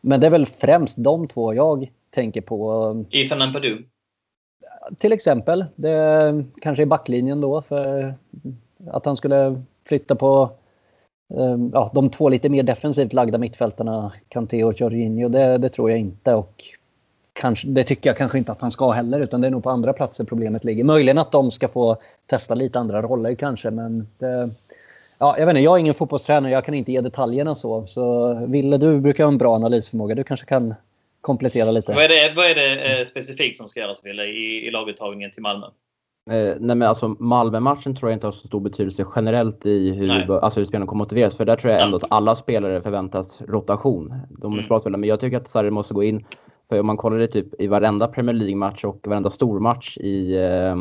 men 0.00 0.20
det 0.20 0.26
är 0.26 0.30
väl 0.30 0.46
främst 0.46 0.96
de 0.98 1.28
två 1.28 1.54
jag 1.54 1.90
tänker 2.10 2.40
på. 2.40 3.04
Ethan 3.10 3.42
Ampadu? 3.42 3.82
Till 4.98 5.12
exempel. 5.12 5.64
Det 5.74 6.44
kanske 6.60 6.82
är 6.82 6.86
backlinjen 6.86 7.40
då 7.40 7.62
för 7.62 8.14
att 8.90 9.06
han 9.06 9.16
skulle 9.16 9.62
flytta 9.84 10.14
på 10.14 10.50
Ehm, 11.38 11.70
ja, 11.74 11.90
de 11.94 12.10
två 12.10 12.28
lite 12.28 12.48
mer 12.48 12.62
defensivt 12.62 13.12
lagda 13.12 13.38
mittfältarna, 13.38 14.12
Kanté 14.28 14.64
och 14.64 14.80
Jorginho, 14.80 15.28
det, 15.28 15.58
det, 15.58 15.68
tror 15.68 15.90
jag 15.90 15.98
inte. 15.98 16.34
Och 16.34 16.64
kanske, 17.32 17.68
det 17.68 17.82
tycker 17.82 18.10
jag 18.10 18.16
kanske 18.16 18.38
inte 18.38 18.52
att 18.52 18.60
han 18.60 18.70
ska 18.70 18.90
heller, 18.90 19.20
utan 19.20 19.40
det 19.40 19.46
är 19.46 19.50
nog 19.50 19.62
på 19.62 19.70
andra 19.70 19.92
platser 19.92 20.24
problemet 20.24 20.64
ligger. 20.64 20.84
Möjligen 20.84 21.18
att 21.18 21.32
de 21.32 21.50
ska 21.50 21.68
få 21.68 21.96
testa 22.26 22.54
lite 22.54 22.78
andra 22.78 23.02
roller 23.02 23.34
kanske, 23.34 23.70
men 23.70 24.08
det, 24.18 24.50
ja, 25.18 25.38
jag 25.38 25.46
vet 25.46 25.52
inte, 25.52 25.64
jag 25.64 25.76
är 25.76 25.80
ingen 25.80 25.94
fotbollstränare, 25.94 26.52
jag 26.52 26.64
kan 26.64 26.74
inte 26.74 26.92
ge 26.92 27.00
detaljerna 27.00 27.54
så. 27.54 27.86
Så 27.86 28.34
Ville, 28.46 28.78
du 28.78 29.00
brukar 29.00 29.24
ha 29.24 29.32
en 29.32 29.38
bra 29.38 29.54
analysförmåga, 29.54 30.14
du 30.14 30.24
kanske 30.24 30.46
kan 30.46 30.74
komplettera 31.20 31.70
lite. 31.70 31.92
Vad 31.92 32.04
är 32.04 32.08
det, 32.08 32.32
vad 32.36 32.50
är 32.50 32.54
det 32.54 32.98
eh, 32.98 33.04
specifikt 33.04 33.56
som 33.56 33.68
ska 33.68 33.80
göras, 33.80 34.04
Ville, 34.04 34.24
i, 34.24 34.66
i 34.66 34.70
laguttagningen 34.70 35.30
till 35.30 35.42
Malmö? 35.42 35.66
Eh, 36.30 36.56
nej 36.60 36.76
men 36.76 36.82
alltså 36.82 37.08
Malmö-matchen 37.18 37.96
tror 37.96 38.10
jag 38.10 38.16
inte 38.16 38.26
har 38.26 38.32
så 38.32 38.46
stor 38.46 38.60
betydelse 38.60 39.06
generellt 39.16 39.66
i 39.66 39.90
hur, 39.90 40.38
alltså 40.44 40.60
hur 40.60 40.64
spelarna 40.66 40.86
kommer 40.86 41.04
motiveras. 41.04 41.36
För 41.36 41.44
där 41.44 41.56
tror 41.56 41.72
jag 41.72 41.82
ändå 41.82 41.96
att 41.96 42.12
alla 42.12 42.34
spelare 42.34 42.82
förväntas 42.82 43.42
rotation. 43.48 44.14
De 44.30 44.52
är 44.52 44.58
mm. 44.58 44.80
spelare, 44.80 45.00
men 45.00 45.08
jag 45.08 45.20
tycker 45.20 45.36
att 45.36 45.48
Sarri 45.48 45.70
måste 45.70 45.94
gå 45.94 46.02
in. 46.02 46.24
För 46.68 46.80
om 46.80 46.86
man 46.86 46.96
kollar 46.96 47.18
det 47.18 47.26
typ 47.26 47.60
i 47.60 47.66
varenda 47.66 48.08
Premier 48.08 48.34
League-match 48.34 48.84
och 48.84 49.06
varenda 49.08 49.30
stormatch 49.30 49.98
i, 49.98 50.36
eh, 50.36 50.76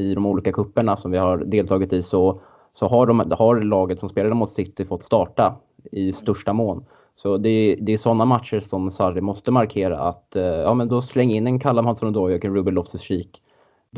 i 0.00 0.14
de 0.14 0.26
olika 0.26 0.52
kupperna 0.52 0.96
som 0.96 1.10
vi 1.10 1.18
har 1.18 1.38
deltagit 1.38 1.92
i 1.92 2.02
så, 2.02 2.40
så 2.74 2.88
har, 2.88 3.06
de, 3.06 3.32
har 3.38 3.60
laget 3.60 4.00
som 4.00 4.08
spelade 4.08 4.34
mot 4.34 4.50
City 4.50 4.84
fått 4.84 5.02
starta 5.02 5.56
i 5.92 6.12
största 6.12 6.52
mån. 6.52 6.84
Så 7.16 7.36
det, 7.36 7.76
det 7.80 7.92
är 7.92 7.98
sådana 7.98 8.24
matcher 8.24 8.60
som 8.60 8.90
Sarri 8.90 9.20
måste 9.20 9.50
markera 9.50 10.00
att 10.00 10.36
eh, 10.36 10.42
ja, 10.44 10.74
men 10.74 10.88
då 10.88 11.02
släng 11.02 11.32
in 11.32 11.46
en 11.46 11.60
Callum 11.60 11.86
Hudson-Odoi 11.86 12.36
och 12.36 12.44
en 12.44 12.54
Ruben 12.54 12.74
Loftus-Cheek 12.74 13.28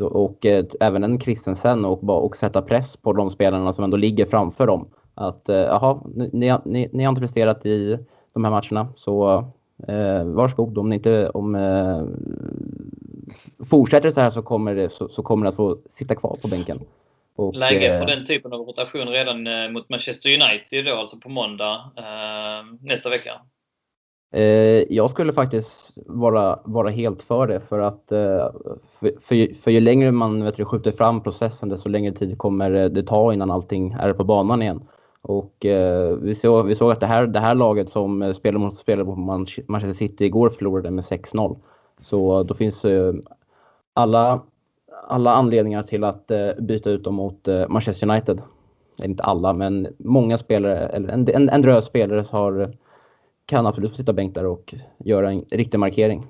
och 0.05 0.45
eh, 0.45 0.65
även 0.79 1.03
en 1.03 1.19
Christensen 1.19 1.85
och, 1.85 2.09
och 2.09 2.37
sätta 2.37 2.61
press 2.61 2.97
på 2.97 3.13
de 3.13 3.29
spelarna 3.29 3.73
som 3.73 3.83
ändå 3.83 3.97
ligger 3.97 4.25
framför 4.25 4.67
dem. 4.67 4.87
Att 5.15 5.49
eh, 5.49 5.57
jaha, 5.57 5.99
ni, 6.13 6.57
ni, 6.65 6.89
ni 6.93 7.03
har 7.03 7.09
inte 7.09 7.21
presterat 7.21 7.65
i 7.65 7.97
de 8.33 8.43
här 8.43 8.51
matcherna 8.51 8.93
så 8.95 9.45
eh, 9.87 10.23
varsågod. 10.23 10.77
Om 10.77 10.89
ni 10.89 10.95
inte 10.95 11.29
om, 11.29 11.55
eh, 11.55 12.03
fortsätter 13.65 14.11
så 14.11 14.21
här 14.21 14.29
så 14.29 14.41
kommer, 14.41 14.75
det, 14.75 14.89
så, 14.89 15.07
så 15.09 15.23
kommer 15.23 15.45
det 15.45 15.49
att 15.49 15.55
få 15.55 15.77
sitta 15.93 16.15
kvar 16.15 16.37
på 16.41 16.47
bänken. 16.47 16.79
Och, 17.35 17.55
Läge 17.55 17.91
för 17.91 18.09
eh, 18.09 18.15
den 18.15 18.25
typen 18.25 18.53
av 18.53 18.59
rotation 18.59 19.07
redan 19.07 19.47
eh, 19.47 19.69
mot 19.69 19.89
Manchester 19.89 20.29
United 20.29 20.85
då, 20.85 20.95
alltså 20.95 21.17
på 21.17 21.29
måndag 21.29 21.91
eh, 21.97 22.65
nästa 22.81 23.09
vecka. 23.09 23.31
Eh, 24.33 24.93
jag 24.93 25.09
skulle 25.09 25.33
faktiskt 25.33 25.93
vara, 26.05 26.59
vara 26.63 26.89
helt 26.89 27.21
för 27.21 27.47
det 27.47 27.59
för 27.59 27.79
att 27.79 28.11
eh, 28.11 28.49
för, 28.99 29.11
för, 29.21 29.55
för 29.55 29.71
ju 29.71 29.79
längre 29.79 30.11
man 30.11 30.43
vet 30.43 30.57
du, 30.57 30.65
skjuter 30.65 30.91
fram 30.91 31.23
processen 31.23 31.69
desto 31.69 31.89
längre 31.89 32.13
tid 32.13 32.37
kommer 32.37 32.71
eh, 32.71 32.85
det 32.85 33.03
ta 33.03 33.33
innan 33.33 33.51
allting 33.51 33.91
är 33.91 34.13
på 34.13 34.23
banan 34.23 34.61
igen. 34.61 34.83
Och 35.21 35.65
eh, 35.65 36.15
vi, 36.15 36.35
såg, 36.35 36.65
vi 36.65 36.75
såg 36.75 36.91
att 36.91 36.99
det 36.99 37.05
här, 37.05 37.27
det 37.27 37.39
här 37.39 37.55
laget 37.55 37.89
som 37.89 38.21
eh, 38.21 38.33
spelade 38.33 38.65
mot, 38.65 38.77
spelade 38.77 39.05
på 39.05 39.15
Manchester 39.67 39.93
City 39.93 40.25
igår 40.25 40.49
förlorade 40.49 40.91
med 40.91 41.03
6-0. 41.03 41.57
Så 42.01 42.43
då 42.43 42.53
finns 42.53 42.85
eh, 42.85 43.13
alla, 43.93 44.41
alla 45.07 45.33
anledningar 45.33 45.83
till 45.83 46.03
att 46.03 46.31
byta 46.59 46.89
ut 46.89 47.03
dem 47.03 47.15
mot 47.15 47.47
Manchester 47.69 48.09
United. 48.09 48.41
Inte 49.03 49.23
alla, 49.23 49.53
men 49.53 49.87
många 49.97 50.37
spelare, 50.37 50.87
eller 50.87 51.09
en, 51.09 51.27
en, 51.27 51.49
en 51.49 51.61
drös 51.61 51.85
spelare 51.85 52.25
har 52.31 52.73
kan 53.51 53.65
absolut 53.65 53.91
få 53.91 53.97
sitta 53.97 54.13
där 54.13 54.45
och 54.45 54.73
göra 54.97 55.31
en 55.31 55.45
riktig 55.51 55.77
markering. 55.77 56.27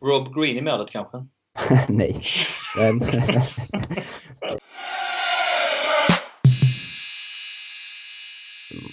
Rob 0.00 0.34
Green 0.34 0.56
i 0.56 0.62
målet 0.62 0.90
kanske? 0.90 1.26
Nej. 1.88 2.20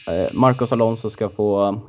Eh, 0.07 0.33
Marcos 0.33 0.71
Alonso 0.71 1.09
ska 1.09 1.29
få 1.29 1.79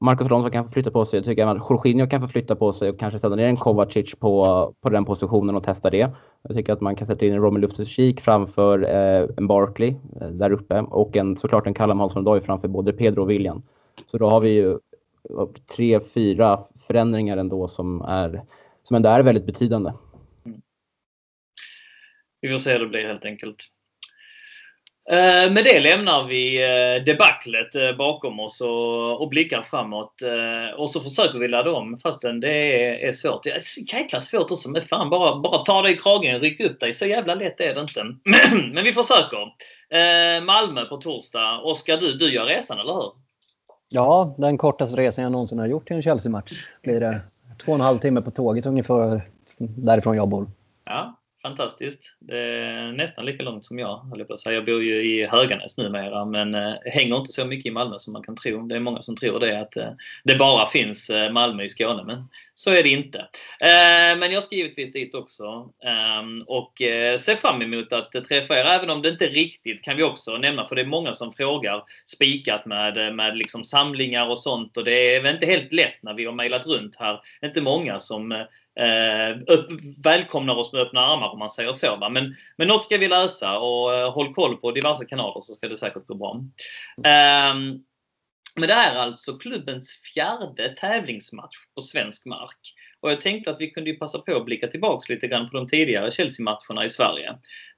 Marcos 0.00 0.26
Alonso 0.26 0.50
kan 0.50 0.64
få 0.64 0.70
flytta 0.70 0.90
på 0.90 1.04
sig. 1.04 1.18
Jag 1.18 1.24
tycker 1.24 1.46
att 1.46 1.70
Jorginho 1.70 2.06
kan 2.06 2.20
få 2.20 2.28
flytta 2.28 2.56
på 2.56 2.72
sig 2.72 2.90
och 2.90 2.98
kanske 2.98 3.18
ställa 3.18 3.36
ner 3.36 3.48
en 3.48 3.56
Kovacic 3.56 4.14
på, 4.14 4.72
på 4.80 4.88
den 4.88 5.04
positionen 5.04 5.56
och 5.56 5.64
testa 5.64 5.90
det. 5.90 6.10
Jag 6.42 6.56
tycker 6.56 6.72
att 6.72 6.80
man 6.80 6.96
kan 6.96 7.06
sätta 7.06 7.26
in 7.26 7.32
en 7.32 7.40
Romelu 7.40 7.66
Loftus-Cheek 7.66 8.20
framför 8.20 8.84
eh, 8.84 9.28
en 9.36 9.46
Barkley 9.46 9.94
eh, 10.20 10.28
där 10.28 10.50
uppe 10.50 10.80
och 10.80 11.16
en, 11.16 11.36
såklart 11.36 11.66
en 11.66 11.74
Callum 11.74 12.00
Hudson-Odoi 12.00 12.40
framför 12.40 12.68
både 12.68 12.92
Pedro 12.92 13.22
och 13.22 13.30
William. 13.30 13.62
Så 14.06 14.18
då 14.18 14.28
har 14.28 14.40
vi 14.40 14.50
ju 14.50 14.78
tre, 15.76 16.00
fyra 16.14 16.64
förändringar 16.86 17.36
ändå 17.36 17.68
som, 17.68 18.02
är, 18.02 18.42
som 18.84 18.96
ändå 18.96 19.08
är 19.08 19.22
väldigt 19.22 19.46
betydande. 19.46 19.92
Mm. 20.46 20.60
Vi 22.40 22.48
får 22.48 22.58
se 22.58 22.72
hur 22.72 22.80
det 22.80 22.86
blir 22.86 23.06
helt 23.06 23.24
enkelt. 23.24 23.76
Eh, 25.10 25.52
med 25.52 25.64
det 25.64 25.80
lämnar 25.80 26.24
vi 26.24 26.62
eh, 26.62 27.04
debaclet 27.04 27.74
eh, 27.74 27.96
bakom 27.96 28.40
oss 28.40 28.60
och, 29.20 29.28
blickar 29.28 29.62
framåt. 29.62 30.22
Och 30.76 30.90
så 30.90 31.00
försöker 31.00 31.38
vi 31.38 31.48
ladda 31.48 31.72
om 31.72 31.96
fastän 31.96 32.40
det 32.40 33.06
är, 33.06 33.12
svårt. 33.12 33.42
Det 33.42 33.50
är 33.50 33.60
så 33.60 33.80
jäkla 33.96 34.20
svårt 34.20 34.50
också. 34.50 34.70
Men 34.70 34.82
fan, 34.82 35.10
bara, 35.10 35.36
bara 35.40 35.58
ta 35.58 35.82
dig 35.82 35.92
i 35.92 35.96
kragen, 35.96 36.40
ryck 36.40 36.60
upp 36.60 36.80
dig. 36.80 36.94
Så 36.94 37.06
jävla 37.06 37.34
lätt 37.34 37.60
är 37.60 37.74
det 37.74 37.80
inte. 37.80 38.04
Men 38.74 38.84
vi 38.84 38.92
försöker. 38.92 39.52
Malmö 40.40 40.84
på 40.84 40.96
torsdag. 40.96 41.60
Oskar, 41.64 41.96
du, 41.96 42.12
du 42.12 42.34
gör 42.34 42.44
resan, 42.44 42.78
eller 42.78 42.94
hur? 42.94 43.25
Ja, 43.88 44.34
den 44.38 44.58
kortaste 44.58 45.00
resan 45.00 45.22
jag 45.22 45.32
någonsin 45.32 45.58
har 45.58 45.66
gjort 45.66 45.86
till 45.86 45.96
en 45.96 46.02
Chelsea-match 46.02 46.70
blir 46.82 47.00
det. 47.00 47.20
Två 47.64 47.72
och 47.72 47.78
en 47.78 47.84
halv 47.84 47.98
timme 47.98 48.20
på 48.20 48.30
tåget 48.30 48.66
ungefär 48.66 49.30
därifrån 49.58 50.16
jag 50.16 50.28
bor. 50.28 50.50
Ja, 50.84 51.18
fantastiskt. 51.46 52.16
Det 52.20 52.38
är 52.38 52.92
nästan 52.92 53.24
lika 53.24 53.42
långt 53.42 53.64
som 53.64 53.78
jag, 53.78 53.98
höll 53.98 54.18
jag 54.18 54.28
på 54.28 54.34
att 54.34 54.40
säga. 54.40 54.54
Jag 54.54 54.64
bor 54.64 54.82
ju 54.82 55.02
i 55.02 55.26
Höganäs 55.26 55.78
numera, 55.78 56.24
men 56.24 56.54
eh, 56.54 56.74
hänger 56.84 57.16
inte 57.16 57.32
så 57.32 57.44
mycket 57.44 57.66
i 57.66 57.70
Malmö 57.70 57.98
som 57.98 58.12
man 58.12 58.22
kan 58.22 58.36
tro. 58.36 58.62
Det 58.66 58.76
är 58.76 58.80
många 58.80 59.02
som 59.02 59.16
tror 59.16 59.40
det, 59.40 59.60
att 59.60 59.76
eh, 59.76 59.90
det 60.24 60.36
bara 60.36 60.66
finns 60.66 61.10
eh, 61.10 61.32
Malmö 61.32 61.62
i 61.62 61.68
Skåne, 61.68 62.04
men 62.04 62.28
så 62.54 62.70
är 62.70 62.82
det 62.82 62.88
inte. 62.88 63.18
Eh, 63.60 64.18
men 64.18 64.32
jag 64.32 64.44
ska 64.44 64.56
givetvis 64.56 64.92
dit 64.92 65.14
också 65.14 65.70
ehm, 65.84 66.42
och 66.46 66.82
eh, 66.82 67.18
ser 67.18 67.36
fram 67.36 67.62
emot 67.62 67.92
att 67.92 68.12
träffa 68.12 68.60
er, 68.60 68.64
även 68.64 68.90
om 68.90 69.02
det 69.02 69.08
inte 69.08 69.26
riktigt, 69.26 69.82
kan 69.82 69.96
vi 69.96 70.02
också 70.02 70.36
nämna, 70.38 70.68
för 70.68 70.74
det 70.74 70.82
är 70.82 70.86
många 70.86 71.12
som 71.12 71.32
frågar, 71.32 71.82
spikat 72.06 72.66
med, 72.66 73.06
eh, 73.06 73.14
med 73.14 73.36
liksom 73.36 73.64
samlingar 73.64 74.28
och 74.28 74.38
sånt 74.38 74.76
och 74.76 74.84
det 74.84 75.16
är 75.16 75.22
väl 75.22 75.34
inte 75.34 75.46
helt 75.46 75.72
lätt 75.72 76.02
när 76.02 76.14
vi 76.14 76.24
har 76.24 76.32
mejlat 76.32 76.66
runt 76.66 76.96
här. 76.96 77.20
Inte 77.42 77.60
många 77.60 78.00
som 78.00 78.32
eh, 78.32 78.44
eh, 78.80 79.38
upp, 79.46 79.68
välkomnar 80.04 80.54
oss 80.54 80.72
med 80.72 80.82
öppna 80.82 81.00
armar 81.00 81.28
om 81.28 81.38
man 81.38 81.50
säger 81.50 81.72
så. 81.72 81.96
Va? 81.96 82.08
Men, 82.08 82.34
men 82.56 82.68
något 82.68 82.82
ska 82.82 82.96
vi 82.98 83.08
lösa 83.08 83.58
och 83.58 83.94
eh, 83.94 84.12
håll 84.12 84.34
koll 84.34 84.56
på 84.56 84.72
diverse 84.72 85.04
kanaler 85.04 85.40
så 85.40 85.52
ska 85.52 85.68
det 85.68 85.76
säkert 85.76 86.06
gå 86.06 86.14
bra. 86.14 86.40
Eh, 87.04 87.54
men 88.58 88.68
det 88.68 88.72
är 88.72 88.98
alltså 88.98 89.38
klubbens 89.38 90.02
fjärde 90.14 90.74
tävlingsmatch 90.80 91.56
på 91.74 91.82
svensk 91.82 92.26
mark. 92.26 92.74
Och 93.00 93.10
jag 93.10 93.20
tänkte 93.20 93.50
att 93.50 93.60
vi 93.60 93.70
kunde 93.70 93.92
passa 93.92 94.18
på 94.18 94.36
att 94.36 94.44
blicka 94.44 94.66
tillbaks 94.66 95.08
lite 95.08 95.28
grann 95.28 95.50
på 95.50 95.56
de 95.56 95.68
tidigare 95.68 96.10
Chelsea-matcherna 96.10 96.84
i 96.84 96.88
Sverige. 96.88 97.28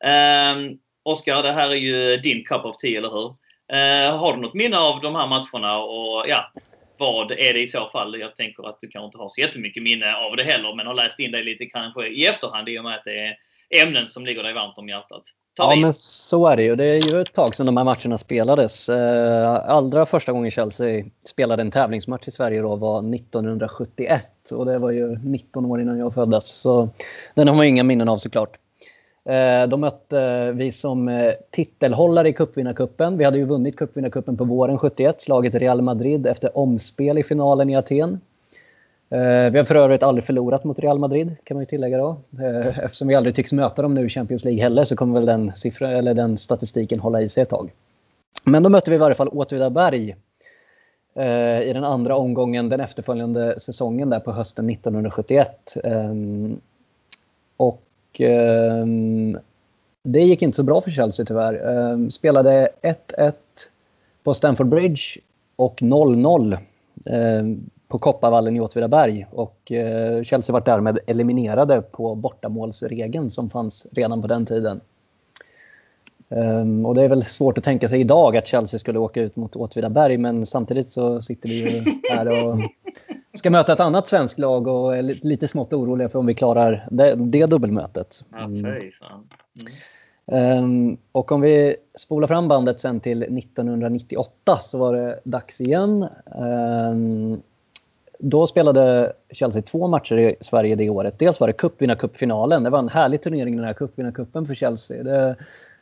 Eh, 0.04 0.56
Oskar, 1.02 1.42
det 1.42 1.52
här 1.52 1.70
är 1.70 1.74
ju 1.74 2.16
din 2.16 2.44
cup 2.44 2.64
of 2.64 2.76
tea, 2.76 2.98
eller 2.98 3.10
hur? 3.10 3.34
Eh, 3.72 4.16
har 4.16 4.34
du 4.34 4.40
något 4.40 4.54
minne 4.54 4.78
av 4.78 5.00
de 5.00 5.14
här 5.14 5.26
matcherna 5.26 5.78
och 5.78 6.24
ja, 6.28 6.52
vad 6.98 7.30
är 7.30 7.54
det 7.54 7.60
i 7.60 7.66
så 7.66 7.88
fall? 7.88 8.20
Jag 8.20 8.36
tänker 8.36 8.68
att 8.68 8.78
du 8.80 8.88
kanske 8.88 9.06
inte 9.06 9.18
har 9.18 9.28
så 9.28 9.40
jättemycket 9.40 9.82
minne 9.82 10.14
av 10.16 10.36
det 10.36 10.44
heller, 10.44 10.74
men 10.76 10.86
har 10.86 10.94
läst 10.94 11.20
in 11.20 11.32
dig 11.32 11.44
lite 11.44 11.66
kanske 11.66 12.08
i 12.08 12.26
efterhand 12.26 12.68
i 12.68 12.78
och 12.78 12.84
med 12.84 12.94
att 12.94 13.04
det 13.04 13.18
är 13.18 13.36
ämnen 13.82 14.08
som 14.08 14.26
ligger 14.26 14.42
dig 14.42 14.54
varmt 14.54 14.78
om 14.78 14.88
hjärtat. 14.88 15.22
ja, 15.58 15.76
men 15.76 15.94
så 15.94 16.46
är 16.46 16.56
det 16.56 16.62
ju. 16.62 16.76
Det 16.76 16.84
är 16.84 17.12
ju 17.12 17.20
ett 17.20 17.32
tag 17.32 17.54
sedan 17.54 17.66
de 17.66 17.76
här 17.76 17.84
matcherna 17.84 18.18
spelades. 18.18 18.88
Eh, 18.88 19.52
allra 19.52 20.06
första 20.06 20.32
gången 20.32 20.50
Chelsea 20.50 21.04
spelade 21.26 21.62
en 21.62 21.70
tävlingsmatch 21.70 22.28
i 22.28 22.30
Sverige 22.30 22.60
då 22.60 22.76
var 22.76 23.14
1971 23.14 24.50
och 24.52 24.66
det 24.66 24.78
var 24.78 24.90
ju 24.90 25.18
19 25.18 25.66
år 25.66 25.80
innan 25.80 25.98
jag 25.98 26.14
föddes. 26.14 26.46
Så 26.46 26.88
den 27.34 27.48
har 27.48 27.54
man 27.54 27.66
inga 27.66 27.82
minnen 27.82 28.08
av 28.08 28.16
såklart. 28.16 28.58
Eh, 29.28 29.68
De 29.68 29.80
mötte 29.80 30.52
vi 30.52 30.72
som 30.72 31.08
eh, 31.08 31.32
titelhållare 31.50 32.28
i 32.28 32.32
cupvinnarcupen. 32.32 33.18
Vi 33.18 33.24
hade 33.24 33.38
ju 33.38 33.44
vunnit 33.44 33.76
cupvinnarcupen 33.76 34.36
på 34.36 34.44
våren 34.44 34.78
71, 34.78 35.20
slagit 35.20 35.54
Real 35.54 35.82
Madrid 35.82 36.26
efter 36.26 36.58
omspel 36.58 37.18
i 37.18 37.22
finalen 37.22 37.70
i 37.70 37.76
Aten. 37.76 38.20
Eh, 39.10 39.50
vi 39.50 39.58
har 39.58 39.64
för 39.64 39.74
övrigt 39.74 40.02
aldrig 40.02 40.24
förlorat 40.24 40.64
mot 40.64 40.78
Real 40.78 40.98
Madrid 40.98 41.36
kan 41.44 41.54
man 41.54 41.62
ju 41.62 41.66
tillägga 41.66 41.98
då. 41.98 42.16
Eftersom 42.82 43.08
vi 43.08 43.14
aldrig 43.14 43.34
tycks 43.34 43.52
möta 43.52 43.82
dem 43.82 43.94
nu 43.94 44.06
i 44.06 44.08
Champions 44.08 44.44
League 44.44 44.62
heller 44.62 44.84
så 44.84 44.96
kommer 44.96 45.14
väl 45.14 45.26
den, 45.26 45.52
siffra, 45.54 45.90
eller 45.90 46.14
den 46.14 46.36
statistiken 46.36 47.00
hålla 47.00 47.22
i 47.22 47.28
sig 47.28 47.42
ett 47.42 47.48
tag. 47.48 47.70
Men 48.44 48.62
då 48.62 48.68
mötte 48.68 48.90
vi 48.90 48.96
i 48.96 48.98
varje 48.98 49.14
fall 49.14 49.28
Åtvidaberg 49.28 50.16
i 51.64 51.72
den 51.72 51.84
andra 51.84 52.16
omgången 52.16 52.68
den 52.68 52.80
efterföljande 52.80 53.60
säsongen 53.60 54.10
där 54.10 54.20
på 54.20 54.32
hösten 54.32 54.70
1971. 54.70 55.74
Ehm, 55.84 56.60
och 57.56 57.87
Ehm, 58.18 59.38
det 60.02 60.20
gick 60.20 60.42
inte 60.42 60.56
så 60.56 60.62
bra 60.62 60.80
för 60.80 60.90
Chelsea 60.90 61.26
tyvärr. 61.26 61.54
Ehm, 61.68 62.10
spelade 62.10 62.68
1-1 62.82 63.32
på 64.22 64.34
Stamford 64.34 64.68
Bridge 64.68 65.02
och 65.56 65.82
0-0 65.82 66.58
ehm, 67.10 67.70
på 67.88 67.98
Kopparvallen 67.98 68.56
i 68.56 68.60
Åtvidaberg. 68.60 69.26
Och 69.30 69.72
eh, 69.72 70.22
Chelsea 70.22 70.52
var 70.52 70.60
därmed 70.60 70.98
eliminerade 71.06 71.82
på 71.82 72.14
bortamålsregeln 72.14 73.30
som 73.30 73.50
fanns 73.50 73.86
redan 73.92 74.22
på 74.22 74.28
den 74.28 74.46
tiden. 74.46 74.80
Um, 76.30 76.86
och 76.86 76.94
det 76.94 77.02
är 77.02 77.08
väl 77.08 77.24
svårt 77.24 77.58
att 77.58 77.64
tänka 77.64 77.88
sig 77.88 78.00
idag 78.00 78.36
att 78.36 78.46
Chelsea 78.46 78.78
skulle 78.78 78.98
åka 78.98 79.20
ut 79.20 79.36
mot 79.36 79.56
Åtvidaberg 79.56 80.18
men 80.18 80.46
samtidigt 80.46 80.88
så 80.88 81.22
sitter 81.22 81.48
vi 81.48 81.54
ju 81.54 82.00
här 82.10 82.28
och 82.28 82.58
ska 83.34 83.50
möta 83.50 83.72
ett 83.72 83.80
annat 83.80 84.08
svenskt 84.08 84.38
lag 84.38 84.66
och 84.66 84.96
är 84.96 85.02
lite 85.02 85.48
smått 85.48 85.72
oroliga 85.72 86.08
för 86.08 86.18
om 86.18 86.26
vi 86.26 86.34
klarar 86.34 86.86
det, 86.90 87.14
det 87.14 87.46
dubbelmötet. 87.46 88.24
Mm. 88.38 88.90
Um, 90.26 90.96
och 91.12 91.32
om 91.32 91.40
vi 91.40 91.76
spolar 91.94 92.28
fram 92.28 92.48
bandet 92.48 92.80
sen 92.80 93.00
till 93.00 93.22
1998 93.22 94.58
så 94.60 94.78
var 94.78 94.94
det 94.94 95.20
dags 95.24 95.60
igen. 95.60 96.06
Um, 96.24 97.42
då 98.18 98.46
spelade 98.46 99.12
Chelsea 99.30 99.62
två 99.62 99.88
matcher 99.88 100.16
i 100.16 100.36
Sverige 100.40 100.74
det 100.74 100.90
året. 100.90 101.18
Dels 101.18 101.40
var 101.40 101.46
det 101.46 101.52
cupvinnarcupfinalen. 101.52 102.62
Det 102.62 102.70
var 102.70 102.78
en 102.78 102.88
härlig 102.88 103.22
turnering 103.22 103.56
den 103.56 103.64
här 103.64 103.72
cupvinnarcupen 103.72 104.46
för 104.46 104.54
Chelsea. 104.54 105.02
Det, 105.02 105.36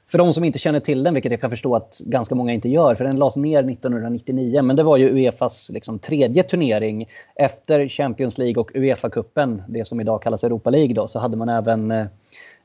för 0.08 0.18
de 0.18 0.32
som 0.32 0.44
inte 0.44 0.58
känner 0.58 0.80
till 0.80 1.02
den, 1.02 1.14
vilket 1.14 1.32
jag 1.32 1.40
kan 1.40 1.50
förstå 1.50 1.76
att 1.76 2.00
ganska 2.04 2.34
många 2.34 2.52
inte 2.52 2.68
gör, 2.68 2.94
för 2.94 3.04
den 3.04 3.18
lades 3.18 3.36
ner 3.36 3.70
1999. 3.70 4.62
Men 4.62 4.76
det 4.76 4.82
var 4.82 4.96
ju 4.96 5.08
Uefas 5.08 5.70
liksom, 5.70 5.98
tredje 5.98 6.42
turnering. 6.42 7.08
Efter 7.34 7.88
Champions 7.88 8.38
League 8.38 8.60
och 8.60 8.70
Uefa-cupen, 8.74 9.62
det 9.68 9.84
som 9.84 10.00
idag 10.00 10.22
kallas 10.22 10.44
Europa 10.44 10.70
League, 10.70 10.94
då, 10.94 11.08
så 11.08 11.18
hade 11.18 11.36
man 11.36 11.48
även 11.48 11.90
eh, 11.90 12.06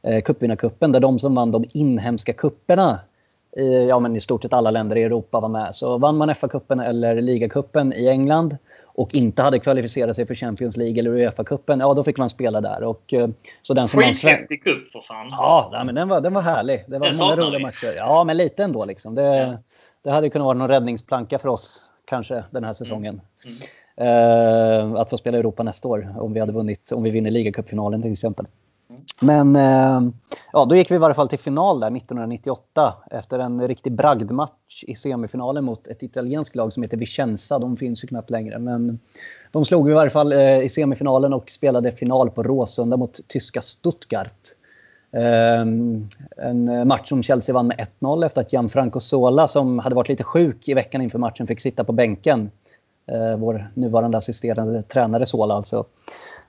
eh 0.03 0.21
cupvinnarcupen 0.21 0.91
där 0.91 0.99
de 0.99 1.19
som 1.19 1.35
vann 1.35 1.51
de 1.51 1.65
inhemska 1.73 2.33
kupperna 2.33 2.99
i, 3.57 3.73
eh, 3.73 3.83
ja, 3.83 3.99
men 3.99 4.15
i 4.15 4.19
stort 4.19 4.41
sett 4.41 4.53
alla 4.53 4.71
länder 4.71 4.95
i 4.95 5.03
Europa 5.03 5.39
var 5.39 5.49
med. 5.49 5.75
Så 5.75 5.97
vann 5.97 6.17
man 6.17 6.29
FA-cupen 6.29 6.83
eller 6.83 7.21
ligacupen 7.21 7.93
i 7.93 8.07
England 8.07 8.57
och 8.93 9.15
inte 9.15 9.41
hade 9.41 9.59
kvalificerat 9.59 10.15
sig 10.15 10.25
för 10.25 10.35
Champions 10.35 10.77
League 10.77 10.99
eller 10.99 11.11
Uefa-cupen, 11.11 11.79
ja 11.79 11.93
då 11.93 12.03
fick 12.03 12.17
man 12.17 12.29
spela 12.29 12.61
där. 12.61 12.83
Och, 12.83 13.13
eh, 13.13 13.29
så 13.61 13.73
den 13.73 13.87
som 13.87 14.01
Skithäftig 14.01 14.63
cup 14.63 14.89
för 14.89 15.01
fan! 15.01 15.27
Ja, 15.31 15.83
men 15.85 15.95
den 15.95 16.07
var, 16.07 16.21
den 16.21 16.33
var 16.33 16.41
härlig. 16.41 16.83
Det 16.87 16.99
var 16.99 17.07
den 17.07 17.17
många 17.17 17.35
roliga 17.35 17.57
vi. 17.57 17.63
matcher. 17.63 17.93
Ja, 17.95 18.23
men 18.23 18.37
lite 18.37 18.63
ändå. 18.63 18.85
Liksom. 18.85 19.15
Det, 19.15 19.37
ja. 19.37 19.57
det 20.03 20.11
hade 20.11 20.29
kunnat 20.29 20.45
vara 20.45 20.57
någon 20.57 20.67
räddningsplanka 20.67 21.39
för 21.39 21.49
oss 21.49 21.85
kanske 22.05 22.43
den 22.51 22.63
här 22.63 22.73
säsongen. 22.73 23.21
Mm. 23.45 23.57
Mm. 23.97 24.93
Uh, 24.93 24.99
att 24.99 25.09
få 25.09 25.17
spela 25.17 25.37
Europa 25.37 25.63
nästa 25.63 25.87
år 25.87 26.15
om 26.19 26.33
vi 26.33 26.39
hade 26.39 26.53
vunnit, 26.53 26.91
om 26.91 27.03
vi 27.03 27.09
vinner 27.09 27.31
ligacupfinalen 27.31 28.01
till 28.01 28.11
exempel. 28.11 28.45
Men 29.21 29.55
eh, 29.55 30.01
ja, 30.53 30.65
då 30.65 30.75
gick 30.75 30.91
vi 30.91 30.95
i 30.95 30.97
varje 30.97 31.13
fall 31.13 31.27
till 31.27 31.39
final 31.39 31.79
där 31.79 31.87
1998 31.87 32.93
efter 33.11 33.39
en 33.39 33.67
riktig 33.67 33.91
bragdmatch 33.93 34.83
i 34.87 34.95
semifinalen 34.95 35.63
mot 35.63 35.87
ett 35.87 36.03
italienskt 36.03 36.55
lag 36.55 36.73
som 36.73 36.83
heter 36.83 36.97
Vicenza. 36.97 37.59
De 37.59 37.77
finns 37.77 38.03
ju 38.03 38.07
knappt 38.07 38.29
längre. 38.29 38.59
Men 38.59 38.99
de 39.51 39.65
slog 39.65 39.85
vi 39.85 39.91
i 39.91 39.95
varje 39.95 40.09
fall 40.09 40.33
eh, 40.33 40.59
i 40.59 40.69
semifinalen 40.69 41.33
och 41.33 41.51
spelade 41.51 41.91
final 41.91 42.29
på 42.29 42.43
Råsunda 42.43 42.97
mot 42.97 43.19
tyska 43.27 43.61
Stuttgart. 43.61 44.55
Ehm, 45.13 46.09
en 46.37 46.87
match 46.87 47.09
som 47.09 47.23
Chelsea 47.23 47.55
vann 47.55 47.67
med 47.67 47.87
1-0 47.99 48.25
efter 48.25 48.41
att 48.41 48.53
Gianfranco 48.53 48.99
Sola 48.99 49.47
som 49.47 49.79
hade 49.79 49.95
varit 49.95 50.09
lite 50.09 50.23
sjuk 50.23 50.67
i 50.67 50.73
veckan 50.73 51.01
inför 51.01 51.19
matchen 51.19 51.47
fick 51.47 51.59
sitta 51.59 51.83
på 51.83 51.91
bänken. 51.91 52.51
Eh, 53.11 53.37
vår 53.37 53.71
nuvarande 53.73 54.17
assisterande 54.17 54.83
tränare 54.83 55.25
Sola 55.25 55.53
alltså. 55.53 55.85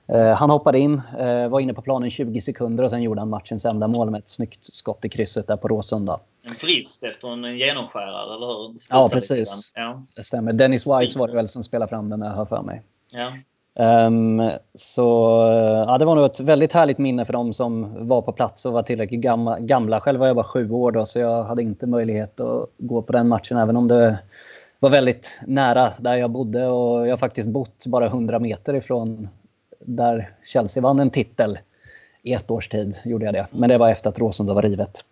Eh, 0.07 0.35
han 0.35 0.49
hoppade 0.49 0.79
in, 0.79 1.01
eh, 1.19 1.47
var 1.47 1.59
inne 1.59 1.73
på 1.73 1.81
planen 1.81 2.09
20 2.09 2.41
sekunder 2.41 2.83
och 2.83 2.89
sen 2.89 3.01
gjorde 3.01 3.21
han 3.21 3.29
matchens 3.29 3.65
enda 3.65 3.87
mål 3.87 4.09
med 4.09 4.19
ett 4.19 4.29
snyggt 4.29 4.73
skott 4.75 5.05
i 5.05 5.09
krysset 5.09 5.47
där 5.47 5.57
på 5.57 5.67
Råsunda. 5.67 6.19
En 6.49 6.55
frist 6.55 7.03
efter 7.03 7.33
en 7.33 7.57
genomskärare, 7.57 8.35
eller 8.35 8.47
hur? 8.47 8.75
Ja, 8.89 9.09
precis. 9.11 9.71
Ja. 9.75 10.03
Det 10.15 10.23
stämmer. 10.23 10.53
Dennis 10.53 10.87
Wise 10.87 11.19
var 11.19 11.27
det 11.27 11.33
väl 11.33 11.47
som 11.47 11.63
spelade 11.63 11.89
fram 11.89 12.09
den, 12.09 12.21
jag 12.21 12.29
har 12.29 12.45
för 12.45 12.61
mig. 12.61 12.81
Ja. 13.11 13.27
Um, 13.75 14.49
så 14.75 15.03
ja, 15.87 15.97
det 15.97 16.05
var 16.05 16.15
nog 16.15 16.25
ett 16.25 16.39
väldigt 16.39 16.73
härligt 16.73 16.97
minne 16.97 17.25
för 17.25 17.33
dem 17.33 17.53
som 17.53 18.07
var 18.07 18.21
på 18.21 18.31
plats 18.31 18.65
och 18.65 18.73
var 18.73 18.83
tillräckligt 18.83 19.21
gamla. 19.21 19.59
gamla. 19.59 19.99
Själv 19.99 20.19
var 20.19 20.27
jag 20.27 20.35
bara 20.35 20.45
sju 20.45 20.71
år 20.71 20.91
då, 20.91 21.05
så 21.05 21.19
jag 21.19 21.43
hade 21.43 21.61
inte 21.61 21.87
möjlighet 21.87 22.39
att 22.39 22.69
gå 22.77 23.01
på 23.01 23.13
den 23.13 23.27
matchen, 23.27 23.57
även 23.57 23.77
om 23.77 23.87
det 23.87 24.19
var 24.79 24.89
väldigt 24.89 25.41
nära 25.47 25.89
där 25.99 26.15
jag 26.15 26.31
bodde. 26.31 26.67
Och 26.67 27.07
jag 27.07 27.11
har 27.11 27.17
faktiskt 27.17 27.49
bott 27.49 27.85
bara 27.85 28.05
100 28.05 28.39
meter 28.39 28.73
ifrån 28.73 29.29
där 29.85 30.35
Chelsea 30.45 30.83
vann 30.83 30.99
en 30.99 31.09
titel 31.09 31.59
i 32.23 32.33
ett 32.33 32.51
års 32.51 32.69
tid. 32.69 32.95
Gjorde 33.05 33.25
jag 33.25 33.33
det. 33.33 33.47
Men 33.51 33.69
det 33.69 33.77
var 33.77 33.89
efter 33.89 34.09
att 34.09 34.19
Råsunda 34.19 34.53
var 34.53 34.61
rivet. 34.61 35.05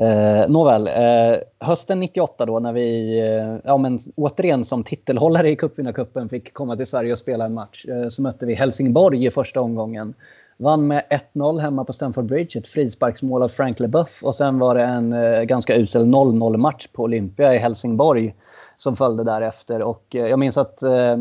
Eh, 0.00 0.48
nåväl, 0.48 0.86
eh, 0.86 1.38
hösten 1.60 2.00
98 2.00 2.46
då 2.46 2.58
när 2.58 2.72
vi 2.72 3.18
eh, 3.20 3.56
ja, 3.64 3.76
men, 3.76 3.98
återigen 4.16 4.64
som 4.64 4.84
titelhållare 4.84 5.50
i 5.50 5.56
cupvinnarcupen 5.56 6.28
fick 6.28 6.52
komma 6.52 6.76
till 6.76 6.86
Sverige 6.86 7.12
och 7.12 7.18
spela 7.18 7.44
en 7.44 7.54
match 7.54 7.86
eh, 7.88 8.08
så 8.08 8.22
mötte 8.22 8.46
vi 8.46 8.54
Helsingborg 8.54 9.26
i 9.26 9.30
första 9.30 9.60
omgången. 9.60 10.14
Vann 10.56 10.86
med 10.86 11.02
1-0 11.34 11.60
hemma 11.60 11.84
på 11.84 11.92
Stamford 11.92 12.24
Bridge, 12.24 12.58
ett 12.58 12.68
frisparksmål 12.68 13.42
av 13.42 13.48
Frank 13.48 13.80
LeBuff 13.80 14.22
och 14.22 14.34
sen 14.34 14.58
var 14.58 14.74
det 14.74 14.84
en 14.84 15.12
eh, 15.12 15.42
ganska 15.42 15.76
usel 15.76 16.04
0-0 16.04 16.56
match 16.56 16.86
på 16.92 17.02
Olympia 17.02 17.54
i 17.54 17.58
Helsingborg 17.58 18.34
som 18.76 18.96
följde 18.96 19.24
därefter. 19.24 19.82
Och 19.82 20.16
eh, 20.16 20.26
jag 20.26 20.38
minns 20.38 20.56
att 20.56 20.82
eh, 20.82 21.16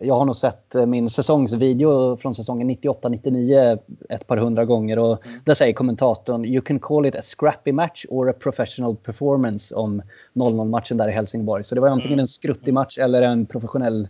jag 0.00 0.14
har 0.14 0.24
nog 0.24 0.36
sett 0.36 0.74
eh, 0.74 0.86
min 0.86 1.08
säsongsvideo 1.08 2.16
från 2.16 2.34
säsongen 2.34 2.70
98-99 2.70 3.78
ett 4.08 4.26
par 4.26 4.36
hundra 4.36 4.64
gånger. 4.64 4.98
Och 4.98 5.26
mm. 5.26 5.40
där 5.44 5.54
säger 5.54 5.72
kommentatorn 5.72 6.44
“You 6.44 6.60
can 6.60 6.78
call 6.78 7.06
it 7.06 7.16
a 7.16 7.22
scrappy 7.22 7.72
match 7.72 8.04
or 8.08 8.30
a 8.30 8.34
professional 8.40 8.96
performance” 8.96 9.74
om 9.74 10.02
0-0-matchen 10.34 10.96
där 10.96 11.08
i 11.08 11.12
Helsingborg. 11.12 11.64
Så 11.64 11.74
det 11.74 11.80
var 11.80 11.88
antingen 11.88 12.12
mm. 12.12 12.20
en 12.20 12.26
skruttig 12.26 12.74
match 12.74 12.98
eller 12.98 13.22
en 13.22 13.46
professionell 13.46 14.08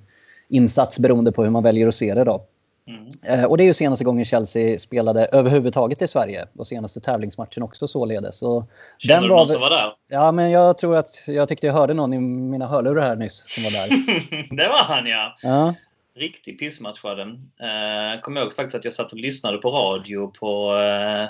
insats 0.48 0.98
beroende 0.98 1.32
på 1.32 1.42
hur 1.44 1.50
man 1.50 1.62
väljer 1.62 1.88
att 1.88 1.94
se 1.94 2.14
det. 2.14 2.24
Då. 2.24 2.44
Mm. 2.88 3.08
Eh, 3.26 3.44
och 3.44 3.56
det 3.56 3.62
är 3.62 3.66
ju 3.66 3.74
senaste 3.74 4.04
gången 4.04 4.24
Chelsea 4.24 4.78
spelade 4.78 5.28
överhuvudtaget 5.32 6.02
i 6.02 6.08
Sverige 6.08 6.46
och 6.58 6.66
senaste 6.66 7.00
tävlingsmatchen 7.00 7.62
också 7.62 7.88
således. 7.88 8.42
Och 8.42 8.70
Känner 8.98 9.22
du 9.22 9.28
någon 9.28 9.48
som 9.48 9.60
var 9.60 9.70
där? 9.70 9.92
Ja, 10.08 10.32
men 10.32 10.50
jag 10.50 10.78
tror 10.78 10.96
att 10.96 11.24
jag 11.26 11.48
tyckte 11.48 11.66
jag 11.66 11.74
hörde 11.74 11.94
någon 11.94 12.12
i 12.12 12.18
mina 12.20 12.66
hörlurar 12.66 13.02
här 13.02 13.16
nyss 13.16 13.44
som 13.48 13.62
var 13.62 13.70
där. 13.70 14.56
det 14.56 14.68
var 14.68 14.84
han 14.84 15.06
ja! 15.06 15.36
ja. 15.42 15.74
Riktig 16.14 16.58
pissmatch 16.58 17.04
var 17.04 17.16
den. 17.16 17.30
Uh, 17.30 18.20
kommer 18.20 18.40
ihåg 18.40 18.52
faktiskt 18.52 18.76
att 18.76 18.84
jag 18.84 18.94
satt 18.94 19.12
och 19.12 19.18
lyssnade 19.18 19.58
på 19.58 19.70
radio 19.70 20.26
på 20.26 20.72
uh, 20.72 21.22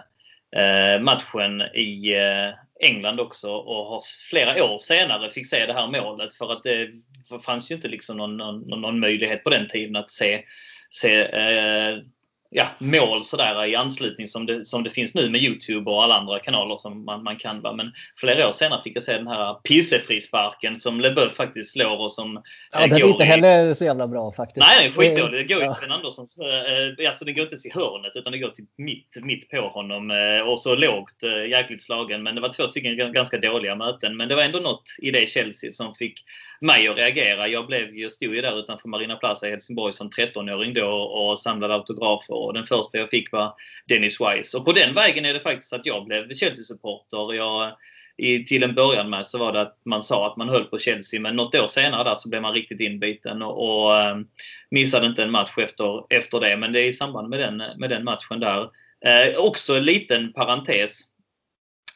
uh, 0.63 1.03
matchen 1.03 1.63
i 1.63 2.15
England 2.81 3.21
också 3.21 3.51
och 3.51 4.03
flera 4.31 4.65
år 4.65 4.79
senare 4.79 5.31
fick 5.31 5.47
se 5.47 5.67
det 5.67 5.73
här 5.73 5.87
målet 5.87 6.35
för 6.35 6.53
att 6.53 6.63
det 6.63 6.89
fanns 7.43 7.71
ju 7.71 7.75
inte 7.75 7.89
liksom 7.89 8.17
någon, 8.17 8.37
någon, 8.37 8.81
någon 8.81 9.01
möjlighet 9.01 9.45
på 9.45 9.51
den 9.51 9.69
tiden 9.69 9.97
att 9.97 10.11
se 10.11 10.43
se 10.97 11.09
eh, 11.33 12.07
ja, 12.57 12.69
mål 12.79 13.25
sådär 13.25 13.67
i 13.67 13.75
anslutning 13.75 14.27
som 14.27 14.47
det, 14.47 14.65
som 14.65 14.85
det 14.85 14.91
finns 14.91 15.15
nu 15.15 15.31
med 15.31 15.43
Youtube 15.43 15.91
och 15.91 16.03
alla 16.03 16.15
andra 16.15 16.39
kanaler 16.39 16.77
som 16.77 17.05
man, 17.05 17.23
man 17.23 17.37
kan. 17.37 17.61
Va? 17.61 17.73
Men 17.73 17.93
flera 18.21 18.49
år 18.49 18.53
senare 18.53 18.83
fick 18.83 18.97
jag 18.97 19.03
se 19.03 19.13
den 19.13 19.27
här 19.27 19.55
pissefrisparken 19.55 20.77
som 20.77 21.01
LeBeuf 21.01 21.35
faktiskt 21.35 21.73
slår 21.73 22.01
och 22.01 22.13
som... 22.13 22.43
Ja, 22.73 22.83
eh, 22.83 22.89
den 22.89 23.03
är 23.03 23.09
inte 23.09 23.23
i... 23.23 23.27
heller 23.27 23.75
så 23.75 23.85
jävla 23.85 24.09
bra 24.09 24.33
faktiskt. 24.33 24.67
Nej, 24.67 24.77
den 24.79 24.89
är 24.89 25.11
skitdålig. 25.11 25.49
Det 25.49 25.55
går 25.55 25.63
ju 25.63 25.69
till 25.69 25.77
Sven 25.77 25.93
Anderssons... 25.93 26.39
Eh, 26.39 27.09
alltså 27.09 27.25
den 27.25 27.35
går 27.35 27.45
inte 27.45 27.57
till 27.57 27.73
hörnet 27.75 28.13
utan 28.15 28.33
det 28.33 28.39
går 28.39 28.51
till 28.51 28.67
mitt, 28.79 29.17
mitt 29.23 29.51
på 29.51 29.69
honom. 29.69 30.11
Eh, 30.11 30.49
och 30.49 30.61
så 30.61 30.75
lågt, 30.75 31.23
eh, 31.23 31.51
jäkligt 31.51 31.83
slagen. 31.83 32.23
Men 32.23 32.35
det 32.35 32.41
var 32.41 32.49
två 32.49 32.69
stycken 32.69 33.13
ganska 33.13 33.39
dåliga 33.39 33.75
möten. 33.75 34.17
Men 34.17 34.29
det 34.29 34.35
var 34.35 34.43
ändå 34.43 34.59
något 34.59 34.85
i 35.03 35.11
det 35.11 35.29
Chelsea 35.29 35.71
som 35.71 35.95
fick 35.95 36.25
mig 36.61 36.89
att 36.89 36.99
reagera. 36.99 37.49
Jag 37.49 37.67
blev, 37.67 37.97
jag 37.97 38.13
stod 38.13 38.35
ju 38.35 38.41
där 38.41 38.59
utanför 38.59 38.89
Marina 38.89 39.17
Plaza 39.17 39.47
i 39.49 39.51
Helsingborg 39.51 39.93
som 39.93 40.11
13-åring 40.11 40.75
då 40.75 40.89
och 40.89 41.39
samlade 41.39 41.75
autografer 41.75 42.46
och 42.47 42.55
den 42.55 42.67
första 42.67 42.99
jag 42.99 43.11
fick 43.11 43.33
var 43.33 43.55
Dennis 43.89 44.19
Wise. 44.21 44.59
Och 44.59 44.65
på 44.65 44.73
den 44.73 44.95
vägen 44.95 45.25
är 45.25 45.35
det 45.35 45.41
faktiskt 45.41 45.73
att 45.73 45.87
jag 45.87 46.05
blev 46.05 46.35
Chelsea-supporter. 46.35 47.35
Jag, 47.35 47.73
i, 48.17 48.45
till 48.45 48.63
en 48.63 48.75
början 48.75 49.11
med 49.11 49.27
så 49.27 49.39
var 49.39 49.53
det 49.53 49.61
att 49.61 49.81
man 49.85 50.03
sa 50.03 50.27
att 50.27 50.37
man 50.37 50.49
höll 50.49 50.65
på 50.65 50.79
Chelsea 50.79 51.21
men 51.21 51.37
något 51.37 51.55
år 51.55 51.67
senare 51.67 52.05
där 52.05 52.15
så 52.15 52.29
blev 52.29 52.43
man 52.43 52.55
riktigt 52.55 52.81
inbiten 52.81 53.43
och, 53.43 53.85
och 53.85 53.97
ehm, 54.03 54.27
missade 54.71 55.07
inte 55.07 55.23
en 55.23 55.31
match 55.31 55.59
efter, 55.59 56.15
efter 56.15 56.41
det. 56.41 56.57
Men 56.57 56.73
det 56.73 56.81
är 56.81 56.87
i 56.87 56.93
samband 56.93 57.29
med 57.29 57.39
den, 57.39 57.57
med 57.57 57.91
den 57.91 58.05
matchen 58.05 58.41
där. 58.41 58.71
Eh, 59.07 59.37
också 59.37 59.77
en 59.77 59.85
liten 59.85 60.33
parentes 60.33 61.01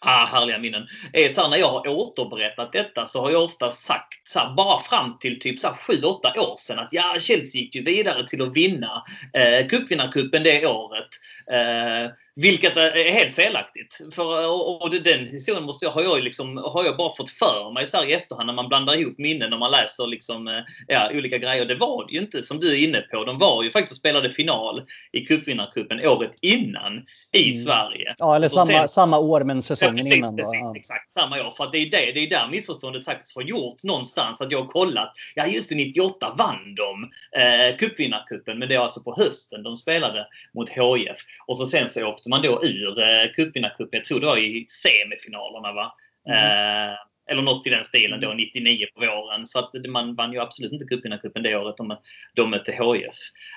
ah, 0.01 0.27
härliga 0.27 0.59
minnen. 0.59 0.89
Är 1.13 1.29
så 1.29 1.41
här, 1.43 1.49
när 1.49 1.57
jag 1.57 1.69
har 1.69 1.89
återberättat 1.89 2.73
detta 2.73 3.07
så 3.07 3.21
har 3.21 3.31
jag 3.31 3.45
ofta 3.45 3.71
sagt 3.71 4.29
så 4.29 4.39
här, 4.39 4.55
bara 4.55 4.79
fram 4.79 5.19
till 5.19 5.41
typ 5.41 5.59
7-8 5.59 6.39
år 6.39 6.57
sedan 6.59 6.79
att 6.79 6.93
ja, 6.93 7.17
Chelsea 7.21 7.61
gick 7.61 7.75
ju 7.75 7.85
vidare 7.85 8.29
till 8.29 8.43
att 8.43 8.57
vinna 8.57 9.05
eh, 9.33 9.67
cupvinnarcupen 9.67 10.43
det 10.43 10.67
året. 10.67 11.09
Eh, 11.53 12.11
vilket 12.37 12.77
är 12.77 13.13
helt 13.13 13.35
felaktigt. 13.35 14.01
För, 14.15 14.49
och, 14.49 14.83
och 14.83 14.91
den 14.91 15.27
historien 15.27 15.65
måste 15.65 15.85
jag, 15.85 15.93
har, 15.93 16.03
jag 16.03 16.25
liksom, 16.25 16.57
har 16.57 16.85
jag 16.85 16.97
bara 16.97 17.17
fått 17.17 17.31
för 17.31 17.73
mig 17.75 17.87
så 17.87 17.97
här 17.97 18.11
i 18.11 18.13
efterhand 18.13 18.47
när 18.47 18.55
man 18.55 18.69
blandar 18.69 18.95
ihop 18.95 19.19
minnen 19.19 19.53
och 19.53 19.59
man 19.59 19.71
läser 19.71 20.07
liksom, 20.07 20.49
eh, 20.49 20.61
ja, 20.89 21.11
olika 21.15 21.39
grejer. 21.39 21.65
Det 21.65 21.75
var 21.75 22.07
det 22.07 22.13
ju 22.13 22.21
inte 22.21 22.43
som 22.43 22.61
du 22.61 22.71
är 22.73 22.89
inne 22.89 23.01
på. 23.01 23.25
De 23.25 23.39
var 23.39 23.63
ju 23.63 23.71
faktiskt 23.71 23.93
och 23.93 23.97
spelade 23.97 24.31
final 24.31 24.83
i 25.13 25.21
cupvinnarcupen 25.21 26.07
året 26.07 26.33
innan 26.41 27.07
i 27.33 27.51
mm. 27.51 27.65
Sverige. 27.65 28.15
Ja, 28.19 28.37
eller 28.37 28.49
samma, 28.49 28.67
sen, 28.67 28.89
samma 28.89 29.19
år 29.19 29.45
men 29.45 29.63
säsongen 29.63 29.97
ja, 29.97 30.03
precis, 30.03 30.19
innan. 30.19 30.37
Då. 30.37 30.43
Precis, 30.43 30.61
ja. 30.63 30.73
exakt 30.77 31.13
samma 31.13 31.47
år. 31.47 31.51
För 31.51 31.69
det 31.73 31.79
är, 31.79 31.91
det, 31.91 32.13
det 32.13 32.21
är 32.21 32.31
där 32.31 32.49
missförståndet 32.51 33.05
säkert 33.05 33.35
har 33.35 33.43
gjort 33.43 33.85
någonstans. 33.85 34.41
Att 34.41 34.53
jag 34.53 34.63
har 34.63 34.69
kollat. 34.69 35.13
Ja, 35.35 35.47
just 35.47 35.69
det, 35.69 35.75
98 35.75 36.35
vann 36.39 36.75
de 36.75 37.11
eh, 37.41 37.77
cupvinnarcupen. 37.77 38.59
Men 38.59 38.69
det 38.69 38.75
är 38.75 38.79
alltså 38.79 39.03
på 39.03 39.15
hösten 39.17 39.63
de 39.63 39.77
spelade 39.77 40.27
mot 40.55 40.69
HIF. 40.69 41.19
Och 41.47 41.59
så 41.59 41.67
sen 41.67 41.89
så 41.89 42.07
åkte 42.07 42.30
man 42.31 42.43
då 42.43 42.65
ur 42.65 42.99
eh, 42.99 43.33
cupvinnarcupen. 43.37 43.99
Jag 43.99 44.05
tror 44.05 44.21
det 44.21 44.27
var 44.27 44.39
i 44.39 44.67
semifinalerna 44.69 45.73
va? 45.73 45.93
Mm. 46.29 46.39
Eh, 46.39 46.97
eller 47.31 47.43
något 47.43 47.67
i 47.67 47.71
den 47.71 47.85
stilen 47.85 48.21
då, 48.21 48.33
99 48.33 48.87
på 48.95 49.01
våren. 49.01 49.47
Så 49.47 49.59
att 49.59 49.71
man 49.89 50.15
vann 50.15 50.33
ju 50.33 50.41
absolut 50.41 50.73
inte 50.73 50.85
cupvinnarcupen 50.85 51.43
det 51.43 51.57
året 51.57 51.77
de, 51.77 51.97
de 52.35 52.51
mötte 52.51 52.73
HIF. 52.73 53.15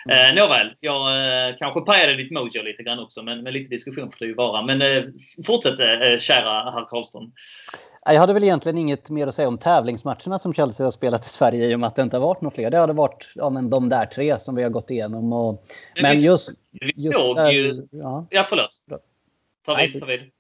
Mm. 0.09 0.38
Eh, 0.38 0.43
nåväl, 0.43 0.74
jag 0.80 1.01
eh, 1.49 1.55
kanske 1.57 1.82
pajade 1.82 2.15
ditt 2.15 2.32
mojo 2.32 2.63
lite 2.63 2.84
grann 2.84 2.99
också, 2.99 3.24
men, 3.24 3.43
men 3.43 3.53
lite 3.53 3.69
diskussion 3.69 4.11
får 4.11 4.19
det 4.19 4.26
ju 4.26 4.36
vara. 4.36 4.61
Men 4.61 4.82
eh, 4.82 5.03
fortsätt 5.45 5.80
eh, 5.80 6.19
kära 6.19 6.71
herr 6.71 6.86
Karlström. 6.89 7.32
Jag 8.05 8.19
hade 8.19 8.34
väl 8.34 8.43
egentligen 8.43 8.78
inget 8.78 9.09
mer 9.09 9.28
att 9.28 9.36
säga 9.36 9.47
om 9.47 9.57
tävlingsmatcherna 9.57 10.39
som 10.39 10.53
Chelsea 10.53 10.86
har 10.86 10.91
spelat 10.91 11.26
i 11.26 11.30
Sverige 11.30 11.67
i 11.67 11.76
och 11.76 11.80
med 11.80 11.88
att 11.88 11.95
det 11.95 12.01
inte 12.01 12.17
har 12.17 12.21
varit 12.28 12.41
några 12.41 12.55
fler. 12.55 12.71
Det 12.71 12.78
hade 12.78 12.93
varit 12.93 13.32
ja, 13.36 13.49
men 13.49 13.69
de 13.69 13.89
där 13.89 14.05
tre 14.05 14.39
som 14.39 14.55
vi 14.55 14.63
har 14.63 14.69
gått 14.69 14.91
igenom. 14.91 15.34
Och, 15.34 15.65
men, 15.95 16.01
men 16.01 16.21
just... 16.21 16.49
just 16.95 17.36
där, 17.36 17.51
ju, 17.51 17.88
ja. 17.91 18.28
ja, 18.30 18.45
förlåt. 18.49 18.69
Ta 19.65 19.76
vid. 19.76 19.99
Ta 19.99 20.05
vid. 20.05 20.32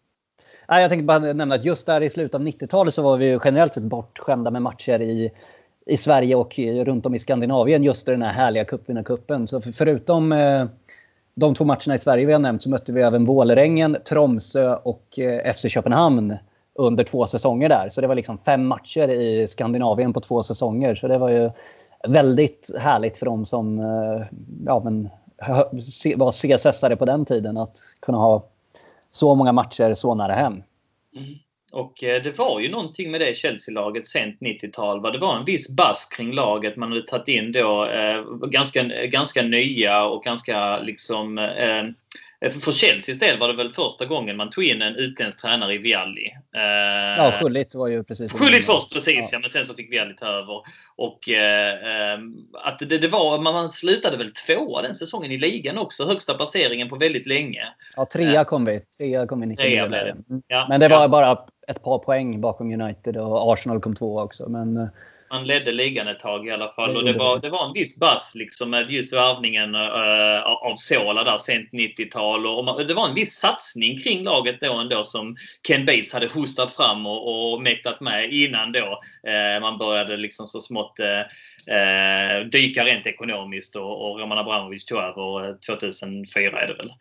Nej, 0.73 0.81
jag 0.81 0.89
tänkte 0.89 1.05
bara 1.05 1.19
nämna 1.19 1.55
att 1.55 1.65
just 1.65 1.85
där 1.85 2.01
i 2.01 2.09
slutet 2.09 2.35
av 2.35 2.41
90-talet 2.41 2.93
så 2.93 3.01
var 3.01 3.17
vi 3.17 3.39
generellt 3.43 3.73
sett 3.73 3.83
bortskämda 3.83 4.51
med 4.51 4.61
matcher 4.61 5.01
i, 5.01 5.31
i 5.85 5.97
Sverige 5.97 6.35
och 6.35 6.59
runt 6.59 7.05
om 7.05 7.15
i 7.15 7.19
Skandinavien 7.19 7.83
just 7.83 8.07
i 8.07 8.11
den 8.11 8.21
här 8.21 8.33
härliga 8.33 8.65
cupvinnarcupen. 8.65 9.47
Så 9.47 9.61
för, 9.61 9.71
förutom 9.71 10.31
eh, 10.31 10.65
de 11.35 11.55
två 11.55 11.65
matcherna 11.65 11.95
i 11.95 11.97
Sverige 11.97 12.25
vi 12.25 12.33
har 12.33 12.39
nämnt 12.39 12.63
så 12.63 12.69
mötte 12.69 12.93
vi 12.93 13.01
även 13.01 13.25
Vålerengen, 13.25 13.97
Tromsö 14.09 14.75
och 14.75 15.19
eh, 15.19 15.53
FC 15.53 15.65
Köpenhamn 15.69 16.37
under 16.75 17.03
två 17.03 17.25
säsonger 17.25 17.69
där. 17.69 17.89
Så 17.89 18.01
det 18.01 18.07
var 18.07 18.15
liksom 18.15 18.37
fem 18.37 18.67
matcher 18.67 19.09
i 19.09 19.47
Skandinavien 19.47 20.13
på 20.13 20.21
två 20.21 20.43
säsonger. 20.43 20.95
Så 20.95 21.07
det 21.07 21.17
var 21.17 21.29
ju 21.29 21.51
väldigt 22.07 22.69
härligt 22.79 23.17
för 23.17 23.25
dem 23.25 23.45
som 23.45 23.79
eh, 23.79 24.25
ja, 24.65 24.81
men, 24.83 25.09
var 26.17 26.31
CSS-are 26.31 26.95
på 26.95 27.05
den 27.05 27.25
tiden 27.25 27.57
att 27.57 27.77
kunna 27.99 28.17
ha 28.17 28.43
så 29.13 29.35
många 29.35 29.51
matcher 29.51 29.93
så 29.93 30.15
nära 30.15 30.33
hem. 30.33 30.53
Mm. 31.15 31.35
Och 31.71 32.03
eh, 32.03 32.23
det 32.23 32.37
var 32.37 32.59
ju 32.59 32.71
någonting 32.71 33.11
med 33.11 33.21
det 33.21 33.37
Chelsea-laget 33.37 34.07
sent 34.07 34.39
90-tal. 34.39 35.11
Det 35.11 35.17
var 35.17 35.37
en 35.37 35.45
viss 35.45 35.75
bass 35.75 36.05
kring 36.05 36.31
laget. 36.31 36.75
Man 36.75 36.89
hade 36.91 37.07
tagit 37.07 37.27
in 37.27 37.51
då 37.51 37.85
eh, 37.85 38.21
ganska, 38.47 38.83
ganska 38.83 39.41
nya 39.41 40.05
och 40.05 40.23
ganska 40.23 40.79
liksom 40.79 41.37
Eh, 41.37 41.83
för 42.49 42.71
Chelseas 42.71 43.19
del 43.19 43.39
var 43.39 43.47
det 43.47 43.53
väl 43.53 43.69
första 43.69 44.05
gången 44.05 44.37
man 44.37 44.49
tog 44.49 44.63
in 44.63 44.81
en 44.81 44.95
utländsk 44.95 45.41
tränare 45.41 45.73
i 45.73 45.77
Vialli. 45.77 46.27
Eh, 46.55 46.61
ja, 47.17 47.33
Schullit 47.39 47.75
var 47.75 47.87
ju 47.87 48.03
precis 48.03 48.31
Schullit 48.31 48.65
först 48.65 48.93
precis 48.93 49.15
ja. 49.15 49.27
ja. 49.31 49.39
men 49.39 49.49
sen 49.49 49.65
så 49.65 49.73
fick 49.73 49.91
Vialli 49.91 50.15
ta 50.15 50.25
över. 50.25 50.61
Och 50.95 51.29
eh, 51.29 52.19
att 52.53 52.79
det, 52.79 52.97
det, 52.97 53.07
var, 53.07 53.41
man 53.41 53.71
slutade 53.71 54.17
väl 54.17 54.31
tvåa 54.31 54.81
den 54.81 54.95
säsongen 54.95 55.31
i 55.31 55.37
ligan 55.37 55.77
också. 55.77 56.05
Högsta 56.05 56.33
placeringen 56.33 56.89
på 56.89 56.95
väldigt 56.95 57.27
länge. 57.27 57.63
Ja, 57.95 58.05
trea 58.05 58.43
kom 58.43 58.65
vi. 58.65 58.81
Trea 58.97 59.27
kom 59.27 59.41
vi 59.41 59.45
99. 59.45 59.87
Det. 59.87 60.15
Ja, 60.47 60.65
men 60.69 60.79
det 60.79 60.87
var 60.87 61.01
ja. 61.01 61.07
bara 61.07 61.37
ett 61.67 61.83
par 61.83 61.99
poäng 61.99 62.41
bakom 62.41 62.81
United 62.81 63.17
och 63.17 63.53
Arsenal 63.53 63.81
kom 63.81 63.95
tvåa 63.95 64.23
också. 64.23 64.49
Men 64.49 64.89
han 65.33 65.47
ledde 65.47 65.71
ligan 65.71 66.07
ett 66.07 66.19
tag 66.19 66.47
i 66.47 66.51
alla 66.51 66.73
fall. 66.73 66.97
Och 66.97 67.05
det 67.05 67.13
var, 67.13 67.39
det 67.39 67.49
var 67.49 67.67
en 67.67 67.73
viss 67.73 67.99
bass 67.99 68.31
liksom 68.35 68.69
med 68.69 68.91
just 68.91 69.13
värvningen 69.13 69.75
uh, 69.75 70.41
av 70.41 70.75
Sola 70.75 71.23
där 71.23 71.37
sent 71.37 71.69
90-tal. 71.71 72.47
Och 72.47 72.65
man, 72.65 72.87
det 72.87 72.93
var 72.93 73.07
en 73.07 73.15
viss 73.15 73.33
satsning 73.33 73.99
kring 73.99 74.23
laget 74.23 74.61
då 74.61 74.73
ändå 74.73 75.03
som 75.03 75.37
Ken 75.67 75.85
Bates 75.85 76.13
hade 76.13 76.27
hostat 76.27 76.71
fram 76.71 77.05
och, 77.05 77.53
och 77.53 77.61
mäktat 77.61 78.01
med 78.01 78.33
innan 78.33 78.71
då 78.71 78.99
uh, 79.27 79.61
man 79.61 79.77
började 79.77 80.17
liksom 80.17 80.47
så 80.47 80.61
smått 80.61 80.99
uh, 80.99 82.49
dyka 82.49 82.85
rent 82.85 83.07
ekonomiskt 83.07 83.75
och, 83.75 84.11
och 84.11 84.19
Roman 84.19 84.37
Abramovic 84.37 84.85
tog 84.85 84.99
över 84.99 85.57
2004 85.65 86.61
är 86.61 86.67
det 86.67 86.73
väl. 86.73 86.91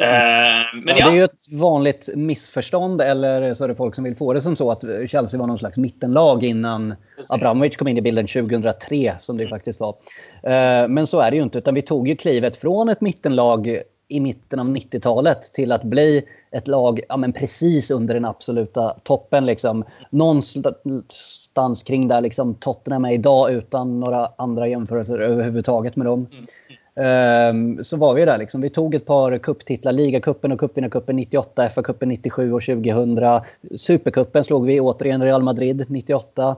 Uh, 0.00 0.04
men 0.04 0.82
ja, 0.86 0.94
ja. 0.96 1.06
Det 1.06 1.12
är 1.12 1.12
ju 1.12 1.24
ett 1.24 1.52
vanligt 1.60 2.08
missförstånd 2.14 3.00
eller 3.00 3.54
så 3.54 3.64
är 3.64 3.68
det 3.68 3.74
folk 3.74 3.94
som 3.94 4.04
vill 4.04 4.16
få 4.16 4.32
det 4.32 4.40
som 4.40 4.56
så 4.56 4.70
att 4.70 4.84
Chelsea 5.06 5.40
var 5.40 5.46
någon 5.46 5.58
slags 5.58 5.78
mittenlag 5.78 6.44
innan 6.44 6.94
Precis. 7.16 7.30
Abramovic 7.30 7.76
kom 7.76 7.88
in 7.88 7.98
i 7.98 8.02
bilden 8.02 8.26
2003 8.26 9.14
som 9.18 9.36
det 9.36 9.44
mm. 9.44 9.50
faktiskt 9.50 9.80
var. 9.80 9.90
Uh, 9.90 10.88
men 10.88 11.06
så 11.06 11.20
är 11.20 11.30
det 11.30 11.36
ju 11.36 11.42
inte 11.42 11.58
utan 11.58 11.74
vi 11.74 11.82
tog 11.82 12.08
ju 12.08 12.16
klivet 12.16 12.56
från 12.56 12.88
ett 12.88 13.00
mittenlag 13.00 13.82
i 14.12 14.20
mitten 14.20 14.58
av 14.58 14.66
90-talet 14.66 15.42
till 15.52 15.72
att 15.72 15.82
bli 15.82 16.22
ett 16.50 16.68
lag 16.68 17.00
ja, 17.08 17.16
men 17.16 17.32
precis 17.32 17.90
under 17.90 18.14
den 18.14 18.24
absoluta 18.24 18.96
toppen. 19.02 19.46
Liksom. 19.46 19.84
Någonstans 20.10 21.82
kring 21.82 22.08
där 22.08 22.20
liksom 22.20 22.54
Tottenham 22.54 23.04
är 23.04 23.12
idag 23.12 23.52
utan 23.52 24.00
några 24.00 24.28
andra 24.36 24.68
jämförelser 24.68 25.18
överhuvudtaget 25.18 25.96
med 25.96 26.06
dem. 26.06 26.26
Mm. 26.32 26.46
Um, 26.94 27.84
så 27.84 27.96
var 27.96 28.14
vi 28.14 28.24
där. 28.24 28.38
Liksom. 28.38 28.60
Vi 28.60 28.70
tog 28.70 28.94
ett 28.94 29.06
par 29.06 29.38
kupptitlar. 29.38 29.92
Ligacupen 29.92 30.52
och 30.52 30.60
cupvinnarcupen 30.60 31.16
98, 31.16 31.68
FA-cupen 31.68 32.06
97 32.06 32.52
och 32.52 32.62
2000. 32.62 33.40
Supercupen 33.76 34.44
slog 34.44 34.66
vi 34.66 34.80
återigen 34.80 35.22
Real 35.22 35.42
Madrid 35.42 35.84
98. 35.88 36.56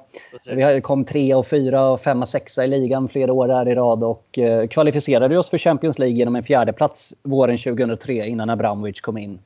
Vi 0.50 0.80
kom 0.80 1.04
tre 1.04 1.34
och 1.34 1.46
fyra 1.46 1.90
och 1.90 2.00
femma, 2.00 2.26
sexa 2.26 2.64
i 2.64 2.66
ligan 2.66 3.08
flera 3.08 3.32
år 3.32 3.48
där 3.48 3.68
i 3.68 3.74
rad 3.74 4.04
och 4.04 4.38
uh, 4.38 4.66
kvalificerade 4.66 5.38
oss 5.38 5.50
för 5.50 5.58
Champions 5.58 5.98
League 5.98 6.16
genom 6.16 6.36
en 6.36 6.42
fjärde 6.42 6.72
plats 6.72 7.14
våren 7.22 7.58
2003 7.58 8.26
innan 8.26 8.50
Abramovic 8.50 9.00
kom 9.00 9.18
in. 9.18 9.38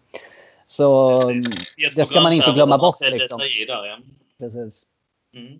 Så 0.66 1.18
det 1.96 2.06
ska 2.06 2.20
man 2.20 2.32
inte 2.32 2.50
glömma 2.50 2.78
bort. 2.78 2.94
Liksom. 3.00 3.40
Precis. 4.38 4.82
Mm. 5.34 5.58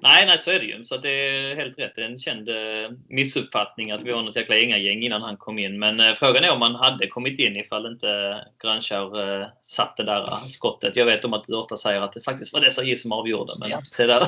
Nej, 0.00 0.26
nej 0.26 0.38
så 0.38 0.50
är 0.50 0.58
det 0.58 0.64
ju. 0.64 0.84
Så 0.84 0.96
det 0.96 1.10
är 1.10 1.56
helt 1.56 1.78
rätt. 1.78 1.92
Det 1.94 2.02
är 2.02 2.06
en 2.06 2.18
känd 2.18 2.48
eh, 2.48 2.90
missuppfattning 3.08 3.90
att 3.90 4.02
vi 4.02 4.12
var 4.12 4.22
något 4.22 4.36
jäkla 4.36 4.56
gäng 4.56 5.02
innan 5.02 5.22
han 5.22 5.36
kom 5.36 5.58
in. 5.58 5.78
Men 5.78 6.00
eh, 6.00 6.14
frågan 6.14 6.44
är 6.44 6.52
om 6.52 6.62
han 6.62 6.74
hade 6.74 7.06
kommit 7.06 7.38
in 7.38 7.56
ifall 7.56 7.86
inte 7.86 8.40
Grönskär 8.62 9.40
eh, 9.40 9.46
satt 9.62 9.96
det 9.96 10.04
där 10.04 10.48
skottet. 10.48 10.96
Jag 10.96 11.04
vet 11.04 11.24
om 11.24 11.32
att 11.32 11.44
du 11.44 11.54
ofta 11.54 11.76
säger 11.76 12.00
att 12.00 12.12
det 12.12 12.20
faktiskt 12.20 12.52
var 12.54 12.60
dessa 12.60 12.82
som 12.96 13.12
avgjorde. 13.12 13.52
Men 13.58 13.70
ja. 13.70 13.82
det 13.96 14.06
där. 14.06 14.26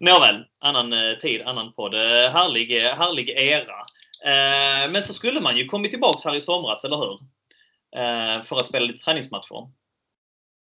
Nåväl, 0.04 0.44
annan 0.60 0.94
tid, 1.20 1.42
annan 1.42 1.72
podd. 1.72 1.94
Härlig, 1.94 2.80
härlig 2.80 3.30
era. 3.30 3.84
Men 4.88 5.02
så 5.02 5.12
skulle 5.12 5.40
man 5.40 5.56
ju 5.56 5.64
kommit 5.64 5.90
tillbaks 5.90 6.24
här 6.24 6.36
i 6.36 6.40
somras, 6.40 6.84
eller 6.84 6.96
hur? 6.96 7.18
För 8.42 8.56
att 8.56 8.66
spela 8.66 8.86
lite 8.86 9.04
träningsmatcher. 9.04 9.68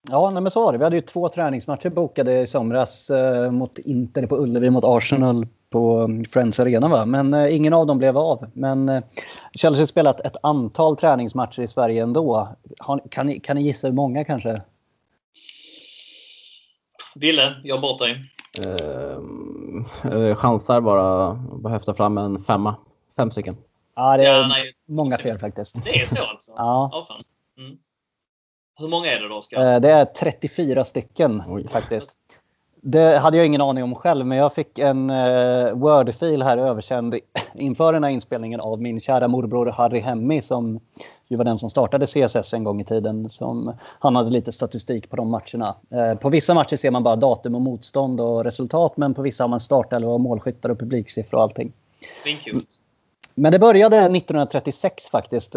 Ja, 0.07 0.29
nej 0.29 0.41
men 0.41 0.51
så 0.51 0.65
var 0.65 0.71
det. 0.71 0.77
Vi 0.77 0.83
hade 0.83 0.95
ju 0.95 1.01
två 1.01 1.29
träningsmatcher 1.29 1.89
bokade 1.89 2.41
i 2.41 2.47
somras 2.47 3.09
eh, 3.09 3.51
mot 3.51 3.77
Inter 3.79 4.25
på 4.25 4.37
Ullevi 4.37 4.69
mot 4.69 4.85
Arsenal 4.85 5.47
på 5.69 6.09
Friends 6.29 6.59
Arena. 6.59 6.87
Va? 6.87 7.05
Men 7.05 7.33
eh, 7.33 7.55
ingen 7.55 7.73
av 7.73 7.85
dem 7.85 7.97
blev 7.97 8.17
av. 8.17 8.51
Men 8.53 8.89
eh, 8.89 9.03
Chelsea 9.51 9.81
har 9.81 9.85
spelat 9.85 10.21
ett 10.21 10.35
antal 10.43 10.97
träningsmatcher 10.97 11.61
i 11.61 11.67
Sverige 11.67 12.03
ändå. 12.03 12.47
Har, 12.79 13.01
kan, 13.11 13.27
ni, 13.27 13.39
kan 13.39 13.55
ni 13.55 13.63
gissa 13.63 13.87
hur 13.87 13.93
många 13.93 14.23
kanske? 14.23 14.61
Ville, 17.15 17.55
jag 17.63 17.81
bort 17.81 17.99
dig. 17.99 18.31
Uh, 18.65 20.35
chansar 20.35 20.81
bara. 20.81 21.33
Bara 21.33 21.73
häfta 21.73 21.93
fram 21.93 22.17
en 22.17 22.39
femma. 22.39 22.75
Fem 23.15 23.31
stycken. 23.31 23.57
Ja, 23.95 24.17
det 24.17 24.25
är 24.25 24.41
ja, 24.41 24.47
nej, 24.47 24.73
många 24.85 25.17
fel 25.17 25.39
faktiskt. 25.39 25.85
Det 25.85 26.01
är 26.01 26.05
så 26.05 26.23
alltså? 26.23 26.51
ja. 26.57 27.05
Fan. 27.07 27.15
Mm. 27.15 27.25
Hur 28.79 28.87
många 28.87 29.11
är 29.11 29.19
det 29.19 29.27
då, 29.27 29.35
Oskar? 29.35 29.73
Eh, 29.73 29.79
det 29.79 29.91
är 29.91 30.05
34 30.05 30.83
stycken 30.83 31.43
Oj. 31.47 31.67
faktiskt. 31.69 32.11
Det 32.81 33.17
hade 33.17 33.37
jag 33.37 33.45
ingen 33.45 33.61
aning 33.61 33.83
om 33.83 33.95
själv, 33.95 34.25
men 34.25 34.37
jag 34.37 34.53
fick 34.53 34.79
en 34.79 35.09
uh, 35.09 35.73
Word-fil 35.73 36.41
här 36.41 36.57
översänd 36.57 37.15
inför 37.53 37.93
den 37.93 38.03
här 38.03 38.11
inspelningen 38.11 38.59
av 38.59 38.81
min 38.81 38.99
kära 38.99 39.27
morbror 39.27 39.65
Harry 39.65 39.99
Hemmi 39.99 40.41
som 40.41 40.79
ju 41.27 41.37
var 41.37 41.45
den 41.45 41.59
som 41.59 41.69
startade 41.69 42.05
CSS 42.05 42.53
en 42.53 42.63
gång 42.63 42.81
i 42.81 42.83
tiden. 42.83 43.29
Som, 43.29 43.73
han 43.99 44.15
hade 44.15 44.29
lite 44.29 44.51
statistik 44.51 45.09
på 45.09 45.15
de 45.15 45.29
matcherna. 45.29 45.75
Uh, 45.93 46.19
på 46.19 46.29
vissa 46.29 46.53
matcher 46.53 46.75
ser 46.75 46.91
man 46.91 47.03
bara 47.03 47.15
datum 47.15 47.55
och 47.55 47.61
motstånd 47.61 48.21
och 48.21 48.43
resultat, 48.43 48.97
men 48.97 49.13
på 49.13 49.21
vissa 49.21 49.43
har 49.43 49.49
man 49.49 49.59
startelva 49.59 50.11
och 50.11 50.21
målskyttar 50.21 50.69
och 50.69 50.79
publiksiffror 50.79 51.37
och 51.37 51.43
allting. 51.43 51.73
Svinkul. 52.23 52.65
Men 53.35 53.51
det 53.51 53.59
började 53.59 53.97
1936 53.97 55.07
faktiskt. 55.07 55.55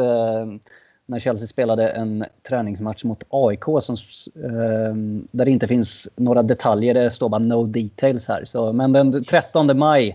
När 1.06 1.18
Chelsea 1.18 1.46
spelade 1.46 1.88
en 1.88 2.24
träningsmatch 2.48 3.04
mot 3.04 3.24
AIK 3.28 3.64
som, 3.80 3.96
eh, 4.44 4.94
där 5.30 5.44
det 5.44 5.50
inte 5.50 5.68
finns 5.68 6.08
några 6.16 6.42
detaljer. 6.42 6.94
Det 6.94 7.10
står 7.10 7.28
bara 7.28 7.38
no 7.38 7.66
details 7.66 8.28
här. 8.28 8.44
Så, 8.44 8.72
men 8.72 8.92
den 8.92 9.24
13 9.24 9.78
maj 9.78 10.08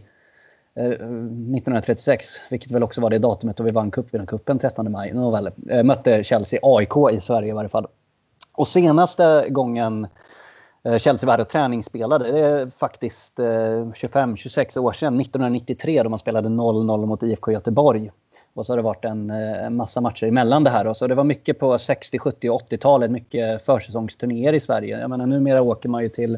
eh, 0.76 0.86
1936, 0.86 2.28
vilket 2.50 2.72
väl 2.72 2.84
också 2.84 3.02
var 3.02 3.10
det 3.10 3.18
datumet 3.18 3.58
då 3.58 3.64
vi 3.64 3.72
vann 3.72 3.92
cupvinnarcupen 3.92 4.60
13 4.60 4.92
maj, 4.92 5.14
nåväl, 5.14 5.50
eh, 5.70 5.84
mötte 5.84 6.24
Chelsea 6.24 6.60
AIK 6.64 7.14
i 7.14 7.20
Sverige 7.20 7.50
i 7.50 7.54
varje 7.54 7.70
fall. 7.70 7.88
Och 8.52 8.68
senaste 8.68 9.46
gången 9.50 10.08
eh, 10.84 10.98
Chelsea 10.98 11.28
var 11.28 11.34
här 11.34 11.42
och 11.42 11.50
träningsspelade. 11.50 12.32
Det 12.32 12.40
är 12.40 12.70
faktiskt 12.70 13.40
eh, 13.40 13.46
25-26 13.46 14.78
år 14.80 14.92
sedan, 14.92 15.22
1993 15.22 16.04
då 16.04 16.10
man 16.10 16.20
spelade 16.20 16.50
0-0 16.50 17.06
mot 17.06 17.24
IFK 17.24 17.52
Göteborg. 17.52 18.12
Och 18.58 18.66
så 18.66 18.72
har 18.72 18.78
det 18.78 18.84
varit 18.84 19.06
en, 19.06 19.30
eh, 19.30 19.66
en 19.66 19.76
massa 19.76 20.02
matcher 20.02 20.28
emellan 20.28 20.64
det 20.64 20.70
här. 20.70 20.88
Och 20.88 20.98
så 20.98 21.08
det 21.08 21.16
var 21.16 21.24
mycket 21.24 21.60
på 21.60 21.78
60, 21.78 22.20
70 22.20 22.50
och 22.50 22.62
80-talet. 22.62 23.12
Mycket 23.12 23.62
försäsongsturnéer 23.62 24.54
i 24.54 24.60
Sverige. 24.60 25.00
Jag 25.00 25.10
menar, 25.10 25.26
numera 25.26 25.62
åker 25.62 25.90
man 25.90 26.04
ju 26.04 26.10
till 26.10 26.38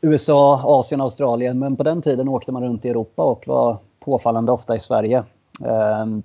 USA, 0.00 0.60
Asien, 0.64 1.00
Australien. 1.00 1.58
Men 1.58 1.76
på 1.76 1.82
den 1.82 2.02
tiden 2.02 2.28
åkte 2.28 2.52
man 2.52 2.64
runt 2.64 2.84
i 2.84 2.88
Europa 2.88 3.22
och 3.22 3.44
var 3.46 3.78
påfallande 4.00 4.52
ofta 4.52 4.76
i 4.76 4.80
Sverige. 4.80 5.24
Ehm, 5.64 6.22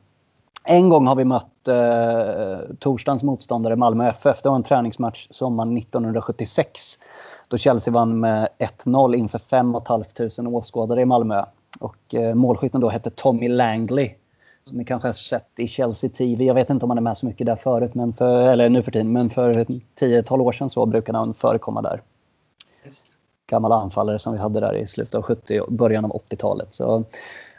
en 0.65 0.89
gång 0.89 1.07
har 1.07 1.15
vi 1.15 1.25
mött 1.25 1.67
eh, 1.67 2.75
torsdagens 2.79 3.23
motståndare 3.23 3.75
Malmö 3.75 4.09
FF. 4.09 4.41
Det 4.41 4.49
var 4.49 4.55
en 4.55 4.63
träningsmatch 4.63 5.27
sommaren 5.29 5.77
1976. 5.77 6.99
Då 7.47 7.57
Chelsea 7.57 7.93
vann 7.93 8.19
med 8.19 8.47
1-0 8.59 9.15
inför 9.15 9.39
5 9.39 9.75
500 9.87 10.57
åskådare 10.57 11.01
i 11.01 11.05
Malmö. 11.05 11.45
Och 11.79 12.15
eh, 12.15 12.35
målskytten 12.35 12.81
då 12.81 12.89
hette 12.89 13.09
Tommy 13.09 13.47
Langley. 13.47 14.15
Som 14.67 14.77
ni 14.77 14.85
kanske 14.85 15.07
har 15.07 15.13
sett 15.13 15.49
i 15.57 15.67
Chelsea 15.67 16.09
TV. 16.09 16.43
Jag 16.43 16.53
vet 16.53 16.69
inte 16.69 16.85
om 16.85 16.89
han 16.89 16.97
är 16.97 17.01
med 17.01 17.17
så 17.17 17.25
mycket 17.25 17.45
där 17.45 17.55
förut, 17.55 17.95
men 17.95 18.13
för, 18.13 18.47
eller 18.47 18.69
nu 18.69 18.83
för 18.83 18.91
tiden. 18.91 19.11
Men 19.11 19.29
för 19.29 19.53
10-12 19.53 20.39
år 20.39 20.51
sedan 20.51 20.69
så 20.69 20.85
brukade 20.85 21.17
han 21.17 21.33
förekomma 21.33 21.81
där. 21.81 22.01
Just. 22.85 23.05
Gammal 23.47 23.71
anfallare 23.71 24.19
som 24.19 24.33
vi 24.33 24.39
hade 24.39 24.59
där 24.59 24.75
i 24.75 24.87
slutet 24.87 25.15
av 25.15 25.21
70 25.21 25.59
och 25.59 25.73
början 25.73 26.05
av 26.05 26.11
80-talet. 26.11 26.73
Så, 26.73 27.03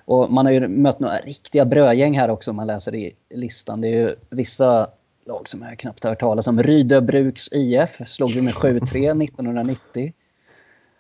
och 0.04 0.30
man 0.32 0.46
har 0.46 0.52
ju 0.52 0.68
mött 0.68 1.00
några 1.00 1.16
riktiga 1.16 1.64
brödgäng 1.64 2.18
här 2.18 2.30
också 2.30 2.50
om 2.50 2.56
man 2.56 2.66
läser 2.66 2.94
i 2.94 3.12
listan. 3.30 3.80
Det 3.80 3.88
är 3.88 3.92
ju 3.92 4.14
vissa 4.30 4.86
lag 5.26 5.48
som 5.48 5.62
jag 5.62 5.78
knappt 5.78 6.04
hört 6.04 6.20
talas 6.20 6.46
om. 6.46 6.62
Rydöbruks 6.62 7.52
IF 7.52 8.08
slog 8.08 8.30
vi 8.30 8.42
med 8.42 8.54
7-3 8.54 9.24
1990. 9.24 10.12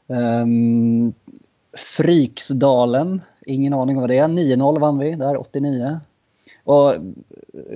Um, 0.06 1.14
Fryksdalen 1.76 3.20
Ingen 3.46 3.72
aning 3.72 3.96
om 3.96 4.00
vad 4.00 4.10
det 4.10 4.18
är. 4.18 4.28
9-0 4.28 4.78
vann 4.78 4.98
vi 4.98 5.14
där 5.14 5.40
89. 5.40 6.00
Och 6.64 6.94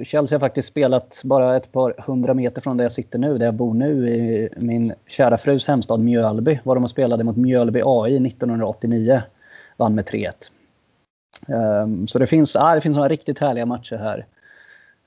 Chelsea 0.02 0.36
har 0.36 0.40
faktiskt 0.40 0.68
spelat 0.68 1.20
bara 1.24 1.56
ett 1.56 1.72
par 1.72 1.94
hundra 1.98 2.34
meter 2.34 2.62
från 2.62 2.76
där 2.76 2.84
jag 2.84 2.92
sitter 2.92 3.18
nu, 3.18 3.38
där 3.38 3.46
jag 3.46 3.54
bor 3.54 3.74
nu, 3.74 4.08
i 4.08 4.48
min 4.56 4.94
kära 5.06 5.38
frus 5.38 5.66
hemstad 5.68 6.00
Mjölby. 6.00 6.58
Var 6.64 6.74
de 6.74 6.84
och 6.84 6.90
spelade 6.90 7.24
mot 7.24 7.36
Mjölby 7.36 7.82
AI 7.84 8.26
1989. 8.26 9.22
Vann 9.76 9.94
med 9.94 10.04
3-1. 10.04 10.32
Um, 11.46 11.54
ehm, 11.54 12.06
så 12.06 12.18
det 12.18 12.26
finns, 12.26 12.56
ah, 12.56 12.74
det 12.74 12.80
finns 12.80 12.96
några 12.96 13.08
riktigt 13.08 13.38
härliga 13.38 13.66
matcher 13.66 13.96
här. 13.96 14.26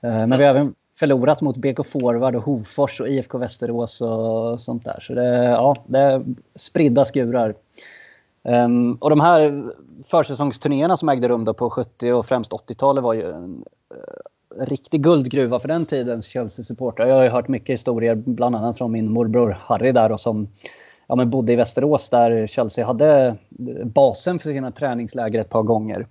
Uh, 0.04 0.26
men 0.26 0.38
vi 0.38 0.44
har 0.44 0.50
även 0.50 0.74
förlorat 0.98 1.40
mot 1.40 1.56
BK 1.56 1.86
Forward 1.86 2.36
och 2.36 2.42
Hofors 2.42 3.00
och 3.00 3.08
IFK 3.08 3.38
Västerås 3.38 4.00
och 4.00 4.60
sånt 4.60 4.84
där. 4.84 5.00
Så 5.00 5.14
det, 5.14 5.44
ja, 5.44 5.76
det 5.86 5.98
är 5.98 6.24
spridda 6.56 7.04
skurar. 7.04 7.54
Um, 8.44 8.94
och 8.94 9.10
de 9.10 9.20
här 9.20 9.64
försäsongsturnéerna 10.04 10.96
som 10.96 11.08
ägde 11.08 11.28
rum 11.28 11.44
då 11.44 11.54
på 11.54 11.70
70 11.70 12.12
och 12.12 12.26
främst 12.26 12.52
80-talet 12.52 13.04
var 13.04 13.14
ju 13.14 13.30
en 13.30 13.64
uh, 13.94 14.64
riktig 14.64 15.02
guldgruva 15.02 15.58
för 15.58 15.68
den 15.68 15.86
tidens 15.86 16.26
Chelsea-supportrar. 16.26 17.06
Jag 17.06 17.16
har 17.16 17.22
ju 17.22 17.28
hört 17.28 17.48
mycket 17.48 17.72
historier, 17.72 18.14
bland 18.14 18.56
annat 18.56 18.78
från 18.78 18.92
min 18.92 19.12
morbror 19.12 19.58
Harry 19.60 19.92
där 19.92 20.12
och 20.12 20.20
som 20.20 20.48
ja, 21.06 21.16
men 21.16 21.30
bodde 21.30 21.52
i 21.52 21.56
Västerås 21.56 22.08
där 22.08 22.46
Chelsea 22.46 22.86
hade 22.86 23.26
eh, 23.26 23.86
basen 23.86 24.38
för 24.38 24.48
sina 24.48 24.70
träningsläger 24.70 25.40
ett 25.40 25.50
par 25.50 25.62
gånger. 25.62 26.06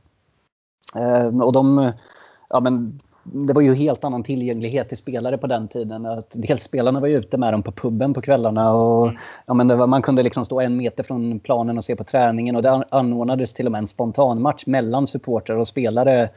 Uh, 0.95 1.41
och 1.41 1.53
de, 1.53 1.91
ja, 2.49 2.59
men 2.59 2.99
det 3.33 3.53
var 3.53 3.61
ju 3.61 3.73
helt 3.73 4.03
annan 4.03 4.23
tillgänglighet 4.23 4.89
till 4.89 4.97
spelare 4.97 5.37
på 5.37 5.47
den 5.47 5.67
tiden. 5.67 6.05
Att 6.05 6.33
dels 6.35 6.63
spelarna 6.63 6.99
var 6.99 7.07
ju 7.07 7.17
ute 7.17 7.37
med 7.37 7.53
dem 7.53 7.63
på 7.63 7.71
puben 7.71 8.13
på 8.13 8.21
kvällarna. 8.21 8.73
Och, 8.73 9.07
mm. 9.07 9.17
ja, 9.45 9.53
men 9.53 9.77
var, 9.77 9.87
man 9.87 10.01
kunde 10.01 10.23
liksom 10.23 10.45
stå 10.45 10.61
en 10.61 10.77
meter 10.77 11.03
från 11.03 11.39
planen 11.39 11.77
och 11.77 11.83
se 11.83 11.95
på 11.95 12.03
träningen. 12.03 12.55
Och 12.55 12.61
det 12.61 12.83
anordnades 12.89 13.53
till 13.53 13.65
och 13.65 13.71
med 13.71 13.79
en 13.79 13.87
spontanmatch 13.87 14.65
mellan 14.65 15.07
supportrar 15.07 15.57
och 15.57 15.67
spelare 15.67 16.29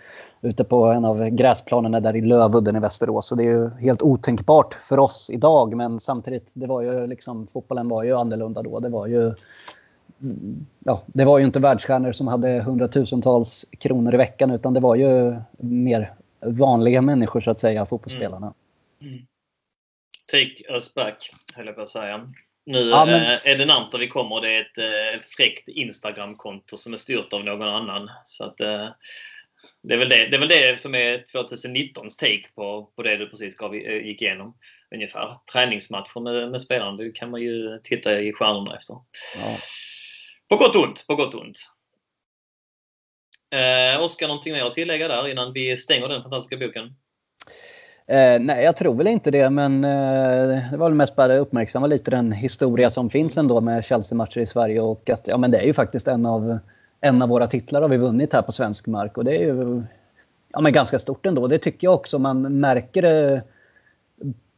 ute 0.43 0.64
på 0.64 0.84
en 0.84 1.05
av 1.05 1.28
gräsplanerna 1.28 2.01
där 2.01 2.16
i 2.16 2.20
Lövudden 2.20 2.76
i 2.76 2.80
Västerås. 2.80 3.30
Och 3.30 3.36
det 3.36 3.43
är 3.43 3.51
ju 3.51 3.70
helt 3.70 4.03
otänkbart 4.03 4.74
för 4.74 4.99
oss 4.99 5.30
idag. 5.32 5.76
Men 5.76 6.01
samtidigt, 6.01 6.51
det 6.53 6.66
var 6.66 6.80
ju 6.80 7.07
liksom, 7.07 7.47
fotbollen 7.47 7.88
var 7.88 8.05
ju 8.05 8.16
annorlunda 8.16 8.62
då. 8.62 8.80
Det 8.80 8.88
var 8.88 9.07
ju 9.07 9.34
ja, 10.78 11.03
det 11.07 11.24
var 11.24 11.38
ju 11.38 11.45
inte 11.45 11.61
världsstjärnor 11.61 12.12
som 12.12 12.28
hade 12.28 12.61
hundratusentals 12.61 13.66
kronor 13.78 14.14
i 14.14 14.16
veckan 14.16 14.51
utan 14.51 14.74
det 14.74 14.80
var 14.80 14.95
ju 14.95 15.36
mer 15.59 16.12
vanliga 16.43 17.03
människor 17.03 17.40
så 17.40 17.51
att 17.51 17.61
säga, 17.61 17.86
fotbollsspelarna. 17.86 18.55
Mm. 19.01 19.12
Mm. 19.14 19.26
Take 20.30 20.72
us 20.74 20.95
back, 20.95 21.30
höll 21.55 21.66
jag 21.66 21.74
på 21.74 21.82
att 21.82 21.88
säga. 21.88 22.32
Nu 22.66 22.78
ja, 22.78 23.05
men... 23.05 23.22
Eh, 23.22 23.38
är 23.45 23.59
det 23.59 23.66
närmsta 23.66 23.99
vi 23.99 24.09
kommer 24.09 24.40
det 24.40 24.51
är 24.51 24.61
ett 24.61 24.78
eh, 24.78 25.20
fräckt 25.36 25.68
Instagram-konto 25.68 26.76
som 26.76 26.93
är 26.93 26.97
styrt 26.97 27.32
av 27.32 27.45
någon 27.45 27.68
annan. 27.68 28.11
Så 28.24 28.45
att, 28.45 28.61
eh, 28.61 28.88
det, 29.82 29.95
är 29.95 29.99
väl 29.99 30.09
det, 30.09 30.26
det 30.26 30.36
är 30.36 30.40
väl 30.40 30.49
det 30.49 30.80
som 30.80 30.95
är 30.95 31.18
2019s 31.18 32.18
take 32.18 32.49
på, 32.55 32.93
på 32.97 33.03
det 33.03 33.16
du 33.16 33.28
precis 33.28 33.57
gav, 33.57 33.76
gick 33.76 34.22
igenom. 34.22 34.59
Ungefär. 34.95 35.36
Träningsmatcher 35.53 36.20
med, 36.20 36.51
med 36.51 36.61
spelarna, 36.61 36.97
det 36.97 37.11
kan 37.11 37.30
man 37.30 37.40
ju 37.40 37.80
titta 37.82 38.20
i 38.20 38.32
stjärnorna 38.32 38.76
efter. 38.76 38.95
Ja. 39.36 39.57
På 40.49 40.57
gott 40.57 40.76
och 40.76 40.82
ont. 40.82 41.07
På 41.07 41.14
gott 41.14 41.34
och 41.34 41.40
ont. 41.40 41.59
Eh, 43.53 44.03
Oskar, 44.03 44.28
någonting 44.28 44.53
mer 44.53 44.64
att 44.64 44.72
tillägga 44.72 45.09
där 45.09 45.28
innan 45.28 45.53
vi 45.53 45.76
stänger 45.76 46.09
den 46.09 46.22
fantastiska 46.22 46.57
boken? 46.57 46.84
Eh, 48.07 48.40
nej, 48.40 48.64
jag 48.64 48.76
tror 48.76 48.94
väl 48.94 49.07
inte 49.07 49.30
det, 49.30 49.50
men 49.50 49.84
eh, 49.84 50.70
det 50.70 50.76
var 50.76 50.88
väl 50.88 50.94
mest 50.94 51.16
bara 51.16 51.34
att 51.34 51.40
uppmärksamma 51.40 51.86
lite 51.86 52.11
den 52.11 52.32
historia 52.32 52.90
som 52.90 53.11
finns 53.11 53.36
ändå 53.36 53.61
med 53.61 53.84
Chelsea-matcher 53.84 54.38
i 54.38 54.46
Sverige 54.46 54.80
och 54.80 55.11
att 55.11 55.28
ja, 55.28 55.38
men 55.38 55.50
det 55.50 55.59
är 55.59 55.64
ju 55.64 55.72
faktiskt 55.72 56.09
en 56.09 56.26
av, 56.26 56.59
en 57.00 57.22
av 57.22 57.28
våra 57.28 57.46
titlar 57.46 57.82
har 57.82 57.88
vi 57.88 57.96
vunnit 57.96 58.32
här 58.32 58.42
på 58.42 58.53
svensk 58.53 58.86
mark 58.86 59.18
och 59.18 59.24
det 59.24 59.36
är 59.36 59.40
ju 59.40 59.82
ja, 60.53 60.61
men 60.61 60.72
ganska 60.72 60.98
stort 60.98 61.26
ändå. 61.26 61.46
Det 61.46 61.59
tycker 61.59 61.86
jag 61.86 61.94
också 61.94 62.18
man 62.18 62.61
märker 62.61 63.03
det 63.03 63.42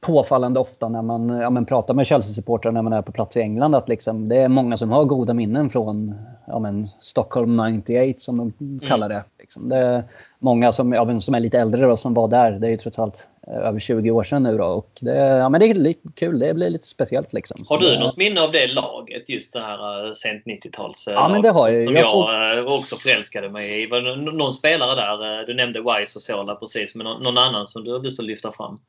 påfallande 0.04 0.60
ofta 0.60 0.88
när 0.88 1.02
man 1.02 1.28
ja, 1.28 1.50
men 1.50 1.66
pratar 1.66 1.94
med 1.94 2.06
Chelsea-supportrar 2.06 2.72
när 2.72 2.82
man 2.82 2.92
är 2.92 3.02
på 3.02 3.12
plats 3.12 3.36
i 3.36 3.40
England. 3.40 3.74
Att 3.74 3.88
liksom, 3.88 4.28
det 4.28 4.36
är 4.36 4.48
många 4.48 4.76
som 4.76 4.90
har 4.90 5.04
goda 5.04 5.34
minnen 5.34 5.70
från 5.70 6.14
ja, 6.46 6.58
men 6.58 6.88
Stockholm 7.00 7.56
98 7.56 8.18
som 8.18 8.36
de 8.36 8.52
mm. 8.60 8.88
kallar 8.88 9.08
det. 9.08 9.24
Liksom. 9.38 9.68
Det 9.68 9.76
är 9.76 10.04
många 10.38 10.72
som, 10.72 10.92
ja, 10.92 11.20
som 11.20 11.34
är 11.34 11.40
lite 11.40 11.58
äldre 11.58 11.86
då, 11.86 11.96
som 11.96 12.14
var 12.14 12.28
där. 12.28 12.52
Det 12.52 12.66
är 12.66 12.70
ju 12.70 12.76
trots 12.76 12.98
allt 12.98 13.28
eh, 13.46 13.68
över 13.68 13.80
20 13.80 14.10
år 14.10 14.24
sedan 14.24 14.42
nu. 14.42 14.58
Då, 14.58 14.64
och 14.64 14.90
det, 15.00 15.16
ja, 15.16 15.48
men 15.48 15.60
det 15.60 15.66
är 15.66 15.74
lite 15.74 16.08
kul. 16.14 16.38
Det 16.38 16.54
blir 16.54 16.70
lite 16.70 16.86
speciellt. 16.86 17.32
Liksom. 17.32 17.64
Har 17.68 17.78
du 17.78 17.98
något 17.98 18.16
minne 18.16 18.40
av 18.40 18.52
det 18.52 18.66
laget? 18.66 19.28
Just 19.28 19.52
det 19.52 19.60
här 19.60 20.06
uh, 20.06 20.12
sent 20.12 20.44
90-tals 20.44 21.04
Ja, 21.06 21.28
men 21.28 21.42
det 21.42 21.50
har 21.50 21.68
jag. 21.68 21.84
Som 21.84 21.94
jag, 21.94 22.04
jag 22.04 22.64
såg... 22.64 22.74
också 22.78 22.96
förälskade 22.96 23.50
mig 23.50 23.82
i. 23.82 23.86
Var 23.86 24.16
någon 24.16 24.54
spelare 24.54 24.94
där? 24.94 25.46
Du 25.46 25.54
nämnde 25.54 25.80
Wise 25.80 26.18
och 26.18 26.22
Sola 26.22 26.54
precis. 26.54 26.94
Men 26.94 27.06
någon 27.06 27.38
annan 27.38 27.66
som 27.66 27.84
du 27.84 27.92
har 27.92 27.98
att 27.98 28.18
lyfta 28.18 28.52
fram? 28.52 28.80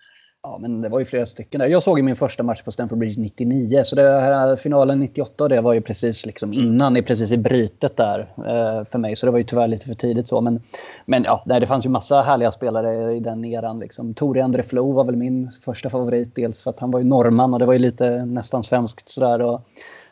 Ja, 0.45 0.57
men 0.61 0.81
det 0.81 0.89
var 0.89 0.99
ju 0.99 1.05
flera 1.05 1.25
stycken 1.25 1.59
där. 1.59 1.67
Jag 1.67 1.83
såg 1.83 1.99
ju 1.99 2.03
min 2.03 2.15
första 2.15 2.43
match 2.43 2.61
på 2.61 2.71
Stamford 2.71 2.97
Bridge 2.97 3.21
99. 3.21 3.83
Så 3.83 3.95
det 3.95 4.01
här, 4.01 4.55
finalen 4.55 4.99
98 4.99 5.47
det 5.47 5.61
var 5.61 5.73
ju 5.73 5.81
precis 5.81 6.25
liksom 6.25 6.51
det 6.77 6.99
är 6.99 7.01
precis 7.01 7.31
i 7.31 7.37
brytet 7.37 7.97
där 7.97 8.19
eh, 8.19 8.85
för 8.85 8.97
mig. 8.97 9.15
Så 9.15 9.25
det 9.25 9.31
var 9.31 9.37
ju 9.37 9.43
tyvärr 9.43 9.67
lite 9.67 9.85
för 9.85 9.93
tidigt 9.93 10.27
så. 10.27 10.41
Men, 10.41 10.61
men 11.05 11.23
ja, 11.23 11.43
nej, 11.45 11.59
det 11.59 11.67
fanns 11.67 11.85
ju 11.85 11.89
massa 11.89 12.21
härliga 12.21 12.51
spelare 12.51 13.13
i 13.13 13.19
den 13.19 13.45
eran. 13.45 13.79
Liksom. 13.79 14.13
Tore 14.13 14.43
André 14.43 14.63
Flo 14.63 14.91
var 14.91 15.03
väl 15.03 15.15
min 15.15 15.51
första 15.61 15.89
favorit. 15.89 16.35
Dels 16.35 16.61
för 16.61 16.69
att 16.69 16.79
han 16.79 16.91
var 16.91 16.99
ju 16.99 17.05
norrman 17.05 17.53
och 17.53 17.59
det 17.59 17.65
var 17.65 17.73
ju 17.73 17.79
lite 17.79 18.25
nästan 18.25 18.63
svenskt 18.63 19.09
sådär. 19.09 19.41
Och, 19.41 19.61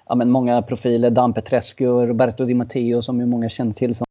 ja, 0.08 0.16
men 0.16 0.32
många 0.32 0.62
profiler. 0.62 1.10
Dan 1.10 1.34
Petrescu, 1.34 1.88
och 1.88 2.08
Roberto 2.08 2.46
Di 2.46 2.54
Matteo 2.54 3.02
som 3.02 3.20
ju 3.20 3.26
många 3.26 3.50
känner 3.50 3.74
till 3.74 3.96
som 3.96 4.06